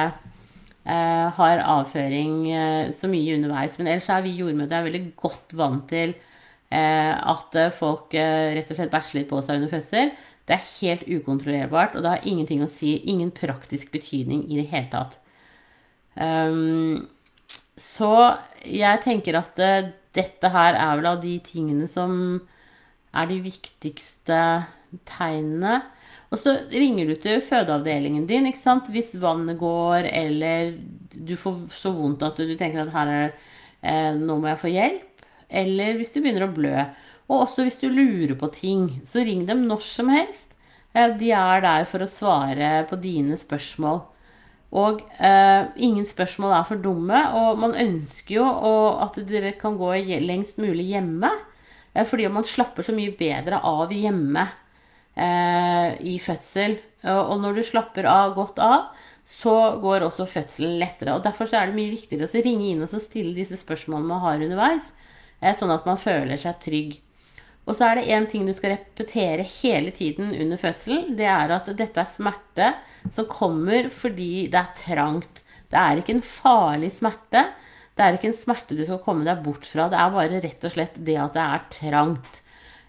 har 0.88 1.62
avføring 1.68 2.48
eh, 2.52 2.94
så 2.96 3.10
mye 3.12 3.36
underveis. 3.36 3.76
Men 3.80 3.90
ellers 3.92 4.08
er 4.14 4.24
vi 4.24 4.38
jordmødre 4.40 4.86
veldig 4.86 5.04
godt 5.20 5.56
vant 5.60 5.86
til 5.92 6.14
eh, 6.16 7.14
at 7.14 7.58
folk 7.76 8.16
eh, 8.16 8.54
rett 8.56 8.72
og 8.72 8.80
slett 8.80 8.94
bæsjer 8.94 9.22
litt 9.22 9.30
på 9.32 9.42
seg 9.44 9.60
under 9.60 9.74
fødsel. 9.74 10.14
Det 10.48 10.56
er 10.56 10.70
helt 10.78 11.08
ukontrollerbart, 11.12 11.98
og 11.98 12.06
det 12.06 12.14
har 12.14 12.28
ingenting 12.30 12.64
å 12.64 12.72
si. 12.72 12.94
Ingen 13.12 13.34
praktisk 13.36 13.92
betydning 13.92 14.46
i 14.48 14.62
det 14.62 14.70
hele 14.72 14.88
tatt. 14.94 15.18
Um, 16.16 17.04
så 17.78 18.14
jeg 18.64 19.04
tenker 19.04 19.36
at 19.38 19.60
dette 20.16 20.50
her 20.54 20.80
er 20.80 20.96
vel 20.98 21.10
av 21.12 21.20
de 21.22 21.36
tingene 21.46 21.86
som 21.92 22.40
er 23.12 23.28
de 23.28 23.42
viktigste 23.44 24.40
tegnene. 25.10 25.82
Og 26.28 26.40
så 26.42 26.58
ringer 26.72 27.08
du 27.08 27.16
til 27.24 27.44
fødeavdelingen 27.46 28.26
din 28.28 28.50
ikke 28.50 28.60
sant? 28.60 28.90
hvis 28.92 29.14
vannet 29.22 29.60
går, 29.60 30.10
eller 30.12 30.74
du 31.16 31.36
får 31.40 31.62
så 31.78 31.94
vondt 31.96 32.26
at 32.28 32.40
du 32.40 32.56
tenker 32.60 32.84
at 32.84 32.92
her 32.96 33.14
er, 33.14 33.32
eh, 33.82 34.12
nå 34.18 34.36
må 34.42 34.52
jeg 34.52 34.62
få 34.64 34.74
hjelp. 34.74 35.24
Eller 35.48 35.96
hvis 35.96 36.12
du 36.12 36.20
begynner 36.20 36.50
å 36.50 36.54
blø. 36.54 36.76
Og 37.28 37.46
også 37.46 37.64
hvis 37.64 37.80
du 37.80 37.88
lurer 37.92 38.36
på 38.40 38.52
ting, 38.52 38.90
så 39.08 39.24
ring 39.24 39.46
dem 39.48 39.66
når 39.70 39.84
som 39.88 40.12
helst. 40.12 40.56
Eh, 40.94 41.16
de 41.20 41.32
er 41.32 41.64
der 41.64 41.88
for 41.88 42.04
å 42.04 42.12
svare 42.12 42.84
på 42.90 43.00
dine 43.00 43.40
spørsmål. 43.40 44.04
Og 44.78 45.00
eh, 45.24 45.64
ingen 45.80 46.06
spørsmål 46.08 46.58
er 46.58 46.68
for 46.68 46.84
dumme, 46.84 47.22
og 47.40 47.60
man 47.64 47.76
ønsker 47.80 48.42
jo 48.42 48.48
at 49.00 49.16
dere 49.30 49.54
kan 49.60 49.78
gå 49.80 49.94
lengst 50.28 50.60
mulig 50.60 50.90
hjemme. 50.92 51.32
Eh, 51.94 52.04
fordi 52.04 52.28
man 52.28 52.48
slapper 52.48 52.84
så 52.84 52.96
mye 52.96 53.16
bedre 53.16 53.64
av 53.64 53.96
hjemme 53.96 54.48
i 55.18 56.14
fødsel. 56.22 56.78
Og 57.10 57.36
når 57.42 57.58
du 57.58 57.64
slapper 57.66 58.06
av 58.12 58.36
godt 58.38 58.60
av, 58.62 58.92
så 59.28 59.56
går 59.84 60.06
også 60.08 60.28
fødselen 60.30 60.78
lettere. 60.80 61.18
Og 61.18 61.26
Derfor 61.26 61.52
er 61.52 61.68
det 61.68 61.76
mye 61.78 61.92
viktigere 61.92 62.30
å 62.30 62.44
ringe 62.46 62.70
inn 62.72 62.86
og 62.86 62.94
stille 63.04 63.36
disse 63.36 63.60
spørsmålene 63.60 64.08
man 64.14 64.24
har 64.24 64.46
underveis, 64.46 64.92
eh, 65.42 65.56
sånn 65.56 65.74
at 65.74 65.86
man 65.86 66.00
føler 66.00 66.40
seg 66.40 66.62
trygg. 66.64 66.96
Og 67.68 67.76
så 67.76 67.90
er 67.90 67.96
det 67.96 68.08
én 68.16 68.26
ting 68.32 68.46
du 68.48 68.54
skal 68.56 68.78
repetere 68.78 69.44
hele 69.44 69.92
tiden 69.92 70.32
under 70.32 70.58
fødselen. 70.58 71.18
Det 71.18 71.28
er 71.28 71.52
at 71.52 71.68
dette 71.76 72.00
er 72.00 72.08
smerte 72.08 72.74
som 73.12 73.28
kommer 73.28 73.90
fordi 73.92 74.48
det 74.48 74.62
er 74.62 74.72
trangt. 74.80 75.44
Det 75.68 75.76
er 75.76 76.00
ikke 76.00 76.16
en 76.16 76.24
farlig 76.24 76.94
smerte. 76.96 77.44
Det 77.98 78.06
er 78.06 78.16
ikke 78.16 78.30
en 78.32 78.40
smerte 78.40 78.78
du 78.78 78.86
skal 78.86 79.04
komme 79.04 79.28
deg 79.28 79.44
bort 79.44 79.68
fra. 79.68 79.90
Det 79.92 80.00
er 80.00 80.16
bare 80.16 80.40
rett 80.40 80.64
og 80.64 80.72
slett 80.72 80.96
det 80.96 81.18
at 81.20 81.36
det 81.36 81.44
er 81.44 81.68
trangt. 81.76 82.40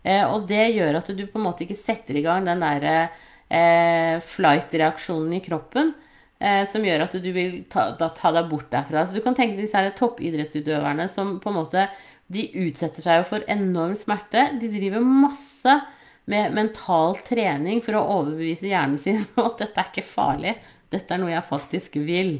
Eh, 0.08 0.24
og 0.24 0.46
det 0.48 0.70
gjør 0.72 1.00
at 1.02 1.10
du 1.12 1.24
på 1.26 1.40
en 1.40 1.46
måte 1.50 1.66
ikke 1.66 1.78
setter 1.78 2.16
i 2.16 2.24
gang 2.24 2.46
den 2.48 2.62
derre 2.64 2.96
eh, 3.52 4.16
flight-reaksjonen 4.24 5.34
i 5.36 5.42
kroppen 5.44 5.92
eh, 6.40 6.62
som 6.70 6.84
gjør 6.86 7.04
at 7.04 7.16
du 7.20 7.28
vil 7.34 7.58
ta, 7.70 7.90
da, 7.98 8.10
ta, 8.16 8.32
deg 8.34 8.48
bort 8.50 8.70
derfra. 8.72 9.04
Så 9.04 9.16
du 9.16 9.22
kan 9.24 9.36
tenke 9.36 9.58
disse 9.60 9.76
her 9.76 9.92
toppidrettsutøverne 9.98 11.08
som 11.12 11.36
på 11.42 11.52
en 11.52 11.60
måte 11.62 11.88
De 12.28 12.42
utsetter 12.60 13.00
seg 13.04 13.22
jo 13.22 13.28
for 13.30 13.44
enorm 13.48 13.94
smerte. 13.96 14.50
De 14.60 14.68
driver 14.68 15.00
masse 15.00 15.78
med 16.28 16.52
mental 16.52 17.16
trening 17.24 17.80
for 17.80 17.96
å 17.96 18.04
overbevise 18.18 18.68
hjernen 18.68 19.00
sin 19.00 19.22
om 19.38 19.46
at 19.46 19.62
dette 19.62 19.80
er 19.80 19.88
ikke 19.88 20.04
farlig. 20.04 20.52
Dette 20.92 21.14
er 21.14 21.22
noe 21.22 21.32
jeg 21.32 21.48
faktisk 21.48 21.96
vil. 22.04 22.34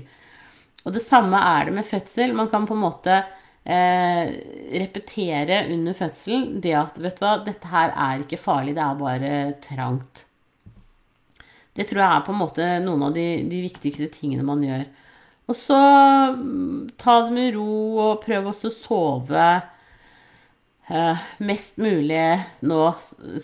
Og 0.84 0.92
det 0.92 1.00
samme 1.04 1.40
er 1.40 1.68
det 1.68 1.78
med 1.78 1.88
fødsel. 1.88 2.36
Man 2.36 2.50
kan 2.52 2.68
på 2.68 2.76
en 2.76 2.84
måte 2.84 3.22
eh, 3.68 4.32
repetere 4.80 5.64
under 5.72 5.96
fødselen 5.98 6.62
det 6.64 6.74
at 6.78 6.98
vet 7.00 7.20
du 7.20 7.24
hva, 7.24 7.36
dette 7.46 7.72
her 7.72 7.92
er 7.92 8.24
ikke 8.24 8.40
farlig, 8.40 8.74
det 8.78 8.84
er 8.84 9.02
bare 9.02 9.34
trangt. 9.64 10.24
Det 11.78 11.86
tror 11.86 12.02
jeg 12.02 12.10
er 12.10 12.24
på 12.26 12.34
en 12.34 12.40
måte 12.40 12.68
noen 12.82 13.04
av 13.06 13.12
de, 13.14 13.26
de 13.46 13.62
viktigste 13.62 14.08
tingene 14.10 14.46
man 14.46 14.64
gjør. 14.66 14.88
Og 15.48 15.56
så 15.56 15.78
mm, 16.36 16.96
ta 17.00 17.20
det 17.24 17.34
med 17.36 17.54
ro 17.56 17.74
og 18.02 18.22
prøv 18.24 18.50
også 18.50 18.68
å 18.68 18.78
sove 18.82 19.44
eh, 20.90 21.26
mest 21.46 21.78
mulig 21.80 22.24
nå 22.68 22.80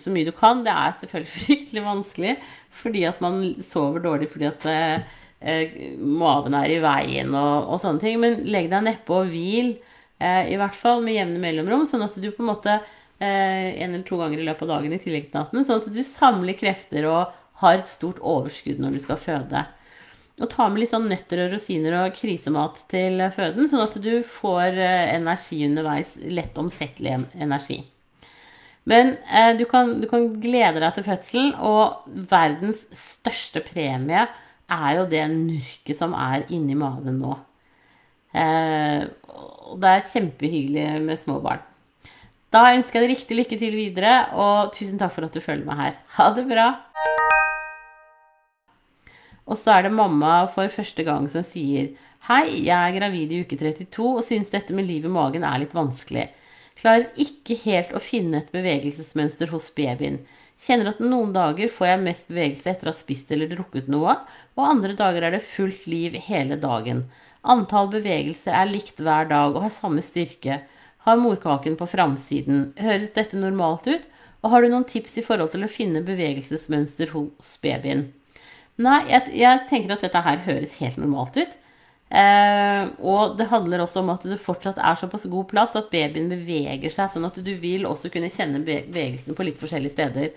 så 0.01 0.12
mye 0.12 0.29
du 0.29 0.35
kan. 0.37 0.64
Det 0.66 0.75
er 0.75 0.99
selvfølgelig 1.01 1.35
fryktelig 1.39 1.85
vanskelig 1.87 2.35
fordi 2.75 3.07
at 3.09 3.22
man 3.25 3.41
sover 3.64 4.05
dårlig 4.05 4.29
fordi 4.33 4.51
at 4.51 4.68
eh, 4.68 5.16
eh, 5.41 5.79
maven 5.97 6.59
er 6.59 6.75
i 6.75 6.83
veien 6.83 7.33
og, 7.33 7.70
og, 7.70 7.81
sånne 7.85 8.03
ting. 8.03 8.20
Men 8.20 8.43
legg 8.51 8.70
deg 8.72 8.89
nedpå 8.89 9.22
og 9.22 9.33
hvil, 9.33 9.77
i 10.51 10.59
hvert 10.61 10.77
fall 10.77 11.03
med 11.05 11.18
jevne 11.18 11.41
mellomrom, 11.43 11.87
sånn 11.89 12.05
at 12.07 12.16
du 12.20 12.29
på 12.31 12.45
en 12.45 12.51
måte 12.51 12.75
eh, 12.75 13.70
en 13.83 13.95
eller 13.95 14.05
to 14.09 14.18
ganger 14.20 14.41
i 14.41 14.49
løpet 14.49 14.66
av 14.66 14.77
dagen 14.77 14.95
i 14.97 15.01
tillegg 15.03 15.31
til 15.31 15.41
natten, 15.41 15.64
sånn 15.64 15.83
at 15.83 15.89
du 15.95 16.03
samler 16.07 16.59
krefter 16.59 17.09
og 17.11 17.33
har 17.62 17.79
et 17.81 17.91
stort 17.91 18.20
overskudd 18.20 18.83
når 18.83 18.97
du 18.97 19.03
skal 19.05 19.20
føde. 19.20 19.64
Og 20.43 20.51
ta 20.51 20.66
med 20.66 20.83
litt 20.83 20.91
sånn 20.91 21.07
nøtter 21.07 21.45
og 21.45 21.53
rosiner 21.55 21.95
og 22.01 22.14
krisemat 22.16 22.81
til 22.91 23.22
føden, 23.37 23.68
sånn 23.70 23.85
at 23.85 23.99
du 24.03 24.14
får 24.27 24.79
eh, 24.83 25.14
energi 25.14 25.61
underveis. 25.68 26.16
Lett 26.27 26.59
omsettelig 26.59 27.20
energi. 27.39 27.85
Men 28.91 29.14
eh, 29.31 29.53
du, 29.57 29.64
kan, 29.70 30.01
du, 30.03 30.09
kan, 30.11 30.33
glede 30.43 30.83
deg 30.83 30.97
til 30.97 31.07
fødselen, 31.07 31.55
og 31.62 32.09
verdens 32.31 32.85
største 32.99 33.62
premie 33.64 34.27
er 34.75 34.91
jo 34.99 35.07
det 35.09 35.22
nurket 35.31 35.99
som 36.01 36.16
er 36.18 36.49
inni 36.53 36.77
maven 36.79 37.20
nå. 37.22 37.37
Eh, 38.35 39.05
og 39.70 39.78
det 39.82 39.93
er 39.93 40.09
kjempehyggelig 40.11 40.89
med 41.05 41.20
små 41.20 41.39
barn. 41.45 41.62
Da 42.55 42.68
ønsker 42.74 43.01
jeg 43.01 43.09
deg 43.09 43.16
riktig 43.16 43.39
lykke 43.39 43.59
til 43.59 43.74
videre, 43.74 44.14
og 44.39 44.74
tusen 44.76 44.99
takk 45.01 45.14
for 45.16 45.26
at 45.26 45.35
du 45.35 45.43
følger 45.43 45.66
meg 45.66 45.80
her. 45.80 45.97
Ha 46.18 46.28
det 46.37 46.45
bra! 46.51 46.68
Og 49.45 49.59
så 49.61 49.74
er 49.74 49.87
det 49.87 49.97
mamma 49.97 50.45
for 50.55 50.70
første 50.72 51.05
gang 51.05 51.26
som 51.28 51.45
sier 51.45 51.93
Hei, 52.24 52.62
jeg 52.64 52.72
er 52.72 52.95
gravid 52.95 53.35
i 53.35 53.43
uke 53.45 53.59
32 53.61 54.07
og 54.07 54.22
syns 54.24 54.49
dette 54.55 54.72
med 54.72 54.87
liv 54.89 55.05
i 55.05 55.12
magen 55.12 55.43
er 55.45 55.59
litt 55.61 55.74
vanskelig. 55.76 56.30
Klarer 56.78 57.11
ikke 57.20 57.59
helt 57.66 57.93
å 57.93 58.01
finne 58.01 58.41
et 58.41 58.55
bevegelsesmønster 58.55 59.53
hos 59.53 59.68
babyen. 59.76 60.22
Kjenner 60.64 60.95
at 60.95 61.03
noen 61.05 61.35
dager 61.35 61.68
får 61.68 61.91
jeg 61.91 62.03
mest 62.07 62.30
bevegelse 62.30 62.70
etter 62.70 62.89
å 62.89 62.95
ha 62.95 62.97
spist 62.97 63.35
eller 63.35 63.51
drukket 63.51 63.91
noe, 63.93 64.16
og 64.57 64.64
andre 64.64 64.97
dager 64.97 65.26
er 65.26 65.37
det 65.37 65.45
fullt 65.45 65.85
liv 65.91 66.16
hele 66.30 66.57
dagen. 66.62 67.05
Antall 67.45 67.90
bevegelser 67.92 68.57
er 68.57 68.70
likt 68.70 69.01
hver 69.05 69.28
dag 69.28 69.55
og 69.55 69.66
har 69.66 69.74
samme 69.74 70.03
styrke. 70.05 70.62
Har 71.05 71.20
morkaken 71.20 71.76
på 71.76 71.88
framsiden. 71.90 72.70
Høres 72.80 73.12
dette 73.16 73.36
normalt 73.36 73.88
ut? 73.90 74.07
Og 74.45 74.53
har 74.53 74.64
du 74.64 74.72
noen 74.72 74.86
tips 74.88 75.18
i 75.20 75.24
forhold 75.24 75.53
til 75.53 75.64
å 75.64 75.72
finne 75.72 76.05
bevegelsesmønster 76.05 77.12
hos 77.12 77.57
babyen? 77.64 78.09
Nei, 78.80 79.03
jeg, 79.09 79.30
jeg 79.38 79.66
tenker 79.70 79.95
at 79.95 80.05
dette 80.05 80.24
her 80.24 80.40
høres 80.45 80.78
helt 80.80 80.99
normalt 81.01 81.36
ut. 81.36 81.53
Eh, 82.14 82.82
og 83.03 83.38
det 83.38 83.49
handler 83.51 83.84
også 83.84 84.03
om 84.03 84.12
at 84.12 84.26
det 84.28 84.40
fortsatt 84.42 84.78
er 84.78 84.99
såpass 85.01 85.24
god 85.30 85.49
plass 85.51 85.76
at 85.78 85.88
babyen 85.92 86.28
beveger 86.30 86.92
seg, 86.92 87.11
sånn 87.11 87.26
at 87.28 87.38
du 87.42 87.55
vil 87.61 87.88
også 87.88 88.11
kunne 88.12 88.32
kjenne 88.32 88.61
bevegelsene 88.66 89.36
på 89.36 89.47
litt 89.49 89.61
forskjellige 89.61 89.97
steder. 89.97 90.34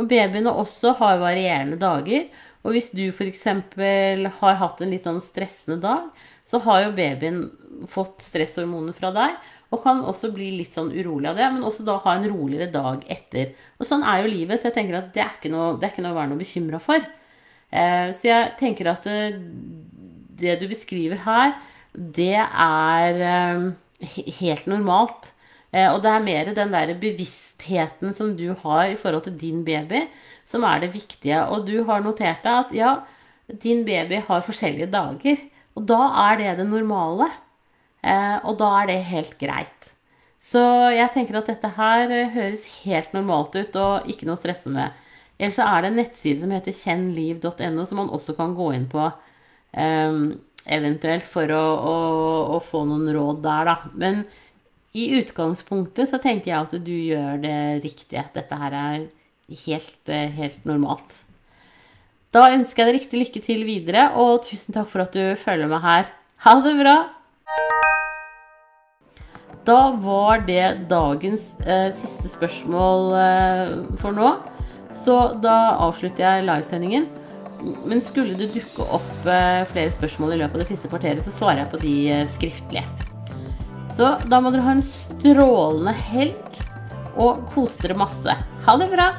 Og 0.00 0.08
babyene 0.08 0.52
også 0.62 0.94
har 1.00 1.20
varierende 1.20 1.76
dager. 1.80 2.30
Og 2.62 2.76
hvis 2.76 2.92
du 2.94 3.08
f.eks. 3.10 3.46
har 3.46 4.60
hatt 4.60 4.82
en 4.82 4.92
litt 4.92 5.08
sånn 5.08 5.22
stressende 5.24 5.80
dag, 5.82 6.12
så 6.46 6.60
har 6.66 6.84
jo 6.84 6.94
babyen 6.94 7.42
fått 7.90 8.22
stresshormoner 8.22 8.94
fra 8.96 9.10
deg 9.14 9.40
og 9.72 9.80
kan 9.80 10.02
også 10.04 10.28
bli 10.34 10.50
litt 10.58 10.74
sånn 10.74 10.90
urolig 10.92 11.30
av 11.30 11.38
det, 11.40 11.48
men 11.54 11.64
også 11.64 11.84
da 11.86 11.96
ha 12.04 12.14
en 12.18 12.28
roligere 12.28 12.68
dag 12.72 13.06
etter. 13.10 13.54
Og 13.80 13.88
sånn 13.88 14.04
er 14.04 14.20
jo 14.20 14.32
livet, 14.34 14.60
så 14.60 14.68
jeg 14.68 14.76
tenker 14.76 14.98
at 14.98 15.12
det 15.14 15.22
er 15.24 15.36
ikke 15.38 15.52
noe, 15.52 15.78
er 15.80 15.88
ikke 15.88 16.04
noe 16.04 16.12
å 16.12 16.18
være 16.18 16.32
noe 16.34 16.42
bekymra 16.42 16.80
for. 16.82 17.06
Eh, 17.72 18.08
så 18.12 18.28
jeg 18.28 18.50
tenker 18.60 18.90
at 18.92 19.08
eh, 19.08 19.38
det 20.42 20.58
du 20.60 20.66
beskriver 20.68 21.22
her, 21.24 21.54
det 21.92 22.36
er 22.36 23.22
eh, 23.28 23.64
helt 24.42 24.68
normalt. 24.68 25.32
Og 25.72 26.02
det 26.04 26.10
er 26.12 26.20
mer 26.20 26.48
den 26.52 26.74
der 26.74 26.90
bevisstheten 27.00 28.10
som 28.12 28.34
du 28.36 28.50
har 28.60 28.90
i 28.90 28.98
forhold 29.00 29.22
til 29.24 29.38
din 29.40 29.62
baby, 29.64 30.02
som 30.52 30.66
er 30.68 30.84
det 30.84 30.92
viktige. 30.94 31.40
Og 31.48 31.66
du 31.68 31.82
har 31.88 32.04
notert 32.04 32.44
deg 32.44 32.52
at 32.52 32.76
ja, 32.76 32.92
din 33.64 33.82
baby 33.88 34.20
har 34.28 34.44
forskjellige 34.46 34.90
dager. 34.92 35.40
Og 35.76 35.88
da 35.88 36.02
er 36.28 36.38
det 36.40 36.58
det 36.60 36.68
normale. 36.68 37.30
Eh, 38.02 38.38
og 38.44 38.58
da 38.60 38.70
er 38.80 38.90
det 38.90 39.00
helt 39.10 39.38
greit. 39.40 39.92
Så 40.42 40.60
jeg 40.90 41.12
tenker 41.14 41.38
at 41.38 41.48
dette 41.48 41.70
her 41.76 42.10
høres 42.34 42.66
helt 42.82 43.12
normalt 43.14 43.54
ut 43.54 43.76
og 43.78 44.08
ikke 44.10 44.26
noe 44.26 44.36
å 44.36 44.42
stresse 44.42 44.72
med. 44.74 44.90
Eller 45.38 45.54
så 45.54 45.66
er 45.66 45.82
det 45.82 45.90
en 45.90 46.00
nettside 46.02 46.42
som 46.42 46.54
heter 46.54 46.74
kjennliv.no, 46.76 47.84
som 47.86 48.00
man 48.02 48.10
også 48.14 48.34
kan 48.38 48.56
gå 48.58 48.68
inn 48.76 48.88
på. 48.90 49.06
Um, 49.72 50.34
eventuelt 50.68 51.24
for 51.26 51.50
å, 51.50 51.62
å, 51.88 51.94
å, 52.56 52.58
få 52.62 52.82
noen 52.86 53.08
råd 53.14 53.40
der, 53.42 53.70
da. 53.70 53.76
Men 53.98 54.24
i 54.98 55.08
utgangspunktet 55.18 56.10
så 56.10 56.20
tenker 56.22 56.52
jeg 56.52 56.58
at 56.58 56.76
du 56.84 56.92
gjør 56.92 57.40
det 57.42 57.58
riktige. 57.86 58.26
Dette 58.34 58.58
her 58.60 58.76
er 58.76 59.06
helt, 59.48 60.08
eh, 60.08 60.30
helt 60.30 60.64
normalt. 60.68 61.18
Da 62.32 62.46
ønsker 62.54 62.84
jeg 62.84 62.88
deg 62.88 63.00
riktig 63.00 63.20
lykke 63.20 63.42
til 63.44 63.64
videre, 63.68 64.06
og 64.16 64.44
tusen 64.46 64.72
takk 64.72 64.88
for 64.88 65.04
at 65.04 65.12
du 65.12 65.34
følger 65.36 65.68
meg 65.68 65.82
her. 65.84 66.06
Ha 66.46 66.54
det 66.64 66.76
bra! 66.80 66.96
Da 69.62 69.92
var 70.02 70.42
det 70.46 70.88
dagens 70.90 71.52
eh, 71.62 71.90
siste 71.94 72.32
spørsmål 72.32 73.12
eh, 73.14 73.74
for 74.00 74.16
nå. 74.16 74.32
Så 75.04 75.18
da 75.42 75.76
avslutter 75.84 76.24
jeg 76.24 76.46
livesendingen. 76.48 77.06
Men 77.86 78.02
skulle 78.02 78.34
det 78.38 78.50
dukke 78.56 78.88
opp 78.96 79.28
eh, 79.28 79.62
flere 79.70 79.92
spørsmål 79.94 80.34
i 80.34 80.40
løpet 80.40 80.56
av 80.56 80.64
det 80.64 80.70
siste 80.72 80.90
kvarteret, 80.90 81.22
så 81.22 81.34
svarer 81.36 81.62
jeg 81.62 81.72
på 81.74 81.82
de 81.84 81.96
eh, 82.10 82.24
skriftlige. 82.34 82.86
Så 83.92 84.16
da 84.26 84.40
må 84.40 84.50
dere 84.50 84.66
ha 84.66 84.74
en 84.78 84.86
strålende 84.88 85.94
helg 86.08 86.62
og 87.20 87.44
kose 87.52 87.84
dere 87.84 88.00
masse. 88.02 88.34
Ha 88.66 88.78
det 88.80 88.90
bra! 88.90 89.12